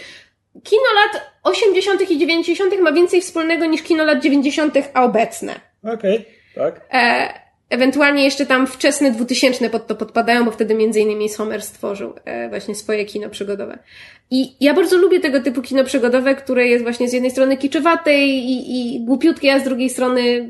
[0.63, 2.11] kino lat 80.
[2.11, 2.79] i 90.
[2.79, 5.53] ma więcej wspólnego niż kino lat 90., a obecne.
[5.83, 6.81] Okej, tak.
[6.93, 7.29] E,
[7.69, 12.49] ewentualnie jeszcze tam wczesne 2000 pod to podpadają, bo wtedy między innymi Sommer stworzył e,
[12.49, 13.79] właśnie swoje kino przygodowe.
[14.31, 18.17] I ja bardzo lubię tego typu kino przygodowe, które jest właśnie z jednej strony kiczowate
[18.25, 20.49] i, i głupiutkie, a z drugiej strony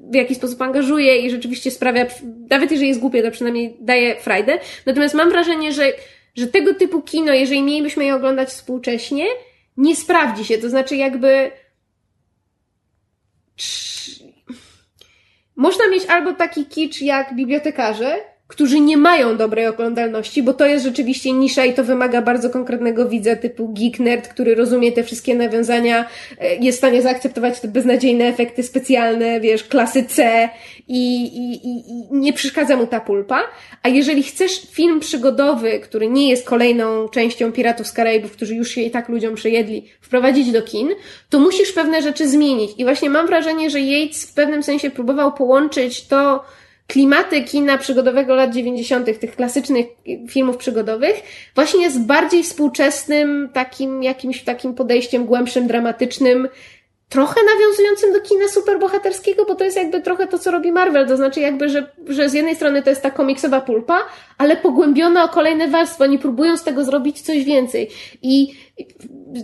[0.00, 2.06] w jakiś sposób angażuje i rzeczywiście sprawia,
[2.50, 4.58] nawet jeżeli jest głupie, to przynajmniej daje frajdę.
[4.86, 5.92] Natomiast mam wrażenie, że,
[6.34, 9.24] że tego typu kino, jeżeli mielibyśmy je oglądać współcześnie,
[9.76, 10.58] nie sprawdzi się.
[10.58, 11.50] To znaczy jakby
[15.58, 18.16] można mieć albo taki kicz jak bibliotekarze,
[18.48, 23.08] którzy nie mają dobrej oglądalności, bo to jest rzeczywiście nisza i to wymaga bardzo konkretnego
[23.08, 26.06] widza typu geek nerd, który rozumie te wszystkie nawiązania,
[26.40, 30.48] e, jest w stanie zaakceptować te beznadziejne efekty specjalne, wiesz, klasy C
[30.88, 33.44] i, i, i, i nie przeszkadza mu ta pulpa.
[33.82, 38.68] A jeżeli chcesz film przygodowy, który nie jest kolejną częścią Piratów z Karaibów, którzy już
[38.68, 40.88] się i tak ludziom przejedli, wprowadzić do kin,
[41.30, 42.70] to musisz pewne rzeczy zmienić.
[42.78, 46.44] I właśnie mam wrażenie, że Yates w pewnym sensie próbował połączyć to,
[46.88, 49.86] klimaty kina przygodowego lat 90., tych klasycznych
[50.28, 51.22] filmów przygodowych,
[51.54, 56.48] właśnie z bardziej współczesnym, takim jakimś takim podejściem głębszym, dramatycznym,
[57.08, 61.16] trochę nawiązującym do kina superbohaterskiego, bo to jest jakby trochę to, co robi Marvel, to
[61.16, 63.98] znaczy jakby, że, że z jednej strony to jest ta komiksowa pulpa,
[64.38, 67.90] ale pogłębiona o kolejne warstwy, oni próbują z tego zrobić coś więcej.
[68.22, 68.54] I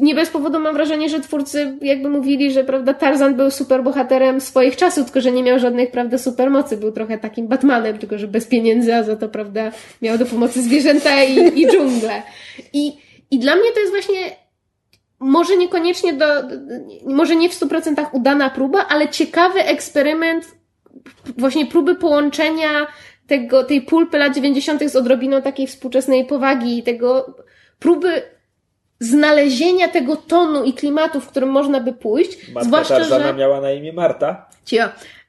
[0.01, 4.76] nie bez powodu mam wrażenie, że twórcy jakby mówili, że prawda, Tarzan był superbohaterem swoich
[4.76, 8.47] czasów, tylko że nie miał żadnych, prawda, supermocy, był trochę takim Batmanem, tylko że bez
[8.47, 9.72] pieniędzy, a za to, prawda,
[10.03, 12.22] miał do pomocy zwierzęta i, i dżunglę.
[12.72, 12.93] I,
[13.30, 14.37] I dla mnie to jest właśnie
[15.20, 16.26] może niekoniecznie do,
[17.07, 20.47] może nie w 100% udana próba, ale ciekawy eksperyment
[21.39, 22.87] właśnie próby połączenia
[23.26, 24.91] tego, tej pulpy lat 90.
[24.91, 27.37] z odrobiną takiej współczesnej powagi i tego
[27.78, 28.22] próby
[29.05, 32.48] znalezienia tego tonu i klimatu, w którym można by pójść.
[32.48, 33.34] Matka zwłaszcza, Tarzana że...
[33.34, 34.46] miała na imię Marta.
[34.64, 34.84] Cio.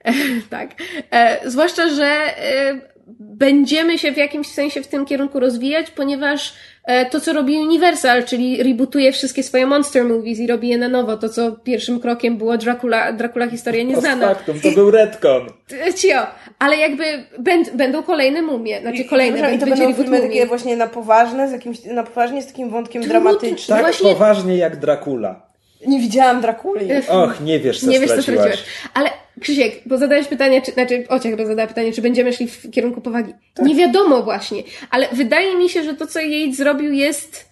[0.49, 0.69] tak.
[1.11, 6.53] E, zwłaszcza, że e, będziemy się w jakimś sensie w tym kierunku rozwijać, ponieważ
[6.86, 10.88] e, to, co robi Universal, czyli rebootuje wszystkie swoje monster movies i robi je na
[10.88, 11.18] nowo.
[11.18, 14.28] To, co pierwszym krokiem było Dracula, Dracula historia nieznana.
[14.28, 15.47] Factum, to był retcon.
[15.95, 16.28] Cio,
[16.60, 17.03] ale jakby
[17.39, 20.88] będ, będą kolejne mumie, znaczy kolejne, I to będzie będą reboot filmy takie właśnie na
[20.88, 23.78] poważne, z jakimś, na poważnie z takim wątkiem dramatycznym.
[23.78, 25.55] Tak Właśnie- poważnie jak Dracula.
[25.88, 26.88] Nie widziałam Drakuli.
[27.09, 28.45] Och, nie wiesz, co nie wiesz, co straciłaś.
[28.45, 28.69] straciłeś.
[28.93, 29.09] Ale
[29.41, 33.01] Krzysiek, bo zadałeś pytanie, czy, znaczy Ocia chyba zadała pytanie, czy będziemy szli w kierunku
[33.01, 33.33] powagi.
[33.53, 33.65] Tak.
[33.65, 37.49] Nie wiadomo właśnie, ale wydaje mi się, że to, co Yates zrobił jest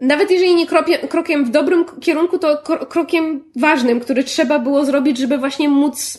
[0.00, 4.84] nawet jeżeli nie kropie, krokiem w dobrym kierunku, to kro, krokiem ważnym, który trzeba było
[4.84, 6.18] zrobić, żeby właśnie móc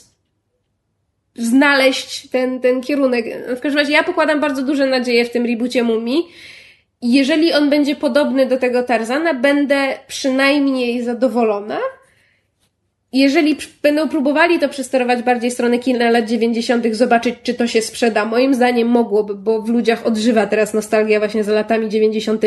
[1.35, 3.26] znaleźć ten, ten kierunek.
[3.57, 6.27] W każdym razie ja pokładam bardzo duże nadzieje w tym reboocie Mumii.
[7.01, 11.80] Jeżeli on będzie podobny do tego Tarzana, będę przynajmniej zadowolona.
[13.13, 17.81] Jeżeli będą próbowali to przesterować bardziej w stronę kina lat 90., zobaczyć, czy to się
[17.81, 18.26] sprzeda.
[18.26, 22.43] Moim zdaniem mogłoby, bo w ludziach odżywa teraz nostalgia właśnie za latami 90.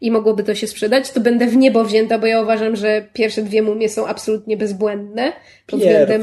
[0.00, 3.42] i mogłoby to się sprzedać, to będę w niebo wzięta, bo ja uważam, że pierwsze
[3.42, 5.32] dwie mumie są absolutnie bezbłędne
[5.66, 6.22] pod względem.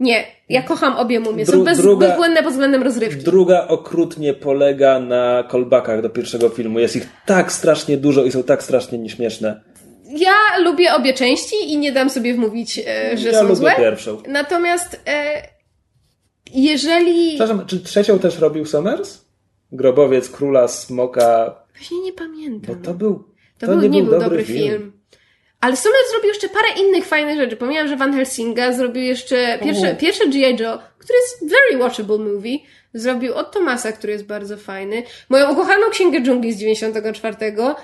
[0.00, 1.46] Nie, ja kocham obie mumie.
[1.46, 3.24] Są Dru- bez, druga- bezbłędne pod względem rozrywki.
[3.24, 6.78] Druga okrutnie polega na callbackach do pierwszego filmu.
[6.78, 9.60] Jest ich tak strasznie dużo i są tak strasznie nieśmieszne.
[10.16, 10.32] Ja
[10.64, 13.72] lubię obie części i nie dam sobie wmówić, e, że ja są lubię złe.
[13.76, 14.22] pierwszą.
[14.28, 15.42] Natomiast e,
[16.54, 17.28] jeżeli.
[17.28, 19.24] Przepraszam, czy trzecią też robił Summers?
[19.72, 21.54] Grobowiec Króla Smoka.
[21.76, 22.82] Właśnie nie Bo pamiętam.
[22.82, 23.24] to był.
[23.58, 24.92] To, był, nie, był dobry film.
[25.60, 27.56] Ale Sommer zrobił jeszcze parę innych fajnych rzeczy.
[27.56, 30.56] Pomijam, że Van Helsinga zrobił jeszcze pierwsze, pierwsze G.I.
[30.62, 32.58] Joe, który jest very watchable movie.
[32.94, 35.02] Zrobił od Tomasa, który jest bardzo fajny.
[35.28, 37.36] Moją ukochaną Księgę Dżungli z 94.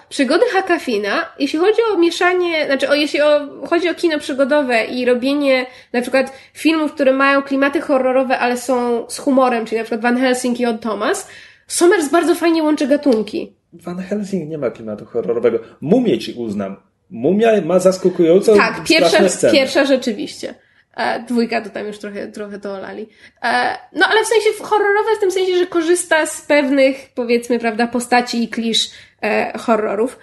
[0.09, 1.28] Przygody Hakafina.
[1.38, 6.02] Jeśli chodzi o mieszanie, znaczy o, jeśli o, chodzi o kino przygodowe i robienie na
[6.02, 10.60] przykład filmów, które mają klimaty horrorowe, ale są z humorem, czyli na przykład Van Helsing
[10.60, 11.28] i od Thomas,
[11.66, 13.56] Sommers bardzo fajnie łączy gatunki.
[13.72, 15.59] Van Helsing nie ma klimatu horrorowego.
[15.80, 16.76] Mumię ci uznam.
[17.14, 20.54] Mumia ma zaskakująco Tak, pierwsza, pierwsza rzeczywiście.
[20.96, 23.08] E, dwójka to tam już trochę, trochę to olali.
[23.42, 27.86] E, no ale w sensie horrorowe w tym sensie, że korzysta z pewnych, powiedzmy, prawda,
[27.86, 28.90] postaci i klisz
[29.22, 30.18] e, horrorów.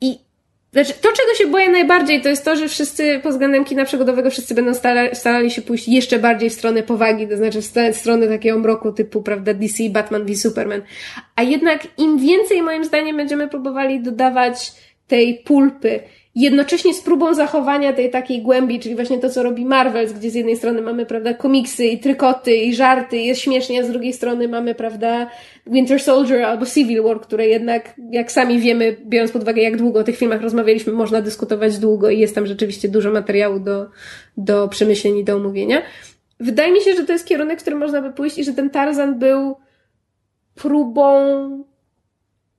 [0.00, 0.18] I
[0.72, 4.30] znaczy, to, czego się boję najbardziej, to jest to, że wszyscy pod względem kina przygodowego
[4.30, 7.92] wszyscy będą stara, starali się pójść jeszcze bardziej w stronę powagi, to znaczy w stronę-
[7.92, 10.82] stronę takiego mroku typu, prawda, DC, Batman v Superman.
[11.36, 14.72] A jednak im więcej, moim zdaniem, będziemy próbowali dodawać
[15.06, 16.00] tej pulpy,
[16.34, 20.34] jednocześnie z próbą zachowania tej takiej głębi, czyli właśnie to, co robi Marvels, gdzie z
[20.34, 24.48] jednej strony mamy, prawda, komiksy i trykoty i żarty, jest śmiesznie, a z drugiej strony
[24.48, 25.30] mamy, prawda,
[25.66, 30.00] Winter Soldier albo Civil War, które jednak, jak sami wiemy, biorąc pod uwagę, jak długo
[30.00, 33.86] o tych filmach rozmawialiśmy, można dyskutować długo i jest tam rzeczywiście dużo materiału do,
[34.36, 35.82] do przemyśleń i do omówienia.
[36.40, 38.70] Wydaje mi się, że to jest kierunek, w którym można by pójść i że ten
[38.70, 39.56] Tarzan był
[40.54, 41.71] próbą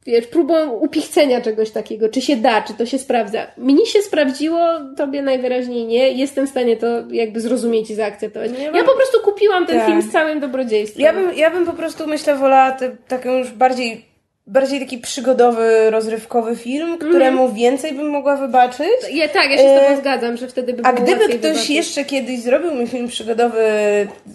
[0.05, 3.47] wiesz, próbą upichcenia czegoś takiego, czy się da, czy to się sprawdza.
[3.57, 4.59] Mnie się sprawdziło,
[4.97, 6.11] tobie najwyraźniej nie.
[6.11, 8.51] Jestem w stanie to jakby zrozumieć i zaakceptować.
[8.59, 9.85] Ja Ja, po prostu kupiłam ten Tak.
[9.87, 11.03] film z całym dobrodziejstwem.
[11.05, 14.05] Ja bym, ja bym po prostu, myślę, wolała te, taką już bardziej,
[14.47, 18.87] bardziej taki przygodowy, rozrywkowy film, któremu więcej bym mogła wybaczyć.
[19.11, 21.69] Ja, tak, ja się z tobą E, zgadzam, że wtedy by A gdyby ktoś wybaczyć.
[21.69, 23.59] jeszcze kiedyś zrobił mi film przygodowy,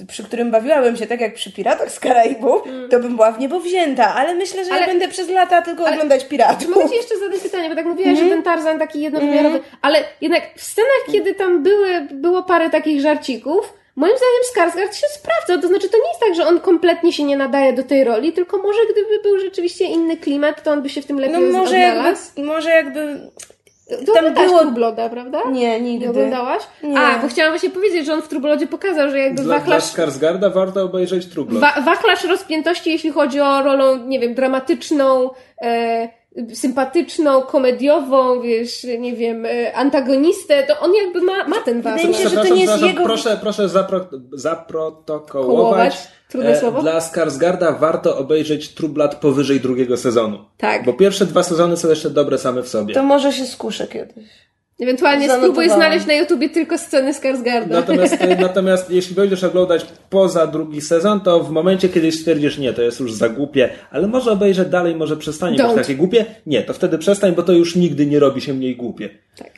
[0.08, 3.60] przy którym bawiłabym się tak jak przy Piratach z Karaibów, to bym była w niebo
[3.60, 6.68] wzięta, ale myślę, że Ale- ja będę przez lata tylko ale- oglądać Piratów.
[6.68, 8.28] Mogę ci jeszcze zadać pytanie, bo tak mówiłaś, Mhm.
[8.28, 13.00] że ten Tarzan taki jednowymiarowy, ale jednak w scenach, kiedy tam były, było parę takich
[13.00, 15.62] żarcików, moim zdaniem Skarsgård się sprawdza.
[15.62, 18.32] To znaczy, to nie jest tak, że on kompletnie się nie nadaje do tej roli,
[18.32, 21.40] tylko może gdyby był rzeczywiście inny klimat, to on by się w tym No lepiej
[21.40, 22.42] może jakby, odnalazł.
[22.44, 23.20] może jakby...
[24.06, 25.42] To tam było- True Blooda, prawda?
[25.44, 26.08] Nie, Nie nigdy.
[26.10, 26.62] oglądałaś?
[26.82, 26.98] Nie.
[26.98, 29.84] A, bo chciałam właśnie powiedzieć, że on w Trublodzie pokazał, że jakby Dla, dla wachlarz,
[29.84, 31.60] Skarsgarda warto obejrzeć Trublo.
[31.60, 35.30] wa, wachlarz rozpiętości, jeśli chodzi o rolę, nie wiem, dramatyczną,
[35.62, 36.08] e,
[36.54, 42.14] sympatyczną, komediową, wiesz, nie wiem, e, antagonistę, to on jakby ma, ma ten Wydaje mi
[42.14, 45.56] się, że to nie jest jego- Proszę, proszę zapro, zaprotokołować.
[45.58, 46.08] Kołować.
[46.28, 46.80] Trudne E, słowo.
[46.82, 50.38] Dla Skarsgarda warto obejrzeć Trublat powyżej drugiego sezonu.
[50.56, 50.84] Tak.
[50.84, 52.94] Bo pierwsze dwa sezony są jeszcze dobre same w sobie.
[52.94, 54.47] To może się skuszę kiedyś.
[54.80, 57.74] Ewentualnie spróbuj znaleźć na YouTubie tylko sceny Skarsgarda.
[57.74, 62.72] Natomiast, e, natomiast jeśli będziesz oglądać poza drugi sezon, to w momencie, kiedy stwierdzisz, nie,
[62.72, 65.74] to jest już za głupie, ale może obejrzę dalej, może przestanie być Don't.
[65.74, 69.08] takie głupie, nie, to wtedy przestań, bo to już nigdy nie robi się mniej głupie.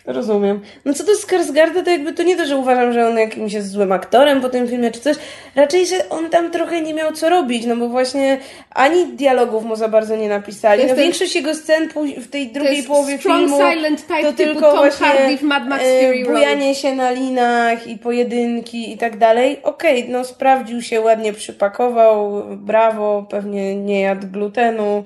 [0.07, 0.61] Rozumiem.
[0.85, 3.71] No co do Skarsgarda, to jakby to nie to, że uważam, że on jakimś jest
[3.71, 5.17] złym aktorem po tym filmie czy coś,
[5.55, 8.39] raczej, że on tam trochę nie miał co robić, no bo właśnie
[8.71, 10.83] ani dialogów mu za bardzo nie napisali.
[10.83, 11.89] No ten- większość jego scen
[12.19, 15.85] w tej drugiej połowie filmu silent type to tylko Tom właśnie Hardy w Mad Max
[15.85, 16.35] e, Fury Road.
[16.35, 19.63] bujanie się na linach i pojedynki i tak dalej.
[19.63, 25.05] Okej, no sprawdził się, ładnie przypakował, brawo, pewnie nie jadł glutenu,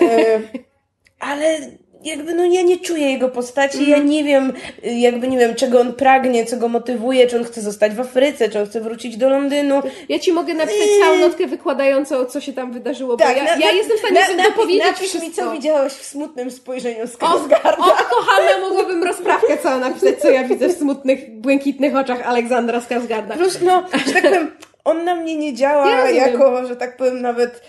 [0.00, 0.40] e,
[1.30, 1.58] ale
[2.04, 4.08] jakby no ja nie czuję jego postaci, ja Mhm.
[4.10, 4.52] nie wiem,
[4.82, 8.48] jakby nie wiem, czego on pragnie, co go motywuje, czy on chce zostać w Afryce,
[8.48, 9.82] czy on chce wrócić do Londynu.
[10.08, 13.34] Ja ci mogę napisać całą notkę wykładającą, co się tam wydarzyło, bo ja.
[13.34, 15.28] Tak, na- ja jestem w stanie na- dopowiedzieć napisz wszystko.
[15.28, 17.84] mi, co widziałaś w smutnym spojrzeniu z O, Skarsgarda.
[17.84, 23.34] o, kochana, mogłabym rozprawkę całą napisać, co ja widzę w smutnych, błękitnych oczach Aleksandra Skarsgarda.
[23.34, 24.50] Plus, no, że tak powiem,
[24.84, 27.62] on na mnie nie działa Ja jako, że tak powiem, nawet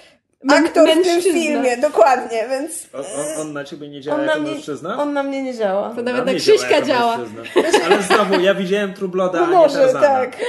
[0.50, 4.32] aktor w tym filmie, dokładnie, więc On, on, on na ciebie nie działa on na,
[4.32, 5.02] jako mnie, mężczyzna?
[5.02, 5.90] on na mnie nie działa.
[5.90, 7.18] To Na nawet na Krzyśka działa.
[7.18, 7.86] mężczyzna.
[7.86, 10.02] Ale znowu, ja widziałem Trubloda, No a nie może, Tarzana.
[10.02, 10.38] tak.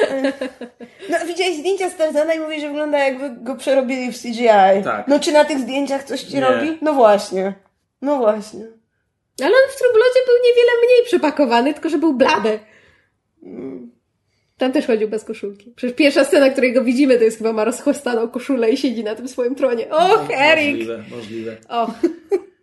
[1.10, 4.84] No, widziałeś zdjęcia z Tarzana i mówi, że wygląda jakby go przerobili w CGI.
[4.84, 5.08] Tak.
[5.08, 6.40] No czy na tych zdjęciach coś ci Nie.
[6.40, 6.78] robi?
[6.82, 7.52] No właśnie.
[8.02, 8.60] No właśnie.
[9.40, 12.58] Ale on w Trublodzie był niewiele mniej przepakowany, tylko że był blady.
[14.58, 15.72] Tam też chodził bez koszulki.
[15.76, 19.14] Przecież pierwsza scena, której go widzimy, to jest chyba ma rozchłastaną koszulę i siedzi na
[19.14, 19.88] tym swoim tronie.
[19.90, 20.76] Och, Erik!
[20.76, 21.56] Możliwe, możliwe.
[21.68, 21.90] Och.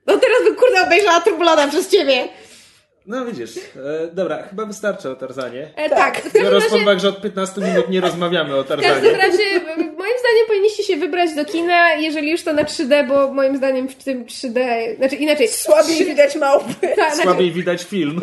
[0.07, 2.27] No teraz bym kurde obejrzała Trubloda przez ciebie.
[3.11, 3.61] No widzisz, e,
[4.13, 5.67] dobra, chyba wystarczy o Tarzanie.
[5.75, 6.17] E, tak.
[6.19, 9.17] w każdym Biorąc pod uwagę, że od 15 minut nie rozmawiamy o W każdym Tarzanie.
[9.17, 9.43] razie,
[9.77, 13.87] moim zdaniem powinniście się wybrać do kina, jeżeli już to na 3D, bo moim zdaniem
[13.89, 14.59] w tym 3D,
[14.97, 16.73] znaczy inaczej, Słabiej trzy- widać małpy.
[16.81, 18.19] tak, znaczy, Słabiej widać film.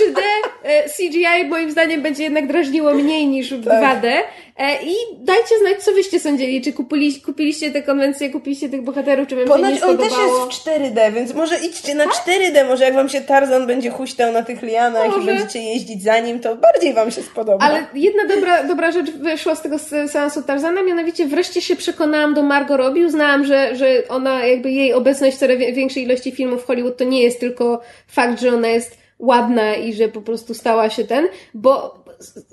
[0.00, 0.20] 3D
[0.62, 4.02] e, CGI moim zdaniem będzie jednak drażniło mniej niż w Tak.
[4.02, 4.12] 2D.
[4.58, 6.60] E, I dajcie znać, co wyście sądzili.
[6.62, 10.34] Czy kupili, kupiliście te konwencje, kupiliście tych bohaterów, czy wam się nie on też jest
[10.34, 14.42] w 4D, więc może idźcie na 4D, może jak wam się Tarzan będzie huśtał na
[14.42, 15.22] tych lianach Może.
[15.22, 17.64] i będziecie jeździć za nim, to bardziej wam się spodoba.
[17.64, 22.34] Ale jedna dobra, dobra rzecz wyszła z tego se- seansu Tarzana, mianowicie wreszcie się przekonałam
[22.34, 26.62] do Margot Robbie, uznałam, że, że ona, jakby jej obecność w coraz większej ilości filmów
[26.62, 30.54] w Hollywood to nie jest tylko fakt, że ona jest ładna i że po prostu
[30.54, 32.01] stała się ten, bo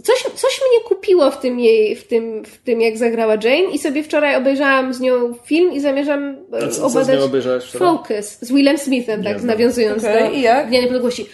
[0.03, 3.79] coś, coś mnie kupiło w tym jej, w tym, w tym jak zagrała Jane i
[3.79, 7.63] sobie wczoraj obejrzałam z nią film i zamierzam A e, co, co z obadać obejrzałaś
[7.63, 7.87] wczoraj?
[7.87, 10.67] Focus z Willem Smithem, tak, nawiązując Okej, do i jak?
[10.67, 11.25] Dnia Niepodległości.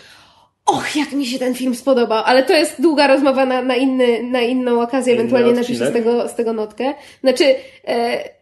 [0.65, 4.23] Och, jak mi się ten film spodobał, ale to jest długa rozmowa na, na, inny,
[4.23, 6.93] na inną okazję, Inny ewentualnie napiszę z tego, z tego notkę.
[7.21, 7.55] Znaczy,
[7.87, 8.34] e,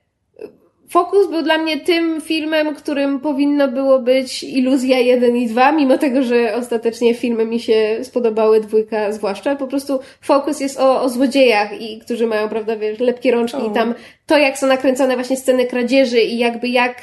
[0.93, 5.97] Focus był dla mnie tym filmem, którym powinno było być Iluzja 1 i 2, mimo
[5.97, 9.55] tego, że ostatecznie filmy mi się spodobały, dwójka zwłaszcza.
[9.55, 13.71] Po prostu Focus jest o, o złodziejach, i którzy mają, prawda, wiesz, lepkie rączki O.
[13.71, 13.93] i tam
[14.25, 16.95] to, jak są nakręcone właśnie sceny kradzieży i jakby jak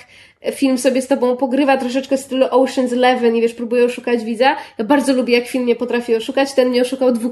[0.52, 4.56] film sobie z tobą pogrywa troszeczkę w stylu Ocean's Eleven i wiesz, próbuje oszukać widza.
[4.78, 6.52] Ja bardzo lubię, jak film mnie potrafi oszukać.
[6.54, 7.30] Ten mnie oszukał dwu,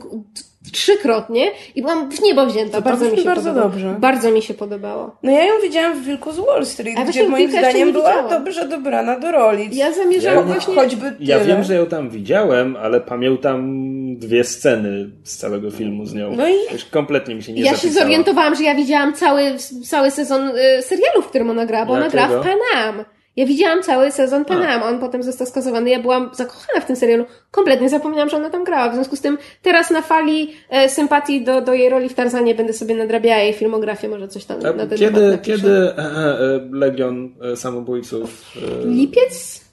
[0.73, 2.77] trzykrotnie i byłam w niebo wzięta.
[2.77, 3.71] To bardzo mi się bardzo podobało.
[3.71, 3.97] dobrze.
[3.99, 5.17] Bardzo mi się podobało.
[5.23, 7.93] No ja ją widziałam w Wilku z Wall Street, A gdzie właśnie moim zdaniem nie
[7.93, 8.31] była widziałam.
[8.31, 9.69] dobrze dobrana do roli.
[9.73, 10.75] Ja zamierzam Ja- właśnie...
[10.75, 13.63] Choćby Ja wiem, że ją tam widziałem, ale pamiętam
[14.17, 16.33] dwie sceny z całego filmu z nią.
[16.37, 19.43] No i- Już kompletnie mi się nie Ja się zorientowałam, że ja widziałam cały,
[19.87, 23.05] cały sezon y, serialu, w którym ona gra, bo ona gra w Panam.
[23.37, 24.45] Ja widziałam cały sezon.
[24.45, 24.83] Panam.
[24.83, 25.91] On potem został skazowany.
[25.91, 27.25] Ja byłam zakochana w tym serialu.
[27.51, 28.91] Kompletnie zapomniałam, że ona tam grała.
[28.91, 32.55] W związku z tym teraz na fali e, sympatii do, do jej roli w Tarzanie
[32.55, 34.09] będę sobie nadrabiała jej filmografię.
[34.09, 35.57] Może coś tam A na ten temat kiedy, napiszę.
[35.57, 38.53] kiedy e, e, Legion e, Samobójców...
[38.85, 39.68] e, Lipiec?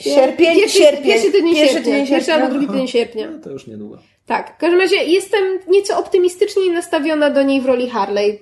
[0.00, 1.04] Sierpień, Pierwszy, sierpień.
[1.04, 1.92] pierwszy tydzień Pierwszy sierpnia.
[1.92, 3.30] tydzień Pierwszy albo drugi tydzień sierpnia.
[3.30, 3.98] No, to już niedługo.
[4.26, 8.40] Tak, w każdym razie jestem nieco optymistyczniej nastawiona do niej w roli Harley.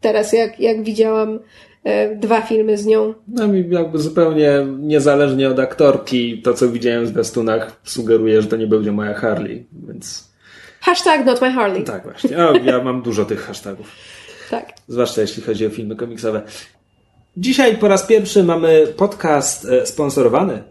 [0.00, 1.38] Teraz jak, jak widziałam
[1.84, 3.14] e, dwa filmy z nią.
[3.28, 8.56] No mi jakby zupełnie niezależnie od aktorki, to co widziałem w zwiastunach sugeruje, że to
[8.56, 10.30] nie będzie moja Harley, więc
[10.80, 11.84] Hashtag not my Harley.
[11.84, 12.38] tak właśnie.
[12.38, 13.92] O, ja mam dużo tych hashtagów,
[14.50, 14.72] tak.
[14.88, 16.42] zwłaszcza jeśli chodzi o filmy komiksowe.
[17.40, 20.62] Dzisiaj po raz pierwszy mamy podcast e, sponsorowany, e,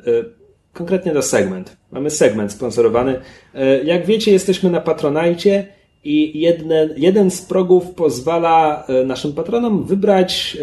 [0.73, 1.77] konkretnie to segment.
[1.91, 3.21] Mamy segment sponsorowany.
[3.53, 5.67] E, Jak wiecie, jesteśmy na Patronajcie
[6.03, 10.57] i jedne, jeden z progów pozwala naszym patronom wybrać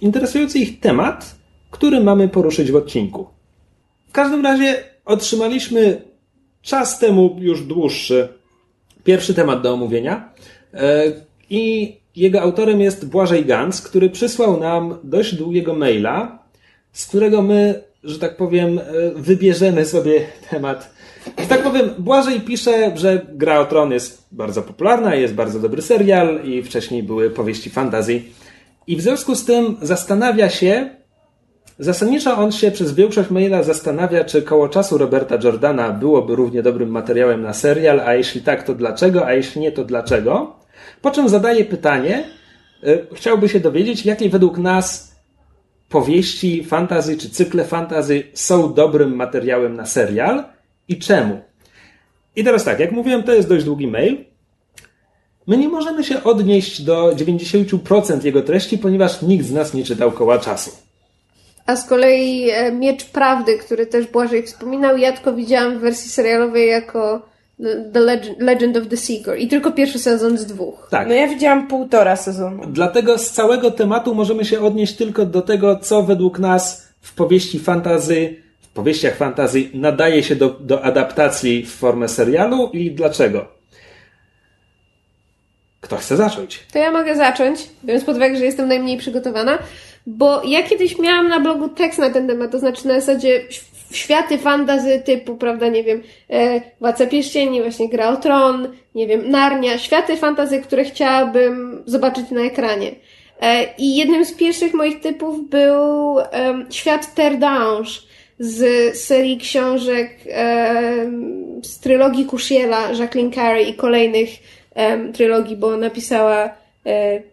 [0.00, 1.36] interesujący ich temat,
[1.70, 3.26] który mamy poruszyć w odcinku.
[4.08, 4.74] W każdym razie
[5.04, 6.02] otrzymaliśmy
[6.62, 8.28] czas temu już dłuższy
[9.04, 10.32] pierwszy temat do omówienia
[11.50, 16.38] i jego autorem jest Błażej Gans, który przysłał nam dość długiego maila,
[16.92, 18.82] z którego my, że tak powiem, e,
[19.16, 20.20] wybierzemy sobie
[20.50, 20.94] temat.
[21.38, 25.82] Że tak powiem, Błażej pisze, że Gra o Tron jest bardzo popularna, jest bardzo dobry
[25.82, 28.22] serial i wcześniej były powieści fantasy.
[28.86, 31.00] I w związku z tym zastanawia się,
[31.80, 36.90] Zasadniczo on się przez większość maila zastanawia, czy koło czasu Roberta Jordana byłoby równie dobrym
[36.90, 40.59] materiałem na serial, a jeśli tak, to dlaczego, a jeśli nie, to dlaczego.
[41.02, 42.24] Po czym zadaje pytanie,
[42.84, 45.16] y, chciałby się dowiedzieć, jakie według nas
[45.88, 50.44] powieści fantazy czy cykle fantazy są dobrym materiałem na serial
[50.88, 51.40] i czemu.
[52.36, 54.24] I teraz tak, jak mówiłem, to jest dość długi mail.
[55.46, 60.12] My nie możemy się odnieść do 90% jego treści, ponieważ nikt z nas nie czytał
[60.12, 60.70] koła czasu.
[61.66, 66.10] A z kolei e, Miecz Prawdy, który też Błażej wspominał, ja tylko widziałam w wersji
[66.10, 67.29] serialowej jako
[67.92, 70.88] The Legend, Legend of the Seeker i tylko pierwszy sezon z dwóch.
[70.90, 71.08] Tak.
[71.08, 72.62] No ja widziałam półtora sezonu.
[72.66, 77.58] Dlatego z całego tematu możemy się odnieść tylko do tego, co według nas w powieści
[77.58, 83.48] fantazy, w powieściach fantazy nadaje się do, do adaptacji w formę serialu i dlaczego.
[85.80, 86.60] Kto chce zacząć?
[86.72, 89.58] To ja mogę zacząć, biorąc pod uwagę, że jestem najmniej przygotowana,
[90.06, 93.40] bo ja kiedyś miałam na blogu tekst na ten temat, to znaczy na zasadzie
[93.92, 99.30] światy fantazy typu, prawda, nie wiem, e, Władca Pierścieni, właśnie Gra o Tron, nie wiem,
[99.30, 102.90] Narnia, światy fantazy, które chciałabym zobaczyć na ekranie.
[103.40, 106.24] E, I jednym z pierwszych moich typów był e,
[106.70, 107.90] świat Terdange
[108.38, 111.10] z serii książek e,
[111.62, 114.30] z trylogii Kushiela, Jacqueline Carey i kolejnych
[114.74, 116.59] e, trylogii, bo napisała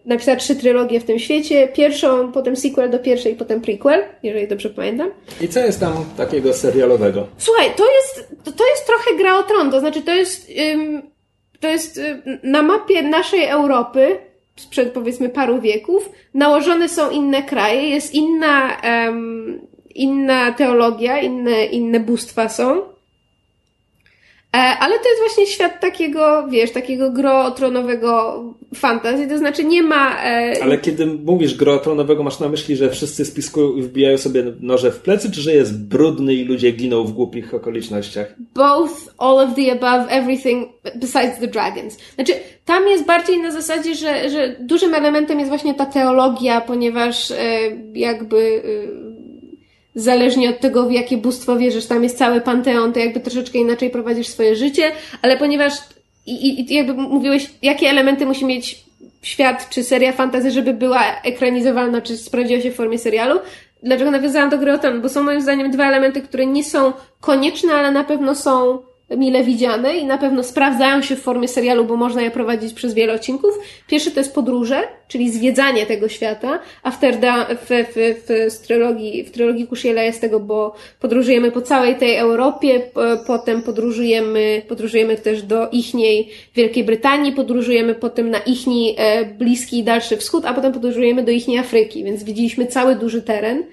[0.05, 1.67] napisała trzy trylogie w tym świecie.
[1.67, 5.09] Pierwszą, potem sequel do pierwszej, potem prequel, jeżeli dobrze pamiętam.
[5.41, 7.27] I co jest tam takiego serialowego?
[7.37, 11.01] Słuchaj, to jest, to, to jest trochę gra o tron, to znaczy to jest, ym,
[11.59, 14.17] to jest ym, na mapie naszej Europy
[14.55, 18.77] sprzed powiedzmy paru wieków nałożone są inne kraje, jest inna,
[19.07, 19.61] ym,
[19.95, 22.96] inna teologia, inne, inne bóstwa są.
[24.53, 28.43] E, ale to jest właśnie świat takiego, wiesz, takiego grotronowego
[28.75, 30.23] fantazji, to znaczy nie ma...
[30.23, 30.63] E...
[30.63, 34.99] Ale kiedy mówisz grotronowego, masz na myśli, że wszyscy spiskują i wbijają sobie noże w
[34.99, 38.35] plecy, czy że jest brudny i ludzie giną w głupich okolicznościach?
[38.53, 41.97] Both, all of the above, everything besides the dragons.
[42.15, 42.33] Znaczy,
[42.65, 47.35] tam jest bardziej na zasadzie, że, że dużym elementem jest właśnie ta teologia, ponieważ e,
[47.93, 48.61] jakby...
[49.03, 49.06] E,
[49.97, 53.89] zależnie od tego, w jakie bóstwo wierzysz, tam jest cały panteon, to jakby troszeczkę inaczej
[53.89, 54.91] prowadzisz swoje życie,
[55.21, 55.73] ale ponieważ
[56.25, 58.83] i, i jakby mówiłeś, jakie elementy musi mieć
[59.21, 63.39] świat czy seria fantasy, żeby była ekranizowalna, czy sprawdziła się w formie serialu.
[63.83, 67.73] Dlaczego nawiązałam do gry o Bo są moim zdaniem dwa elementy, które nie są konieczne,
[67.73, 68.79] ale na pewno są
[69.09, 72.93] mile widziane i na pewno sprawdzają się w formie serialu, bo można je prowadzić przez
[72.93, 73.51] wiele odcinków.
[73.87, 78.67] Pierwszy to jest podróże, czyli zwiedzanie tego świata, a w, terda, w, w, w, w,
[78.67, 82.81] trylogii, w trylogii Kushiela jest tego, bo podróżujemy po całej tej Europie,
[83.27, 89.83] potem podróżujemy, podróżujemy też do ichniej Wielkiej Brytanii, podróżujemy potem na ichni e, Bliski i
[89.83, 93.63] Dalszy Wschód, a potem podróżujemy do ichniej Afryki, więc widzieliśmy cały duży teren.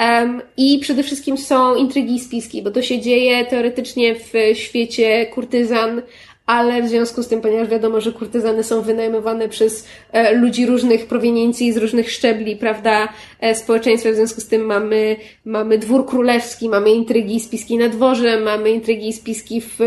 [0.00, 5.26] Um, I przede wszystkim są intrygi i spiski, bo to się dzieje teoretycznie w świecie
[5.26, 6.02] kurtyzan,
[6.46, 11.06] ale w związku z tym, ponieważ wiadomo, że kurtyzany są wynajmowane przez e, ludzi różnych
[11.06, 13.08] proweniencji, z różnych szczebli, prawda,
[13.40, 17.88] e, społeczeństwa, w związku z tym mamy, mamy dwór królewski, mamy intrygi i spiski na
[17.88, 19.78] dworze, mamy intrygi i spiski w,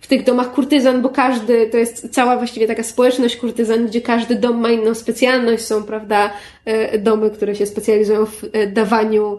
[0.00, 4.34] w tych domach kurtyzan, bo każdy, to jest cała właściwie taka społeczność kurtyzan, gdzie każdy
[4.34, 6.30] dom ma inną specjalność, są, prawda,
[6.64, 9.38] e, domy, które się specjalizują w e, dawaniu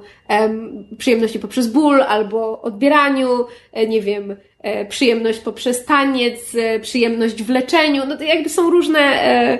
[0.97, 4.35] przyjemności poprzez ból albo odbieraniu, e, nie wiem,
[4.89, 8.05] przyjemność poprzez taniec, e, przyjemność w leczeniu.
[8.05, 9.59] No to jakby są różne, e,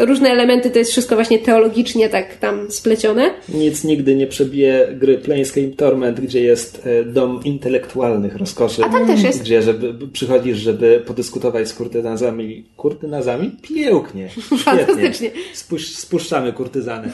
[0.00, 3.30] różne elementy, to jest wszystko właśnie teologicznie tak tam splecione.
[3.48, 8.82] Nic nigdy nie przebije gry Planescape Torment, gdzie jest dom intelektualnych rozkoszy.
[8.84, 9.40] A tam też jest.
[9.40, 12.64] Gdzie żeby, przychodzisz, żeby podyskutować z kurtyzanami.
[12.76, 13.50] Kurtyzami?
[13.62, 14.28] Pięknie.
[14.64, 15.30] Fantastycznie.
[15.52, 17.10] Spuś, spuszczamy kurtyzany.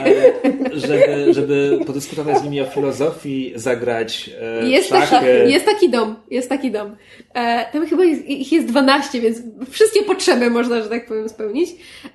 [0.00, 0.32] Ale
[0.74, 4.30] żeby, żeby podyskutować z nimi o filozofii, zagrać
[4.62, 5.10] jest szachy.
[5.10, 6.96] Taki, jest taki dom, jest taki dom.
[7.34, 9.38] E, tam chyba jest, ich jest 12, więc
[9.70, 11.49] wszystkie potrzeby można, że tak powiem, spełnić.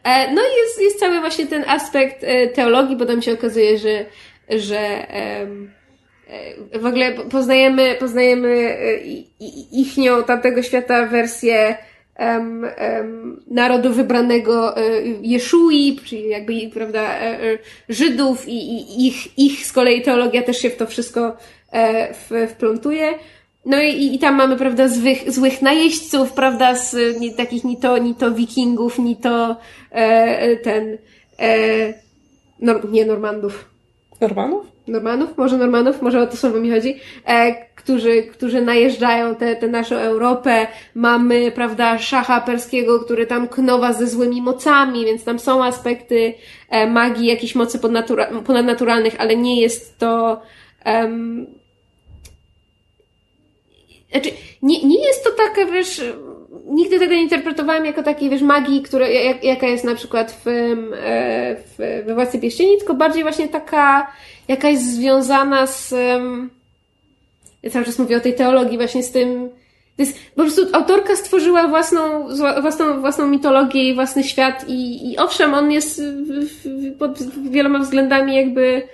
[0.04, 3.78] E, no i jest, jest cały właśnie ten aspekt e, teologii, bo tam się okazuje,
[3.78, 4.06] że,
[4.50, 4.80] że
[5.14, 5.48] e,
[6.74, 8.78] w ogóle poznajemy, poznajemy
[9.72, 11.78] ichnią tamtego świata wersję
[12.20, 12.66] um,
[12.98, 14.76] um, narodu wybranego
[15.22, 17.20] Jeszui, czyli jakby, prawda,
[17.90, 21.38] Żydów i, i ich, ich z kolei teologia też się w to wszystko
[22.50, 23.14] wplątuje.
[23.66, 27.98] No i, i tam mamy, prawda, złych, złych najeźdźców, prawda, z nie, takich ni to,
[27.98, 29.56] ni to wikingów, ni to
[29.92, 30.98] e, ten,
[31.40, 31.94] e,
[32.60, 33.66] nor, nie Normandów.
[34.22, 34.66] Normanów?
[34.88, 35.38] Normanów?
[35.38, 36.02] Może Normanów?
[36.02, 36.96] Może o to słowo mi chodzi.
[37.26, 40.68] E, którzy, którzy najeżdżają tę te, te naszą Europę.
[40.96, 46.34] Mamy, prawda, szacha perskiego, który tam knowa ze złymi mocami, więc tam są aspekty
[46.70, 50.42] e, magii, jakichś mocy podnatura- ponadnaturalnych, ale nie jest to...
[50.86, 51.65] Um,
[54.12, 54.30] znaczy,
[54.62, 56.02] nie, nie jest to taka, wiesz,
[56.66, 60.48] nigdy tego nie interpretowałem jako takiej, wiesz, magii, która, jak, jaka jest na przykład w,
[60.48, 64.12] e, w, we Władcy Pierścieni, tylko bardziej właśnie taka,
[64.48, 65.94] jakaś związana z,
[67.64, 69.50] ja cały czas mówię o tej teologii właśnie z tym,
[69.98, 72.28] to jest, po prostu autorka stworzyła własną,
[72.62, 77.80] własną, własną mitologię i własny świat i, i owszem, on jest w, w, pod wieloma
[77.80, 78.88] względami jakby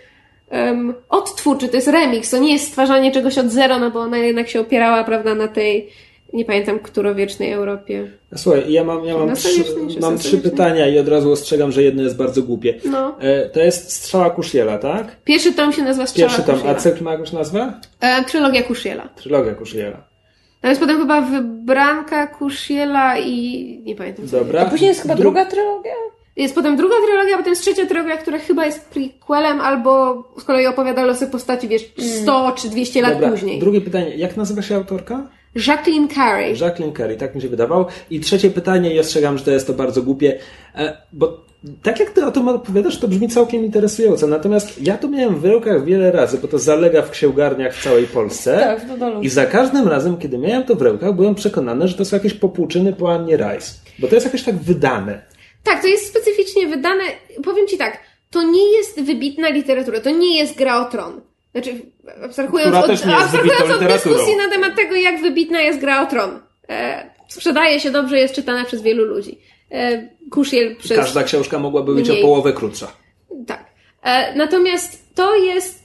[0.51, 4.17] um, odtwórczy, to jest remix, to nie jest stwarzanie czegoś od zera, no bo ona
[4.17, 5.89] jednak się opierała, prawda, na tej,
[6.33, 8.11] nie pamiętam, którowiecznej Europie.
[8.35, 9.63] Słuchaj, ja mam, ja mam, trzy,
[10.01, 12.73] mam trzy pytania i od razu ostrzegam, że jedno jest bardzo głupie.
[12.85, 13.15] No.
[13.19, 15.15] E, to jest Strzała Kusziela, tak?
[15.23, 17.73] Pierwszy tom się nazywa Strzała Pierwszy tom, a cykl ma jakąś nazwę?
[17.99, 19.09] E, trylogia Kusziela.
[19.15, 20.11] Trylogia Kusziela.
[20.63, 24.27] Jest potem chyba Wybranka Kusziela i nie pamiętam.
[24.27, 24.61] co Dobra.
[24.61, 25.93] A później jest chyba Dru- druga trylogia?
[26.35, 30.67] Jest potem druga trylogia, potem jest trzecia trylogia, która chyba jest prequelem, albo z kolei
[30.67, 33.59] opowiada losy postaci, wiesz, 100 czy 200 lat Dobra, później.
[33.59, 34.15] drugie pytanie.
[34.15, 35.27] Jak nazywa się autorka?
[35.67, 36.59] Jacqueline Carey.
[36.61, 37.87] Jacqueline Carey, tak mi się wydawało.
[38.09, 40.39] I trzecie pytanie, i ostrzegam, że to jest to bardzo głupie,
[40.75, 41.51] e, bo
[41.83, 44.27] tak jak ty o tym opowiadasz, to brzmi całkiem interesująco.
[44.27, 48.07] Natomiast ja to miałem w rękach wiele razy, bo to zalega w księgarniach w całej
[48.07, 48.57] Polsce.
[48.57, 49.21] Tak, w Dodolu.
[49.21, 52.33] I za każdym razem, kiedy miałem to w rękach, byłem przekonany, że to są jakieś
[52.33, 53.73] popłuczyny po Annie Rice.
[53.99, 55.21] Bo to jest jakoś tak wydane.
[55.63, 57.03] Tak, to jest specyficznie wydane.
[57.43, 57.99] Powiem ci tak,
[58.31, 61.21] to nie jest wybitna literatura, to nie jest gra o tron.
[61.51, 61.75] Znaczy,
[62.23, 66.39] abstrahując od, abstrahując od dyskusji na temat tego, jak wybitna jest gra o tron.
[66.69, 69.37] E, sprzedaje się dobrze, jest czytana przez wielu ludzi.
[69.71, 70.09] E,
[70.79, 70.97] przez...
[70.97, 72.19] Każda książka mogłaby być Mniej.
[72.19, 72.91] o połowę krótsza.
[73.47, 73.65] Tak.
[74.03, 75.80] E, natomiast to jest,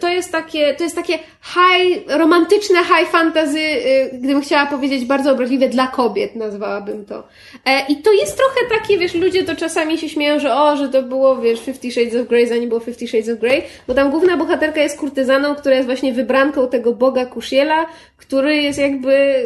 [0.00, 5.32] to jest takie, to jest takie high, romantyczne high fantasy, y, gdybym chciała powiedzieć bardzo
[5.32, 7.28] obraźliwie, dla kobiet nazwałabym to.
[7.66, 10.88] E, I to jest trochę takie, wiesz, ludzie to czasami się śmieją, że o, że
[10.88, 14.10] to było, wiesz, Fifty Shades of Grey, zanim było Fifty Shades of Grey, bo tam
[14.10, 19.44] główna bohaterka jest kurtyzaną, która jest właśnie wybranką tego boga Kushiela, który jest jakby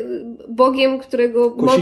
[0.48, 1.76] bogiem, którego moc.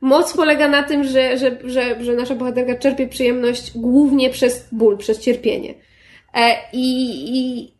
[0.00, 4.98] Moc polega na tym, że, że, że, że nasza bohaterka czerpie przyjemność głównie przez ból,
[4.98, 5.74] przez cierpienie.
[6.34, 6.84] E, i,
[7.38, 7.72] I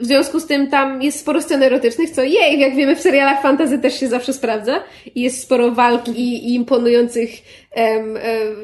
[0.00, 3.42] w związku z tym tam jest sporo scen erotycznych, co jej, jak wiemy w serialach
[3.42, 4.82] fantasy też się zawsze sprawdza.
[5.14, 7.30] I jest sporo walk i, i imponujących
[7.72, 8.56] em, em,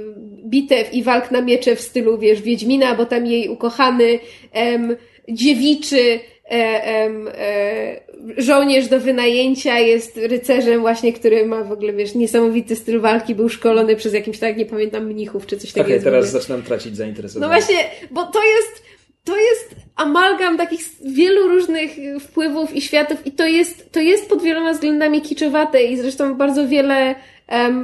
[0.44, 4.18] bitew i walk na miecze w stylu, wiesz, Wiedźmina, bo tam jej ukochany
[4.52, 4.96] em,
[5.28, 6.20] dziewiczy
[6.50, 8.00] e, em, e,
[8.36, 13.48] żołnierz do wynajęcia jest rycerzem właśnie, który ma w ogóle, wiesz, niesamowity styl walki, był
[13.48, 16.04] szkolony przez jakimś, tak nie pamiętam, mnichów czy coś Okej, takiego.
[16.04, 17.52] teraz zaczynam tracić zainteresowanie.
[17.52, 18.82] No właśnie, bo to jest,
[19.24, 21.90] to jest amalgam takich wielu różnych
[22.20, 26.68] wpływów i światów i to jest, to jest pod wieloma względami kiczowate i zresztą bardzo
[26.68, 27.14] wiele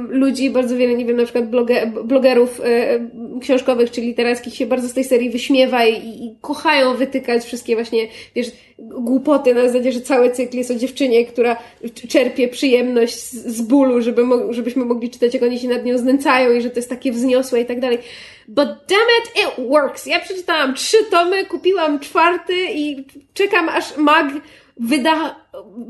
[0.09, 2.99] ludzi, bardzo wiele, nie wiem, na przykład bloge, blogerów e,
[3.41, 8.07] książkowych czy literackich się bardzo z tej serii wyśmiewa i, i kochają wytykać wszystkie właśnie,
[8.35, 11.57] wiesz, głupoty na zasadzie, że cały cykl jest o dziewczynie, która
[12.09, 16.61] czerpie przyjemność z, bólu, żeby żebyśmy mogli czytać, jak oni się nad nią znęcają i
[16.61, 17.97] że to jest takie wzniosłe i tak dalej.
[18.47, 20.05] But damn it, it works.
[20.05, 24.27] Ja przeczytałam trzy tomy, kupiłam czwarty i czekam aż Mag
[24.81, 25.35] wyda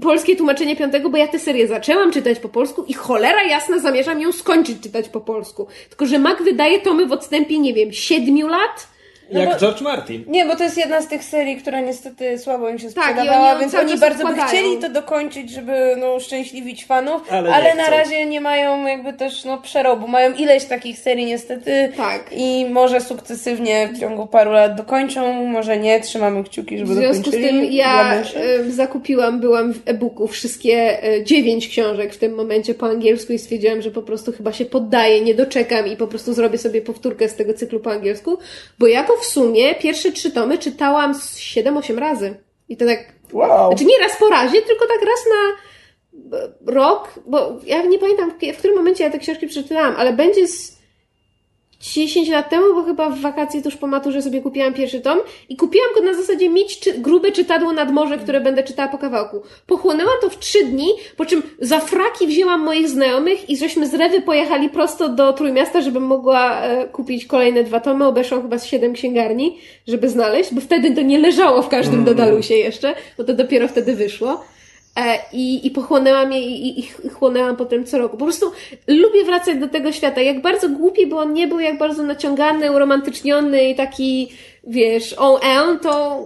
[0.02, 4.22] polskie tłumaczenie piątego, bo ja tę serię zaczęłam czytać po polsku i cholera jasna zamierzam
[4.22, 5.68] ją skończyć czytać po polsku.
[5.90, 8.91] Tylko, że Mag wydaje tomy w odstępie, nie wiem, siedmiu lat?
[9.32, 10.24] Jak bo- George Martin.
[10.28, 13.14] Nie, bo to jest jedna z tych serii, która niestety słabo im się Tak, oni
[13.14, 17.54] sprzedawała, ją więc cały oni bardzo by chcieli to dokończyć, żeby no, uszczęśliwić fanów, Ale
[17.54, 17.92] ale, na chcą.
[17.92, 20.08] razie nie mają jakby też no, przerobu.
[20.08, 22.26] Mają ileś takich serii niestety Tak.
[22.32, 27.24] i może sukcesywnie w ciągu paru lat dokończą, może nie, trzymamy kciuki, żeby W związku
[27.24, 27.48] z dokończyli.
[27.48, 32.74] tym dla ja e, zakupiłam, byłam w e-booku wszystkie e, dziewięć książek w tym momencie
[32.74, 36.34] po angielsku i stwierdziłam, że po prostu chyba się poddaję, nie doczekam i po prostu
[36.34, 38.38] zrobię sobie powtórkę z tego cyklu po angielsku,
[38.80, 42.40] bo ja go w sumie pierwsze trzy tomy czytałam z 7-8 razy.
[42.70, 43.00] I to tak
[43.34, 43.72] Wow.
[43.72, 48.32] znaczy nie raz po razie, tylko tak raz na e, rok, bo ja nie pamiętam,
[48.32, 50.81] w w którym momencie ja te książki przeczytałam, ale będzie z
[51.82, 55.56] 10 lat temu, bo chyba w wakacje tuż po maturze sobie kupiłam pierwszy tom i
[55.56, 59.42] kupiłam go na zasadzie mieć czy, grube czytadło nad morze, które będę czytała po kawałku.
[59.68, 60.88] Pochłonęłam to w trzy dni,
[61.18, 65.82] po czym za fraki wzięłam moich znajomych i żeśmy z Rewy pojechali prosto do Trójmiasta,
[65.82, 68.08] żebym mogła e, kupić kolejne dwa tomy.
[68.08, 72.56] Obeszłam chyba z siedem księgarni, żeby znaleźć, bo wtedy to nie leżało w każdym Dodalusie
[72.56, 74.44] jeszcze, bo to dopiero wtedy wyszło.
[74.96, 78.18] E, i, I pochłonęłam je i, i, i chłonęłam potem co roku.
[78.18, 78.52] Po prostu
[78.88, 80.22] lubię wracać do tego świata.
[80.22, 84.32] Jak bardzo głupi by on nie był, jak bardzo naciągany, uromantyczniony i taki,
[84.64, 86.20] wiesz, on en, to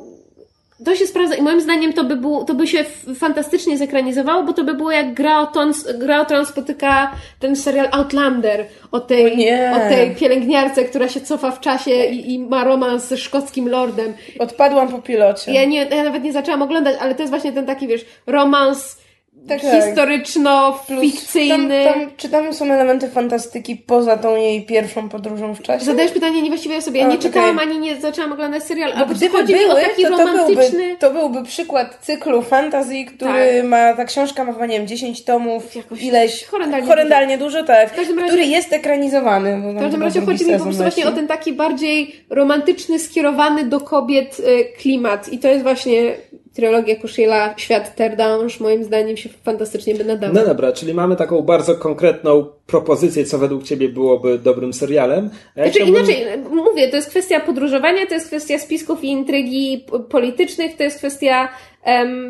[0.85, 2.85] to się sprawdza i moim zdaniem to by, było, to by się
[3.15, 7.55] fantastycznie zekranizowało, bo to by było jak gra o, ton, gra o tron spotyka ten
[7.55, 12.39] serial Outlander o tej, O o tej pielęgniarce, która się cofa w czasie i, i
[12.39, 14.13] ma romans ze szkockim lordem.
[14.39, 15.53] Odpadłam po pilocie.
[15.53, 19.04] Ja, nie, ja nawet nie zaczęłam oglądać, ale to jest właśnie ten taki, wiesz, romans
[19.47, 21.83] Tak, historyczno-fikcyjny.
[21.83, 25.85] Tam, tam, czy tam są elementy fantastyki poza tą jej pierwszą podróżą w czasie?
[25.85, 26.99] Zadajesz pytanie niewłaściwej osobie.
[26.99, 27.27] Ja nie okej.
[27.29, 30.17] czytałam ani nie zaczęłam oglądać serial, ale gdyby chodzi mi były, o taki to, to,
[30.17, 30.69] romantyczny...
[30.71, 33.65] byłby, to byłby przykład cyklu fantasy, który Tak.
[33.65, 37.95] ma, ta książka ma chyba, nie wiem, 10 tomów, Jakoś ileś, horrendalnie horrendalnie dużo, tak,
[37.95, 39.73] każdym razie- który jest ekranizowany.
[39.73, 43.79] W każdym razie chodzi mi po prostu właśnie o ten taki bardziej romantyczny, skierowany do
[43.79, 45.29] kobiet e, klimat.
[45.33, 46.15] I to jest właśnie
[46.55, 50.35] trylogia Kushiela, Świat Terdange, moim zdaniem się fantastycznie by nadawał.
[50.35, 55.29] No dobra, czyli mamy taką bardzo konkretną propozycję, co według Ciebie byłoby dobrym serialem.
[55.55, 59.85] Ja Znaczy chciałbym- inaczej, mówię, to jest kwestia podróżowania, to jest kwestia spisków i intrygi
[60.09, 61.49] politycznych, to jest kwestia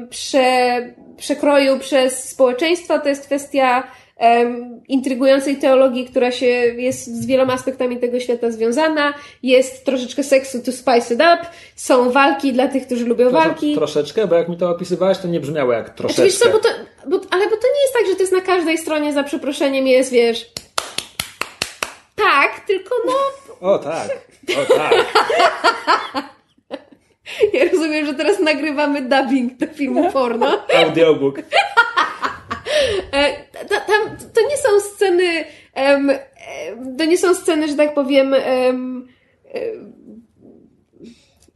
[0.10, 0.81] prze,
[1.18, 3.84] przekroju przez społeczeństwo, to jest kwestia
[4.87, 9.13] intrygującej teologii, która się jest z wieloma aspektami tego świata związana,
[9.43, 11.37] jest troszeczkę seksu to spice it up,
[11.75, 13.75] są walki dla tych, którzy lubią walki.
[13.75, 16.49] Troszeczkę, bo jak mi to opisywałaś, to nie brzmiało jak troszeczkę.
[16.51, 16.69] Bo to,
[17.07, 19.87] bo, ale bo to nie jest tak, że to jest na każdej stronie za przeproszeniem
[19.87, 20.51] jest, wiesz,
[22.15, 23.13] tak, tylko no,
[23.61, 24.09] O tak,
[24.61, 24.93] o tak.
[27.53, 30.61] Ja rozumiem, że teraz nagrywamy dubbing do filmu porno.
[30.75, 31.35] Audiobook.
[33.14, 33.34] E,
[33.69, 36.11] ta- Tam to nie są sceny, em,
[36.97, 39.07] to nie są sceny, że tak powiem, em,
[39.53, 39.93] em,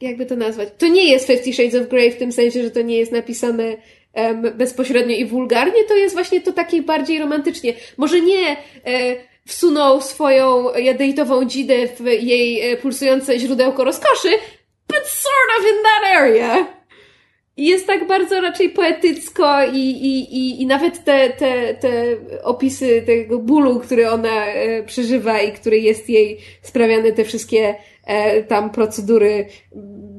[0.02, 0.70] jakby to nazwać.
[0.78, 3.78] To nie jest Fifty Shades of Grey w tym sensie, że to nie jest napisane
[4.14, 7.74] em, bezpośrednio i wulgarnie, to jest właśnie to takie bardziej romantycznie.
[7.98, 8.58] Może nie
[9.48, 14.30] wsunął swoją jadejtową dzidę w jej pulsujące źródełko rozkoszy,
[14.88, 16.79] but sort of in that area.
[17.60, 22.04] Jest tak bardzo raczej poetycko i, i, i, i nawet te, te, te
[22.44, 27.76] opisy tego bólu, który ona e, przeżywa i który jest jej sprawiany, te wszystkie
[28.06, 29.46] e, tam procedury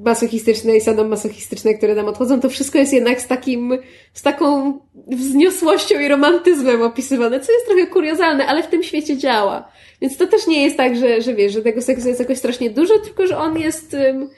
[0.04, 3.78] masochistyczne i sadomasochistyczne, które nam odchodzą, to wszystko jest jednak z takim,
[4.12, 9.68] z taką wzniosłością i romantyzmem opisywane, co jest trochę kuriozalne, ale w tym świecie działa.
[10.00, 12.70] Więc to też nie jest tak, że, że wiesz, że tego seksu jest jakoś strasznie
[12.70, 13.94] dużo, tylko że on jest...
[13.94, 14.28] Um,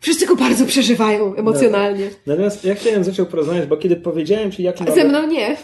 [0.00, 2.10] wszyscy go bardzo przeżywają emocjonalnie.
[2.26, 5.04] Natomiast ja chciałem z Ciebie porozmawiać, bo kiedy powiedziałem Ci, jaki Ze mamy...
[5.04, 5.56] mną nie.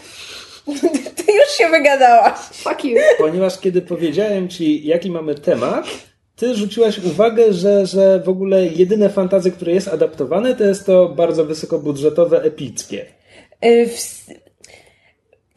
[1.15, 2.33] Ty już się wygadałaś.
[2.53, 2.97] Fuck you.
[3.17, 5.85] Ponieważ kiedy powiedziałem Ci, jaki mamy temat,
[6.35, 11.09] Ty rzuciłaś uwagę, że, że w ogóle jedyne fantazy, które jest adaptowane, to jest to
[11.09, 13.05] bardzo wysokobudżetowe, epickie.
[13.65, 14.25] Y, w-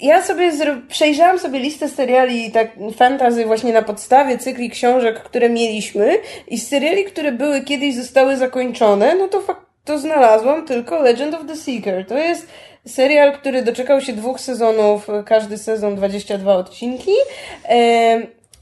[0.00, 0.52] Ja sobie
[0.88, 6.18] przejrzałam sobie listę seriali tak fantasy właśnie na podstawie cykli książek, które mieliśmy
[6.48, 11.46] i seriali, które były kiedyś zostały zakończone, no to fak- to znalazłam tylko Legend of
[11.46, 12.06] the Seeker.
[12.06, 12.46] To jest
[12.86, 17.12] serial, który doczekał się dwóch sezonów, każdy sezon 22 odcinki.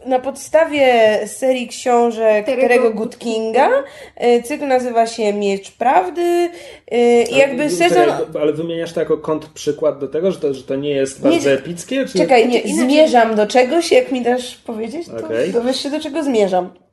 [0.07, 3.69] Na podstawie serii książek Terego Terego Goodkinga.
[3.69, 6.51] Goodkinga e, cykl nazywa się Miecz Prawdy
[6.91, 8.09] e, i jakby Ale- sezon...
[8.41, 11.55] Ale wymieniasz to jako kontrprzykład do tego, że to, że to nie jest bardzo Nie,
[11.55, 12.07] epickie?
[12.07, 12.19] Czy...
[12.19, 15.07] Czekaj, nie, Inaczej- zmierzam do czegoś, jak mi dasz powiedzieć,
[15.53, 16.84] to, wiesz się do czego zmierzam.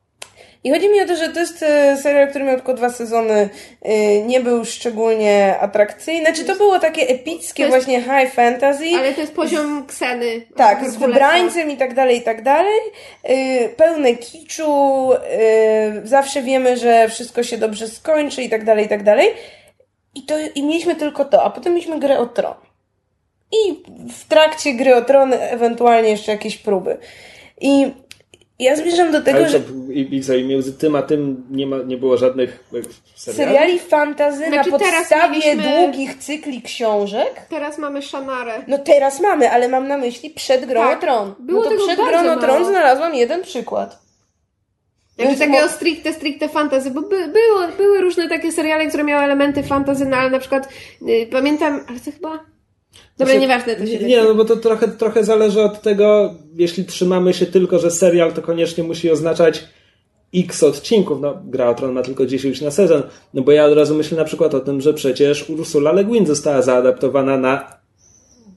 [0.64, 3.50] I chodzi mi o to, że to jest e, serial, który miał tylko dwa sezony,
[3.82, 6.26] e, nie był szczególnie atrakcyjny.
[6.26, 8.86] Znaczy to było takie epickie, jest- właśnie high fantasy.
[8.98, 10.42] Ale to jest poziom Kseny.
[10.56, 12.80] Tak, z wybrańcem i tak dalej, i tak dalej.
[13.30, 15.10] Yy, pełne kiczu,
[16.04, 19.30] zawsze wiemy, że wszystko się dobrze skończy i tak dalej, i tak dalej.
[20.16, 22.54] I, to, I mieliśmy tylko to, a potem mieliśmy grę o tron.
[23.52, 23.84] I
[24.14, 26.98] w trakcie gry o tron ewentualnie jeszcze jakieś próby.
[27.62, 27.94] I
[28.62, 31.78] ja zmierzam do tego, Ale że to, i, i między tym a tym nie, ma,
[31.78, 32.78] nie było żadnych e,
[33.16, 33.52] seriali?
[33.52, 38.54] seriali fantazy Znaczy, na podstawie mieliśmy- długich cykli książek Teraz mamy Shannarę.
[38.68, 40.98] No teraz mamy, ale mam na myśli przed grą Tak.
[40.98, 41.34] o tron.
[41.40, 44.02] Było no to tego przed bardzo grą o tron znalazłam jeden przykład.
[45.18, 49.24] Jakby Więc takiego stricte, stricte fantasy, bo by, było, były różne takie seriale, które miały
[49.24, 50.70] elementy fantasy, no ale na przykład
[51.10, 52.51] y, pamiętam, ale to chyba...
[53.18, 56.34] Dobra, Znaczy, nieważne to się Nie, nie, no bo to trochę, trochę zależy od tego,
[56.56, 59.64] jeśli trzymamy się tylko, że serial to koniecznie musi oznaczać
[60.36, 61.22] x odcinków.
[61.22, 63.04] No, Gra o Tron ma tylko 10 na sezon.
[63.34, 66.26] No bo ja od razu myślę na przykład o tym, że przecież Ursula Le Guin
[66.26, 67.81] została zaadaptowana na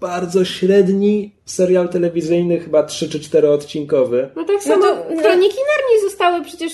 [0.01, 4.31] bardzo średni serial telewizyjny, chyba 3 czy 4 odcinkowy.
[4.37, 6.73] No tak No samo to- no- Kroniki Narni zostały przecież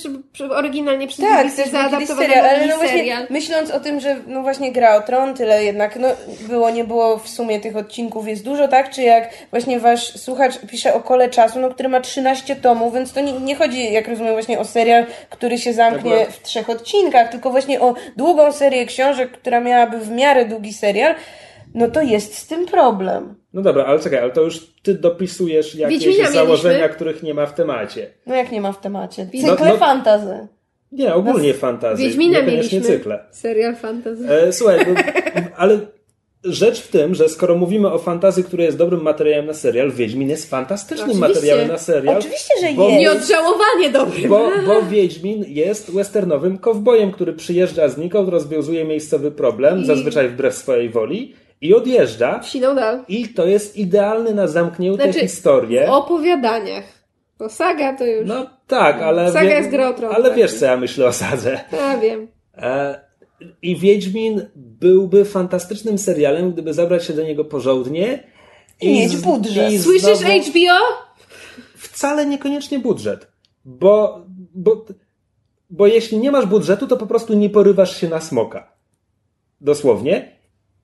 [0.50, 3.26] oryginalnie przez Tak, BBC też zaadaptowane serial, ale no właśnie serial.
[3.30, 6.08] myśląc o tym, że no właśnie gra o tron, tyle jednak no
[6.48, 8.90] było, nie było w sumie tych odcinków jest dużo, tak?
[8.90, 13.12] Czy jak właśnie wasz słuchacz pisze o kole czasu, no który ma 13 tomów, więc
[13.12, 16.32] to nie, nie chodzi, jak rozumiem, właśnie o serial, który się zamknie Akurat.
[16.36, 21.14] w trzech odcinkach, tylko właśnie o długą serię książek, która miałaby w miarę długi serial,
[21.74, 23.34] no to jest z tym problem.
[23.52, 26.94] No dobra, ale czekaj, ale to już ty dopisujesz jakieś Wiedźmina założenia, mieliśmy.
[26.94, 28.10] których nie ma w temacie.
[28.26, 29.26] No jak nie ma w temacie?
[29.34, 30.48] No- Cykle no- fantazy.
[30.92, 32.96] Nie, ogólnie fantazji, Wiedźmina niekoniecznie mieliśmy.
[32.96, 33.24] cykle.
[33.30, 34.28] Serial fantasy.
[34.30, 35.00] E, słuchaj, bo,
[35.56, 35.78] ale
[36.44, 40.28] rzecz w tym, że skoro mówimy o fantazji, która jest dobrym materiałem na serial, Wiedźmin
[40.28, 41.34] jest fantastycznym Oczywiście.
[41.34, 42.18] materiałem na serial.
[42.18, 43.00] Oczywiście, że bo, jest.
[43.00, 44.28] Nieodżałowanie dobry.
[44.28, 50.54] Bo, bo Wiedźmin jest westernowym kowbojem, który przyjeżdża znikąd, rozwiązuje miejscowy problem, I- zazwyczaj wbrew
[50.54, 52.38] swojej woli, i odjeżdża.
[52.38, 53.04] Wsiną dal.
[53.08, 55.86] I to jest idealny na zamknięte Znaczy, historie.
[55.86, 56.84] W opowiadaniach.
[57.38, 58.28] Bo saga to już...
[58.28, 59.32] No tak, ale.
[59.32, 60.38] Saga wie- jest gra o tron, Ale tak.
[60.38, 61.60] wiesz, co ja myślę o sadze.
[61.72, 62.28] Ja wiem.
[62.56, 63.00] E,
[63.62, 68.24] I Wiedźmin byłby fantastycznym serialem, gdyby zabrać się do niego porządnie.
[68.80, 69.72] I mieć z- budżet.
[69.72, 70.78] i Słyszysz znowu- HBO?
[71.76, 73.26] Wcale niekoniecznie budżet.
[73.64, 74.24] Bo,
[74.54, 74.84] bo,
[75.70, 78.72] bo jeśli nie masz budżetu, to po prostu nie porywasz się na smoka.
[79.60, 80.39] Dosłownie.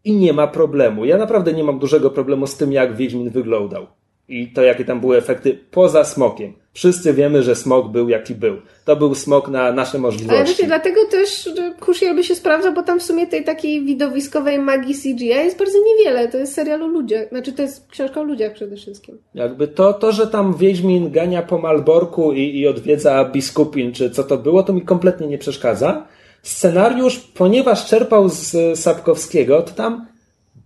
[0.07, 1.05] I nie ma problemu.
[1.05, 3.87] Ja naprawdę nie mam dużego problemu z tym, jak Wiedźmin wyglądał.
[4.28, 6.53] I to, jakie tam były efekty poza smokiem.
[6.73, 8.57] Wszyscy wiemy, że smok był jaki był.
[8.85, 10.55] To był smok na nasze Ale możliwości.
[10.55, 11.51] wiecie, dlatego też
[11.81, 15.78] Kushiel by się sprawdzał, bo tam w sumie tej takiej widowiskowej magii CGI jest bardzo
[15.85, 16.28] niewiele.
[16.28, 17.28] To jest serial o ludziach.
[17.28, 19.19] Znaczy, to jest książka o ludziach przede wszystkim.
[19.35, 24.24] Jakby to, to że tam Wiedźmin gania po Malborku i, i odwiedza biskupin, czy co
[24.24, 26.07] to było, to mi kompletnie nie przeszkadza.
[26.47, 30.06] Scenariusz, ponieważ czerpał z Sapkowskiego, to tam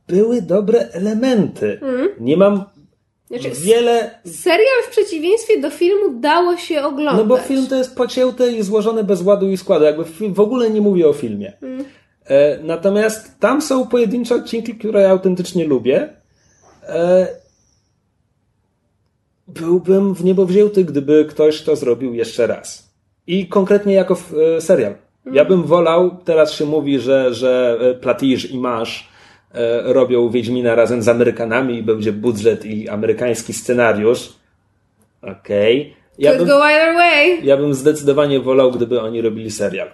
[0.09, 1.81] były dobre elementy.
[2.21, 2.65] Nie mam
[3.31, 4.11] Znaczy, wiele...
[4.27, 7.17] Serial w przeciwieństwie do filmu dało się oglądać.
[7.17, 9.85] No bo film to jest pocięte i złożone bez ładu i składu.
[9.85, 10.05] Jakby
[10.35, 11.53] w ogóle nie mówię o filmie.
[12.25, 16.09] E, natomiast tam są pojedyncze odcinki, które ja autentycznie lubię.
[16.83, 17.27] E,
[19.49, 22.91] byłbym w niebo wzięty, gdyby ktoś to zrobił jeszcze raz.
[23.27, 24.17] I konkretnie jako
[24.57, 24.95] e, serial.
[25.33, 29.09] Ja bym wolał, teraz się mówi, że, że e, Platiche i Masz
[29.55, 34.33] e, robią Wiedźmina razem z Amerykanami i będzie budżet i amerykański scenariusz.
[35.23, 35.95] Okej.
[36.19, 37.47] Ja Could bym, go either way.
[37.47, 39.89] ja bym zdecydowanie wolał, gdyby oni robili serial.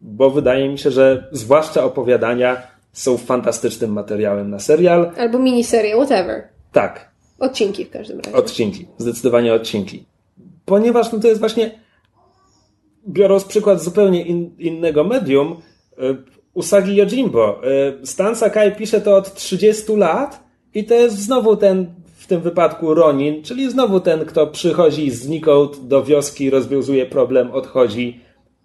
[0.00, 2.62] Bo wydaje mi się, że zwłaszcza opowiadania
[2.92, 5.10] są fantastycznym materiałem na serial.
[5.18, 6.42] Albo miniserie, whatever.
[6.72, 8.36] Tak, Odcinki w każdym razie.
[8.36, 8.86] odcinki.
[8.98, 10.04] Zdecydowanie odcinki.
[10.64, 11.70] Ponieważ no to jest właśnie,
[13.08, 15.56] biorąc przykład zupełnie in, innego medium,
[15.98, 17.60] y, Usagi Yojimbo.
[18.02, 22.40] Y, Stan Sakai pisze to od 30 lat i to jest znowu ten, w tym
[22.40, 28.20] wypadku Ronin, czyli znowu ten, kto przychodzi znikąd do wioski, rozwiązuje problem, odchodzi.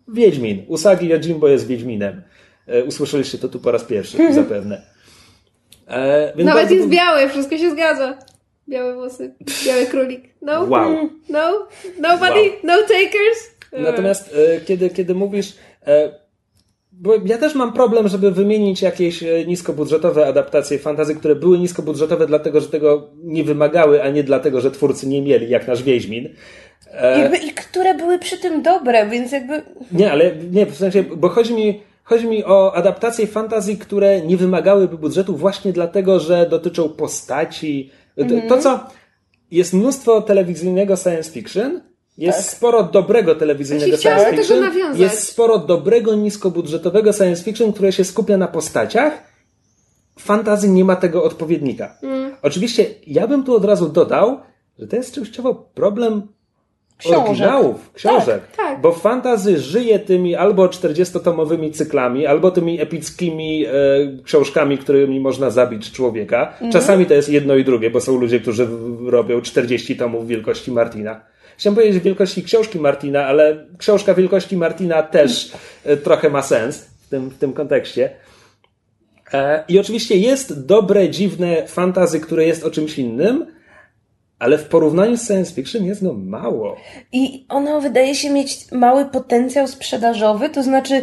[0.07, 0.65] Wiedźmin.
[0.67, 2.21] Usagi Yojimbo jest Wiedźminem.
[2.69, 4.81] Y, Usłyszeliście to tu po raz pierwszy, zapewne.
[5.87, 8.17] E, Nawet bardzo jest biały, wszystko się zgadza.
[8.69, 9.35] Białe włosy,
[9.65, 10.23] biały królik.
[10.41, 10.63] No?
[10.63, 11.09] Wow.
[11.29, 11.67] No?
[11.99, 12.39] Nobody?
[12.39, 12.49] Wow.
[12.63, 13.50] No takers?
[13.79, 15.53] Natomiast e, kiedy, kiedy mówisz,
[15.87, 16.11] e,
[16.91, 22.27] bo ja też mam problem, żeby wymienić jakieś e, niskobudżetowe adaptacje fantazy, które były niskobudżetowe
[22.27, 26.29] dlatego, że tego nie wymagały, a nie dlatego, że twórcy nie mieli, jak nasz Wiedźmin.
[27.19, 29.61] Jakby, I które były przy tym dobre, więc jakby...
[29.91, 34.37] nie, ale nie, w sensie, bo chodzi mi, chodzi mi o adaptacje fantazji, które nie
[34.37, 37.91] wymagałyby budżetu właśnie dlatego, że dotyczą postaci.
[38.17, 38.79] To- To, co
[39.51, 41.81] jest mnóstwo telewizyjnego science fiction,
[42.17, 44.99] jest sporo dobrego telewizyjnego science fiction, nawiązać.
[44.99, 49.31] jest sporo dobrego niskobudżetowego science fiction, które się skupia na postaciach.
[50.19, 51.97] Fantazy nie ma tego odpowiednika.
[52.03, 52.35] Mm.
[52.41, 54.39] Oczywiście ja bym tu od razu dodał,
[54.79, 56.21] że to jest częściowo problem
[56.97, 57.19] Książek.
[57.19, 58.41] oryginałów, książek.
[58.57, 58.81] tak.
[58.81, 63.71] Bo fantazy żyje tymi albo 40-tomowymi cyklami, albo tymi epickimi e,
[64.23, 66.47] książkami, którymi można zabić człowieka.
[66.51, 66.71] Mhm.
[66.71, 68.67] Czasami to jest jedno i drugie, bo są ludzie, którzy
[69.05, 71.21] robią 40 tomów wielkości Martina.
[71.61, 75.51] Chciałem powiedzieć wielkości książki Martina, ale książka wielkości Martina też
[75.83, 78.09] e, trochę ma sens w tym, w tym kontekście.
[79.33, 83.45] E, I oczywiście jest dobre, dziwne fantazy, które jest o czymś innym,
[84.41, 86.77] ale w porównaniu z science fiction jest go mało.
[87.11, 91.01] I ono wydaje się mieć mały potencjał sprzedażowy, to znaczy y,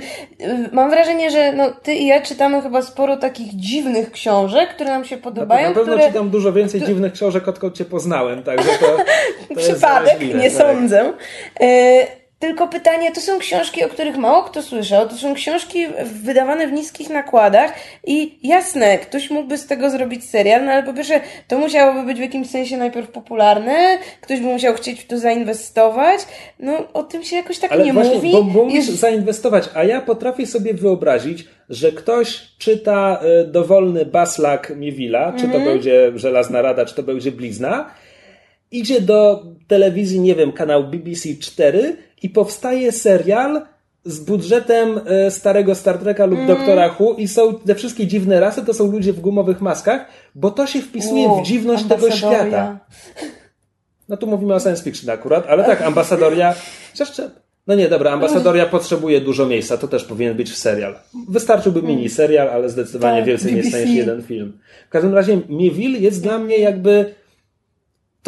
[0.72, 5.04] mam wrażenie, że no, ty i ja czytamy chyba sporo takich dziwnych książek, które nam
[5.04, 6.08] się podobają, Na pewno które...
[6.08, 8.96] czytam dużo więcej dziwnych książek, odkąd cię poznałem, także to,
[9.54, 10.52] to Przypadek, nie tak.
[10.52, 11.12] sądzę.
[11.60, 12.06] E,
[12.38, 15.86] tylko pytanie, to są książki, o których mało kto słyszał, to są książki
[16.24, 17.72] wydawane w niskich nakładach
[18.06, 22.18] i jasne, ktoś mógłby z tego zrobić serial, no ale po pierwsze, to musiałoby być
[22.18, 26.20] w jakimś sensie najpierw popularne, ktoś by musiał chcieć w to zainwestować,
[26.58, 28.32] no o tym się jakoś tak Ale nie właśnie, mówi.
[28.32, 34.04] bo, bo musisz Jest- zainwestować, a ja potrafię sobie wyobrazić, że ktoś czyta y, dowolny
[34.06, 35.64] baslak Miewila, czy Mhm.
[35.64, 37.90] to będzie Żelazna Rada, czy to będzie Blizna,
[38.72, 43.62] idzie do telewizji, nie wiem, kanał BBC 4 i powstaje serial
[44.04, 46.58] z budżetem y, starego Star Treka lub Mhm.
[46.58, 50.50] Doktora Who i są te wszystkie dziwne rasy, to są ludzie w gumowych maskach, bo
[50.50, 52.78] to się wpisuje Wow, w dziwność tego świata.
[54.08, 56.54] No tu mówimy o science fiction akurat, ale tak, ambasadoria.
[57.66, 60.94] No nie, dobra, Ambasadoria potrzebuje dużo miejsca, to też powinien być serial.
[61.28, 63.68] Wystarczyłby mini serial, ale zdecydowanie Tak, więcej BBC.
[63.68, 64.58] staniesz jeden film.
[64.88, 67.14] W każdym razie Mieville jest dla mnie jakby...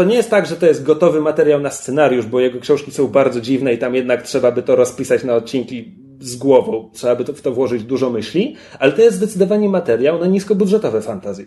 [0.01, 3.07] To nie jest tak, że to jest gotowy materiał na scenariusz, bo jego książki są
[3.09, 6.91] bardzo dziwne i tam jednak trzeba by to rozpisać na odcinki z głową.
[6.93, 11.47] Trzeba by w to włożyć dużo myśli, ale to jest zdecydowanie materiał na niskobudżetowe fantazje.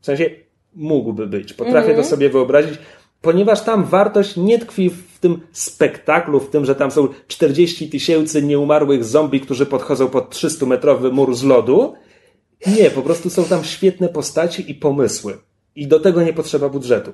[0.00, 0.30] W sensie
[0.74, 1.52] mógłby być.
[1.52, 2.78] Potrafię to sobie wyobrazić,
[3.20, 8.42] ponieważ tam wartość nie tkwi w tym spektaklu, w tym, że tam są 40 tysięcy
[8.42, 11.94] nieumarłych zombie, którzy podchodzą pod 300-metrowy mur z lodu.
[12.66, 15.38] Nie, po prostu są tam świetne postaci i pomysły.
[15.74, 17.12] I do tego nie potrzeba budżetu.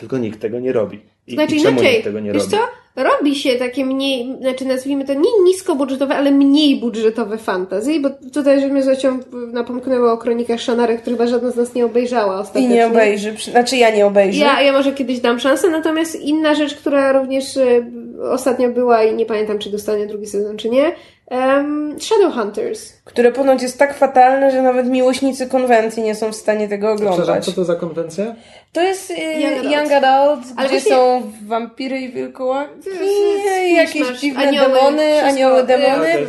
[0.00, 1.00] Tylko nikt tego nie robi.
[1.26, 2.56] I, Znaczy i czemu inaczej, nikt tego nie wiesz robi?
[2.56, 2.58] co?
[3.02, 8.60] Robi się takie mniej, znaczy nazwijmy to nie niskobudżetowe, ale mniej budżetowe fantasy, bo tutaj,
[8.60, 9.18] że mnie zresztą
[9.52, 12.68] napomknęło o kronikach Shannary, które chyba żadna z nas nie obejrzała I ostatecznie.
[12.68, 13.34] nie obejrzy.
[13.50, 14.40] Znaczy ja nie obejrzę.
[14.44, 17.86] Ja, ja może kiedyś dam szansę, natomiast inna rzecz, która również e,
[18.30, 20.92] ostatnio była i nie pamiętam, czy dostanie drugi sezon, czy nie,
[21.28, 22.92] em, Shadowhunters.
[23.04, 27.22] Które ponoć jest tak fatalne, że nawet miłośnicy konwencji nie są w stanie tego Przepraszam,
[27.22, 27.44] oglądać.
[27.44, 28.34] co to za konwencja?
[28.78, 30.46] To jest y, Young Young, Adult.
[30.56, 32.70] Ale gdzie właśnie- są wampiry i wilkołaki,
[33.76, 35.26] jest jakieś dziwne Anioły, demony, wszystko.
[35.28, 36.26] anioły, demony.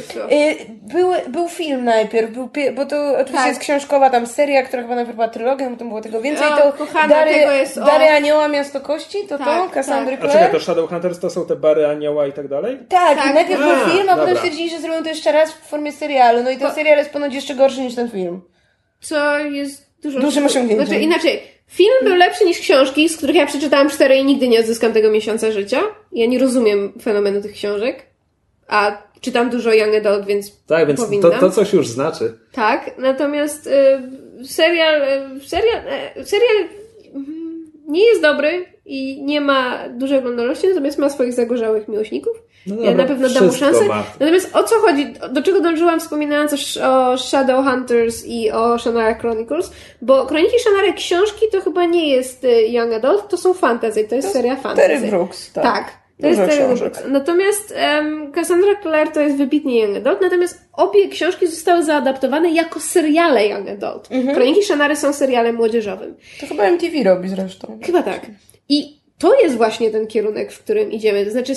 [0.94, 3.48] Był, był film najpierw, był, bo to oczywiście Tak.
[3.48, 6.48] jest książkowa tam seria, która chyba najpierw była trylogią, potem było tego więcej.
[6.48, 9.70] O, to kochana, Dary, tego jest o- Dary Anioła Miasto Kości, to Tak, to?
[9.74, 12.78] Cassandry A czekaj, to Shadowhunters to są te bary anioła i tak dalej?
[12.90, 13.32] Tak, Tak.
[13.32, 16.44] i najpierw był film, a potem stwierdzili, że zrobią to jeszcze raz w formie serialu.
[16.44, 18.42] No i ten serial jest ponoć jeszcze gorszy niż ten film.
[19.02, 20.20] Co jest dużo...
[20.20, 20.86] Dużym osiągnięciem.
[20.86, 24.60] Znaczy inaczej, film był lepszy niż książki, z których ja przeczytałam cztery i nigdy nie
[24.60, 25.82] odzyskam tego miesiąca życia.
[26.12, 28.06] Ja nie rozumiem fenomenu tych książek,
[28.68, 31.40] a czytam dużo Young Adult, więc Tak, więc to, powinnam.
[31.40, 32.38] to coś już znaczy.
[32.52, 35.02] Tak, natomiast y, serial,
[35.38, 35.82] y, serial,
[36.18, 36.70] y, serial
[37.90, 42.34] nie jest dobry i nie ma dużej oglądalności, natomiast ma swoich zagorzałych miłośników.
[42.68, 43.86] No ja dobra, na pewno dam mu szansę.
[43.86, 44.04] ma.
[44.20, 49.72] Natomiast o co chodzi, do czego dążyłam wspominając o Shadowhunters i o Shannara Chronicles,
[50.02, 54.16] bo Kroniki Shannara książki to chyba nie jest y, Young Adult, to są fantasy, to
[54.16, 54.88] jest seria fantasy.
[54.88, 55.64] Terry Brooks, tak.
[55.64, 55.86] Tak.
[56.22, 56.94] To jest książek.
[57.08, 62.80] Natomiast um, Cassandra Clare to jest wybitnie Young Adult, natomiast obie książki zostały zaadaptowane jako
[62.80, 64.12] seriale Young Adult.
[64.12, 64.36] Mhm.
[64.36, 66.16] Kroniki Shannary są serialem młodzieżowym.
[66.40, 67.80] To chyba MTV robi zresztą.
[67.84, 68.26] Chyba tak.
[68.70, 71.26] I to jest właśnie ten kierunek, w którym idziemy.
[71.26, 71.54] To znaczy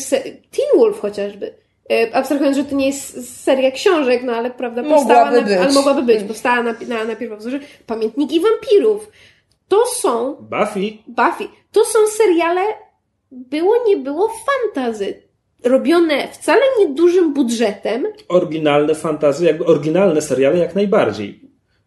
[0.50, 1.54] Teen Wolf chociażby.
[1.90, 5.52] E, Abstrahując, że to nie jest seria książek, no ale prawda, Mogłaby powstała na, być.
[5.58, 6.22] ale mogłaby być.
[6.22, 9.08] Powstała na, na, na pierwszym wzorze Pamiętniki Wampirów.
[9.68, 10.98] To są Buffy?
[11.06, 11.44] Buffy.
[11.72, 12.60] To są seriale,
[13.32, 15.22] było nie było fantazy.
[15.64, 18.06] Robione wcale nie dużym budżetem.
[18.28, 21.40] Oryginalne fantazy, jakby oryginalne seriale jak najbardziej.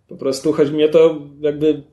[0.08, 1.84] Po prostu chodzi mi o to, jakby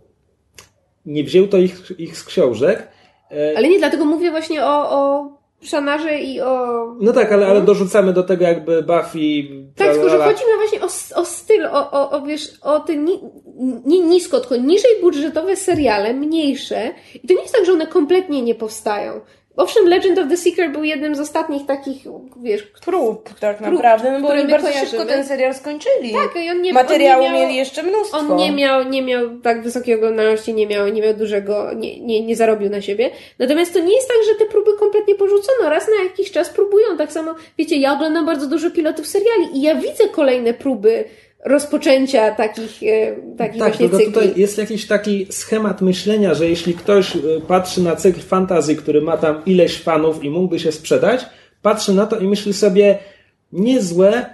[1.07, 2.89] nie wziął to ich, ich z książek.
[3.31, 5.29] E, Ale nie dlatego mówię właśnie o, o
[5.63, 6.87] Szanarze i o.
[7.01, 9.19] No tak, ale, ale dorzucamy do tego jakby Buffy.
[9.77, 12.97] Tak, tylko że chodzi mi właśnie o, o styl, o, o, o wiesz, o te
[12.97, 13.21] ni,
[13.85, 16.91] nie nisko, tylko niżej budżetowe seriale, mniejsze.
[17.23, 19.21] I to nie jest tak, że one kompletnie nie powstają.
[19.57, 22.03] Owszem, Legend of the Seeker był jednym z ostatnich takich,
[22.43, 24.91] wiesz, Prób, tak Prób, naprawdę, no bo oni bardzo kojarzymy.
[24.91, 26.13] szybko ten serial skończyli.
[26.13, 28.19] tak, i on nie Materiału on nie miał, mieli jeszcze mnóstwo.
[28.19, 32.27] On nie miał, nie miał tak wysokiej oglądalności, nie miał, nie miał dużego, nie, nie,
[32.27, 33.11] nie zarobił na siebie.
[33.39, 35.71] Natomiast to nie jest tak, że te próby kompletnie porzucono.
[35.71, 36.97] Raz na jakiś czas próbują.
[36.99, 41.05] Tak samo, wiecie, ja oglądam bardzo dużo pilotów seriali i ja widzę kolejne próby
[41.45, 44.07] rozpoczęcia takich, e, takich Tak, właśnie cykli.
[44.07, 49.03] tutaj jest jakiś taki schemat myślenia, że jeśli ktoś y, patrzy na cykl fantazy, który
[49.03, 51.27] ma tam ileś fanów i mógłby się sprzedać,
[51.63, 52.99] patrzy na to i myśli sobie,
[53.53, 54.27] niezłe,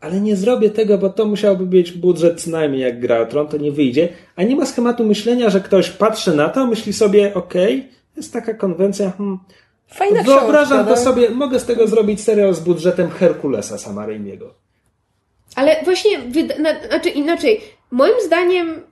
[0.00, 3.48] ale nie zrobię tego, bo to musiałby być budżet co najmniej jak gra o Tron,
[3.48, 4.08] to nie wyjdzie.
[4.36, 8.54] A nie ma schematu myślenia, że ktoś patrzy na to, myśli sobie, okej, jest taka
[8.54, 9.38] konwencja, hmm,
[9.86, 11.14] Fajna wyobrażam książka, to no.
[11.14, 14.54] sobie, mogę z tego zrobić serial z budżetem Herkulesa sama Raimiego.
[15.56, 16.10] Ale właśnie,
[16.88, 17.60] znaczy inaczej,
[17.90, 18.82] moim zdaniem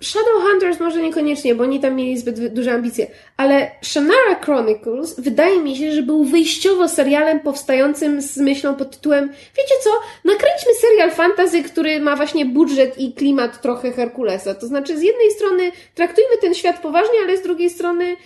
[0.00, 3.06] Shadowhunters może niekoniecznie, bo oni tam mieli zbyt duże ambicje,
[3.36, 9.28] ale Shannara Chronicles wydaje mi się, że był wyjściowo serialem powstającym z myślą pod tytułem
[9.28, 9.90] wiecie co,
[10.24, 14.54] nakręćmy serial fantasy, który ma właśnie budżet i klimat trochę Herkulesa.
[14.54, 18.16] To znaczy z jednej strony traktujmy ten świat poważnie, ale z drugiej strony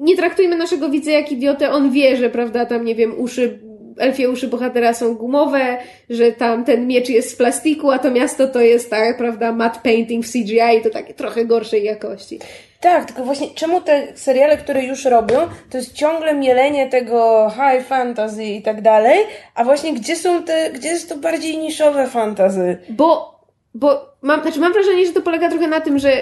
[0.00, 3.58] nie traktujmy naszego widza jak idiotę, on wie, że prawda, tam nie wiem, uszy
[3.98, 5.78] elfie uszy bohatera są gumowe,
[6.10, 9.80] że tam ten miecz jest z plastiku, a to miasto to jest tak, prawda, matte
[9.82, 12.38] painting w CGI, to takie trochę gorszej jakości.
[12.80, 15.38] Tak, tylko właśnie czemu te seriale, które już robią,
[15.70, 19.18] to jest ciągle mielenie tego high fantasy i tak dalej,
[19.54, 22.78] a właśnie gdzie są te, gdzie jest to bardziej niszowe fantasy?
[22.88, 23.40] Bo,
[23.74, 26.12] bo mam, znaczy mam wrażenie, że to polega trochę na tym, że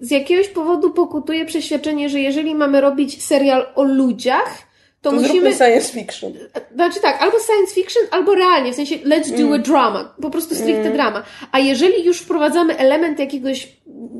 [0.00, 4.66] z jakiegoś powodu pokutuje przeświadczenie, że jeżeli mamy robić serial o ludziach,
[5.10, 5.54] to, To musimy...
[5.54, 6.32] science fiction.
[6.74, 9.52] Znaczy tak, albo science fiction, albo realnie, w sensie let's do Mm.
[9.52, 11.22] a drama, po prostu stricte drama.
[11.52, 13.68] A jeżeli już wprowadzamy element jakiegoś,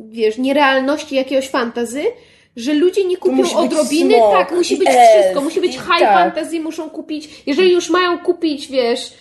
[0.08, 2.04] wiesz, nierealności, jakiegoś fantazy,
[2.56, 6.14] że ludzie nie kupią odrobiny, tak, musi być elf wszystko, musi być high tak.
[6.34, 9.12] fantasy, muszą kupić, jeżeli już mają kupić, wiesz,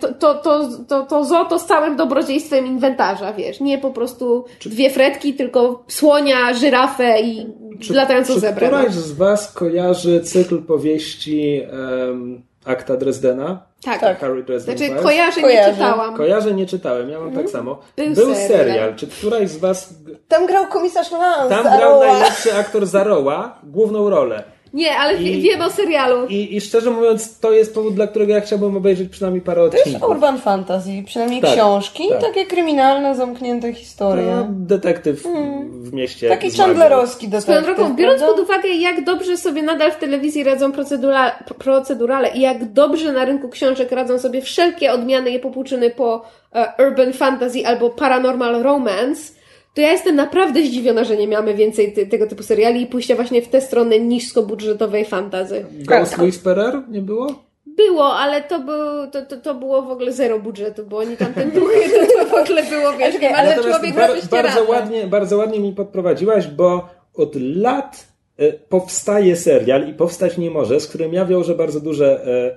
[0.00, 4.90] to, to, to, to, to Zoto z całym dobrodziejstwem inwentarza, wiesz, nie po prostu dwie
[4.90, 7.46] fretki, tylko słonia, żyrafę i
[7.90, 8.70] latającą czy zebrę.
[8.70, 8.76] no.
[8.78, 11.62] któraś z Was kojarzy cykl powieści
[12.06, 13.62] um, Akta Dresdena?
[13.84, 14.00] Tak.
[14.00, 14.20] Tak.
[14.20, 15.02] Harry Dresden Znaczy Files?
[15.04, 15.72] kojarzę, nie Kojarzę.
[15.72, 16.16] czytałam.
[16.16, 17.78] Kojarzę, nie czytałem, ja mam tak samo.
[17.96, 18.48] Był Był, serial.
[18.48, 18.94] serial.
[18.96, 19.94] Czy któraś z Was...
[20.28, 21.54] Tam grał komisarz Lance.
[21.54, 24.44] Tam grał najlepszy aktor Zaroła, główną rolę.
[24.76, 26.26] Nie, ale wie- I- wiem o serialu.
[26.26, 29.76] I, I szczerze mówiąc, to jest powód, dla którego ja chciałbym obejrzeć przynajmniej parę To
[29.76, 30.10] jest odcinków.
[30.10, 32.20] urban fantasy, przynajmniej Tak, książki, tak.
[32.20, 34.26] takie kryminalne, zamknięte historie.
[34.36, 35.22] No, detektyw
[35.70, 36.28] w mieście.
[36.28, 40.72] Taki chandlerowski Swoją detektyw, drogą, biorąc pod uwagę, jak dobrze sobie nadal w telewizji radzą
[40.72, 46.22] procedura, procedurale i jak dobrze na rynku książek radzą sobie wszelkie odmiany i popłuczyny po
[46.54, 49.32] e, urban fantasy albo paranormal romance,
[49.76, 53.14] to ja jestem naprawdę zdziwiona, że nie mamy więcej ty, tego typu seriali i pójścia
[53.14, 55.64] właśnie w tę stronę niskobudżetowej fantazy.
[55.72, 57.44] Ghost Whisperer nie było?
[57.66, 61.34] Było, ale to, był, to, to, to było w ogóle zero budżetu, bo oni tam
[61.34, 65.06] ten duchy, to, to w ogóle było, wiesz, Czekaj, ale Natomiast człowiek bar- bardzo, ładnie,
[65.06, 68.06] bardzo ładnie mi podprowadziłaś, bo od lat
[68.38, 72.56] e, powstaje serial i powstać nie może, z którym ja wiążę bardzo duże e,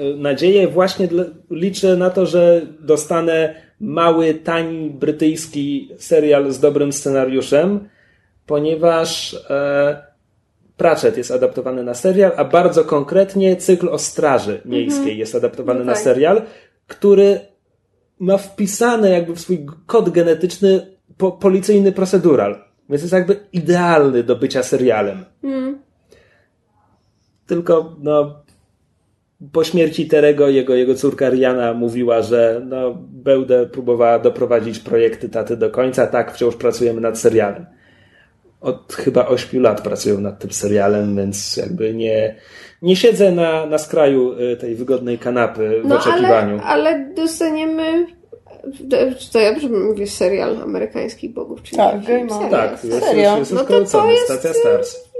[0.00, 0.68] e, nadzieje.
[0.68, 3.54] Właśnie dla, liczę na to, że dostanę
[3.84, 7.88] mały, tani brytyjski serial z dobrym scenariuszem,
[8.46, 10.14] ponieważ e,
[10.76, 15.86] Pratchett jest adaptowany na serial, a bardzo konkretnie cykl o Straży Miejskiej jest adaptowany No
[15.86, 16.02] na tak.
[16.02, 16.42] serial,
[16.86, 17.40] który
[18.18, 22.64] ma wpisane jakby w swój kod genetyczny po, policyjny procedural.
[22.88, 25.24] Więc jest jakby idealny do bycia serialem.
[27.46, 28.43] Tylko, no,
[29.52, 35.56] po śmierci Terego jego, jego córka Riana mówiła, że no, będę próbowała doprowadzić projekty taty
[35.56, 36.06] do końca.
[36.06, 37.66] Tak, wciąż pracujemy nad serialem.
[38.60, 42.34] Od chyba 8 lat pracują nad tym serialem, więc jakby nie,
[42.82, 46.60] nie siedzę na, na skraju y, tej wygodnej kanapy w No oczekiwaniu.
[46.64, 48.06] ale, ale dostaniemy.
[49.18, 49.54] Czy to ja
[49.88, 51.62] mówię serial amerykańskich bogów?
[51.62, 52.06] Czy Tak, nie?
[52.18, 52.50] Game of- Serial.
[52.50, 55.13] Tak, jest, jest, jest No to to jest, stacja Stars.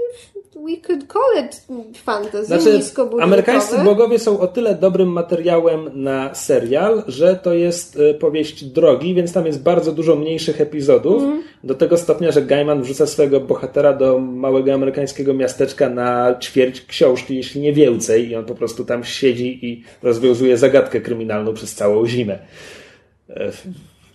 [0.65, 1.67] We could call it
[1.97, 2.81] fantasy, Znaczy,
[3.21, 9.13] amerykańscy bogowie są o tyle dobrym materiałem na serial, że to jest y, powieść drogi,
[9.15, 11.23] więc tam jest bardzo dużo mniejszych epizodów.
[11.23, 11.43] Mhm.
[11.63, 17.35] Do tego stopnia, że Gaiman wrzuca swojego bohatera do małego amerykańskiego miasteczka na ćwierć książki,
[17.35, 22.07] jeśli nie więcej, i on po prostu tam siedzi i rozwiązuje zagadkę kryminalną przez całą
[22.07, 22.39] zimę.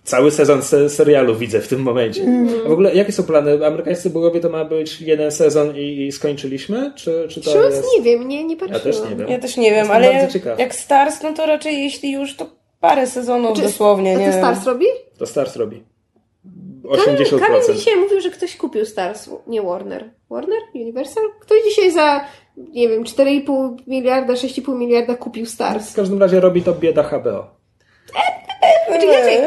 [0.03, 2.25] E, Cały sezon se serialu widzę w tym momencie.
[2.65, 3.65] A w ogóle jakie są plany?
[3.67, 6.93] Amerykańscy bogowie to ma być jeden sezon i, i skończyliśmy?
[6.95, 7.83] Czy, czy to Szczerze jest...
[7.97, 8.81] nie wiem, nie, nie Ja patrzyłam.
[8.83, 9.27] też nie wiem.
[9.29, 12.35] Ja też nie wiem, Jestem ale bardzo jak, jak Stars, no to raczej jeśli już,
[12.35, 12.45] to
[12.79, 14.39] parę sezonów Czy- dosłownie, A nie to wiem.
[14.41, 14.85] Stars robi?
[15.17, 15.83] To Stars robi.
[17.05, 17.39] Kamil, 80%.
[17.39, 20.09] Kamil dzisiaj mówił, że ktoś kupił Stars, nie Warner.
[20.29, 20.59] Warner?
[20.75, 21.23] Universal?
[21.41, 22.25] Ktoś dzisiaj za,
[22.57, 25.91] nie wiem, 4,5 miliarda, 6,5 miliarda kupił Stars.
[25.91, 27.47] W każdym razie robi to bieda HBO.
[28.87, 29.39] Znaczy inaczej,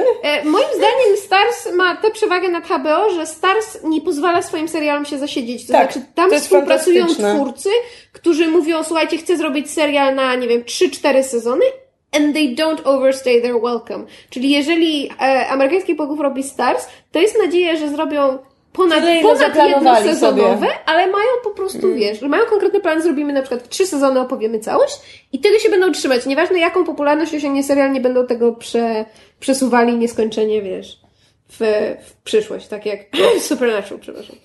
[0.45, 5.19] moim zdaniem Stars ma tę przewagę nad HBO, że Stars nie pozwala swoim serialom się
[5.19, 5.67] zasiedzieć.
[5.67, 7.69] To Tak, znaczy, tam to współpracują twórcy,
[8.13, 11.65] którzy mówią, słuchajcie, chcę zrobić serial na, nie wiem, 3-4 sezony
[12.13, 14.05] and they don't overstay their welcome.
[14.31, 18.39] Czyli jeżeli e, amerykański bogów robi Stars, to jest nadzieja, że zrobią
[18.75, 20.79] ponad, Tyle, ponad jednosezonowe, sobie.
[20.87, 24.59] ale mają po prostu, wiesz, że mają konkretny plan, zrobimy na przykład trzy sezony, opowiemy
[24.59, 26.27] całość i tego się będą trzymać.
[26.27, 29.05] Nieważne jaką popularność osiągnie serial, nie będą tego prze,
[29.41, 31.01] przesuwali nieskończenie, wiesz,
[31.49, 31.59] w,
[32.07, 33.01] w przyszłość, tak jak
[33.49, 34.37] Supernatural, przepraszam.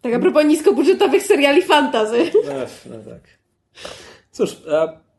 [0.00, 2.16] Tak a propos niskobudżetowych seriali fantazy.
[2.62, 3.20] Ech, no tak.
[4.32, 5.09] Cóż, a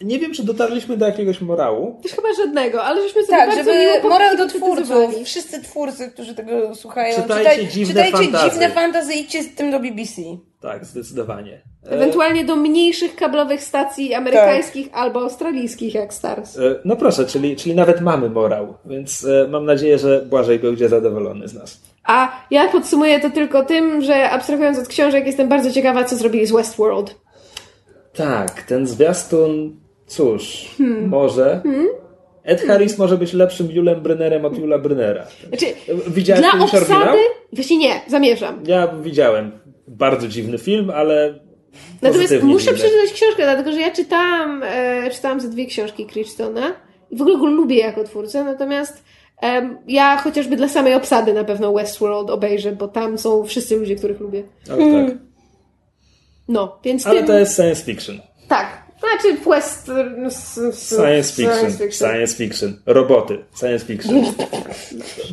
[0.00, 2.00] nie wiem, czy dotarliśmy do jakiegoś morału.
[2.02, 5.14] Też chyba żadnego, ale żeśmy sobie Tak, bardzo miło żeby morał do twórców.
[5.24, 8.50] Wszyscy twórcy, którzy tego słuchają, Czytajcie czytaj, dziwne czytajcie fantazy.
[8.50, 10.22] dziwne fantazy i idźcie z tym do BBC.
[10.60, 11.60] Tak, zdecydowanie.
[11.86, 16.58] E, Ewentualnie do mniejszych kablowych stacji amerykańskich albo australijskich, jak Stars.
[16.58, 20.88] e, No proszę, czyli, czyli nawet mamy morał, więc e, mam nadzieję, że Błażej będzie
[20.88, 21.80] zadowolony z nas.
[22.04, 26.46] A ja podsumuję to tylko tym, że abstrahując od książek, jestem bardzo ciekawa, co zrobili
[26.46, 27.14] z Westworld.
[28.14, 29.76] Tak, ten zwiastun,
[30.06, 31.08] cóż, Hmm.
[31.08, 31.62] może.
[32.44, 35.26] Ed Harris może być lepszym Julem Brynnerem od Jula Brynera.
[35.48, 35.66] Znaczy,
[36.08, 37.00] Widziałeś dla kiedyś oryginał?
[37.02, 37.18] obsady...
[37.52, 38.60] Właśnie nie, zamierzam.
[38.66, 39.50] Ja widziałem.
[39.88, 41.34] Bardzo dziwny film, ale.
[42.02, 46.62] Natomiast muszę przeczytać książkę, dlatego że ja czytałam, e, czytałam ze dwie książki Crichton'a
[47.10, 49.04] i w ogóle go lubię jako twórcę, natomiast
[49.42, 53.96] em, ja chociażby dla samej obsady na pewno Westworld obejrzę, bo tam są wszyscy ludzie,
[53.96, 54.42] których lubię.
[54.64, 55.16] O, tak.
[56.50, 57.26] No, więc Ale tym...
[57.26, 58.20] to jest science fiction.
[58.48, 58.80] Tak.
[59.00, 59.90] Znaczy west...
[60.88, 64.24] Science fiction, science fiction, roboty, science fiction.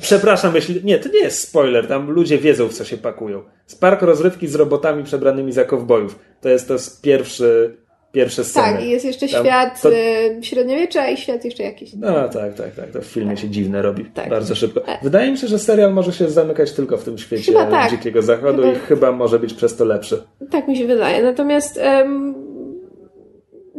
[0.02, 0.84] Przepraszam, jeśli.
[0.84, 3.44] Nie, to nie jest spoiler, tam ludzie wiedzą, w co się pakują.
[3.65, 6.19] Spark rozrywki z robotami przebranymi za kowbojów.
[6.41, 7.77] To jest to pierwszy,
[8.12, 8.78] pierwsze sceny.
[8.78, 11.94] Tak, i jest jeszcze Tam świat to- e, średniowiecza i świat jeszcze jakiś.
[11.94, 12.92] No tak, tak, tak.
[12.92, 14.06] To w filmie się dziwne robi.
[14.06, 14.30] Tak.
[14.30, 14.80] Bardzo szybko.
[14.80, 15.00] Tak.
[15.04, 17.92] Wydaje mi się, że serial może się zamykać tylko w tym świecie tak.
[17.92, 20.24] Dzikiego Zachodu Chyba- i chyba może być przez to lepszy.
[20.52, 21.24] Tak mi się wydaje.
[21.24, 22.36] Natomiast em,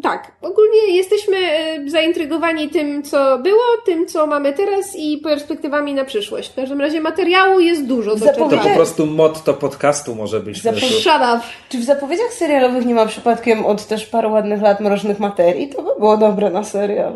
[0.03, 6.05] tak, ogólnie jesteśmy e, zaintrygowani tym, co było, tym, co mamy teraz i perspektywami na
[6.05, 6.51] przyszłość.
[6.53, 8.70] W każdym razie materiału jest dużo do To Zapowiedziałem- czerpania.
[8.70, 10.62] po prostu motto podcastu może być.
[10.62, 11.41] Zapo- Shut up.
[11.69, 15.69] Czy w zapowiedziach serialowych nie ma przypadkiem od też paru ładnych lat mrocznych materii?
[15.69, 17.12] To by było dobre na serial.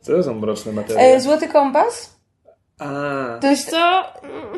[0.00, 1.08] Co to są mroczne materiały?
[1.14, 2.19] E, Złoty kompas?
[2.80, 4.04] A, To jest Co?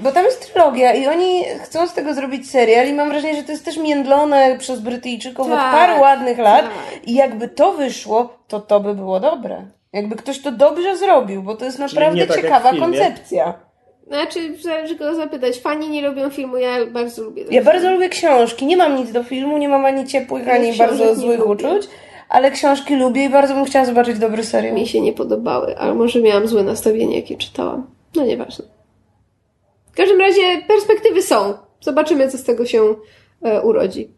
[0.01, 3.43] Bo tam jest trylogia i oni chcą z tego zrobić serial i mam wrażenie, że
[3.43, 7.09] to jest też międlone przez Brytyjczyków od Tak, paru ładnych lat tak.
[7.09, 9.63] i jakby to wyszło, to to by było dobre.
[9.93, 13.55] Jakby ktoś to dobrze zrobił, bo to jest naprawdę tak ciekawa koncepcja.
[14.07, 15.59] Znaczy, zależy kogo zapytać.
[15.59, 17.43] Fani nie lubią filmu, ja bardzo lubię.
[17.43, 17.65] Ja film.
[17.65, 21.15] bardzo lubię książki, nie mam nic do filmu, nie mam ani ciepłych, ani książek bardzo
[21.15, 21.53] złych lubię.
[21.53, 21.89] uczuć,
[22.29, 24.75] ale książki lubię i bardzo bym chciała zobaczyć dobry serial.
[24.75, 27.87] Mi się nie podobały, ale może miałam złe nastawienie, jakie czytałam.
[28.17, 28.65] No nieważne.
[29.93, 31.55] W każdym razie perspektywy są.
[31.81, 32.95] Zobaczymy, co z tego się
[33.43, 34.11] e, urodzi.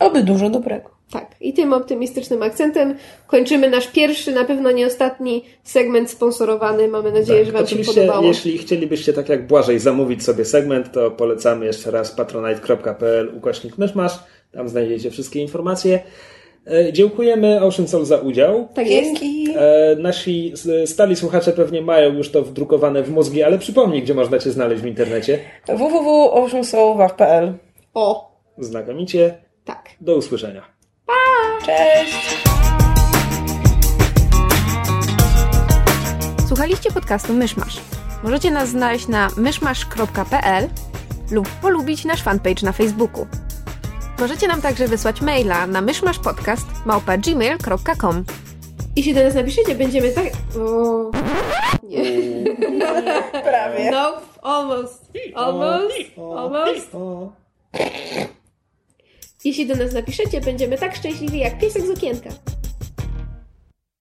[0.00, 0.90] Oby dużo dobrego.
[1.10, 2.94] Tak, i tym optymistycznym akcentem
[3.26, 6.88] kończymy nasz pierwszy, na pewno nie ostatni segment sponsorowany.
[6.88, 8.26] Mamy nadzieję, że Wam się Tak, podobało.
[8.26, 14.12] jeśli chcielibyście tak jak Błażej zamówić sobie segment, to polecamy jeszcze raz patronite.pl ukośnik myszmasz.
[14.52, 16.00] Tam znajdziecie wszystkie informacje.
[16.70, 18.68] E, Dziękujemy Ocean Soul za udział.
[18.74, 19.04] Tak jest.
[19.20, 19.48] Dzięki.
[19.56, 20.52] E, Nasi
[20.86, 24.82] stali słuchacze pewnie mają już to wdrukowane w mózgi, ale przypomnij, gdzie można Cię znaleźć
[24.82, 25.38] w internecie.
[25.68, 27.52] www.oceansoulwaw.pl
[27.94, 29.38] O, Znakomicie.
[29.64, 29.88] tak.
[30.00, 30.62] Do usłyszenia.
[31.66, 32.38] Cześć!
[36.48, 37.76] Słuchaliście podcastu Myszmasz.
[38.24, 40.68] Możecie nas znaleźć na myszmasz.pl
[41.30, 43.26] lub polubić nasz fanpage na Facebooku.
[44.18, 48.24] Możecie nam także wysłać maila na myszmaszpodcast.gmail.com
[48.96, 50.24] Jeśli do nas napiszecie, będziemy tak...
[50.60, 51.10] O,
[51.82, 52.02] nie.
[53.50, 53.90] Prawie.
[53.90, 54.12] No,
[54.42, 55.12] almost.
[55.34, 55.94] Almost.
[56.36, 56.90] Almost.
[59.44, 62.30] Jeśli do nas napiszecie, będziemy tak szczęśliwi jak piesek z okienka.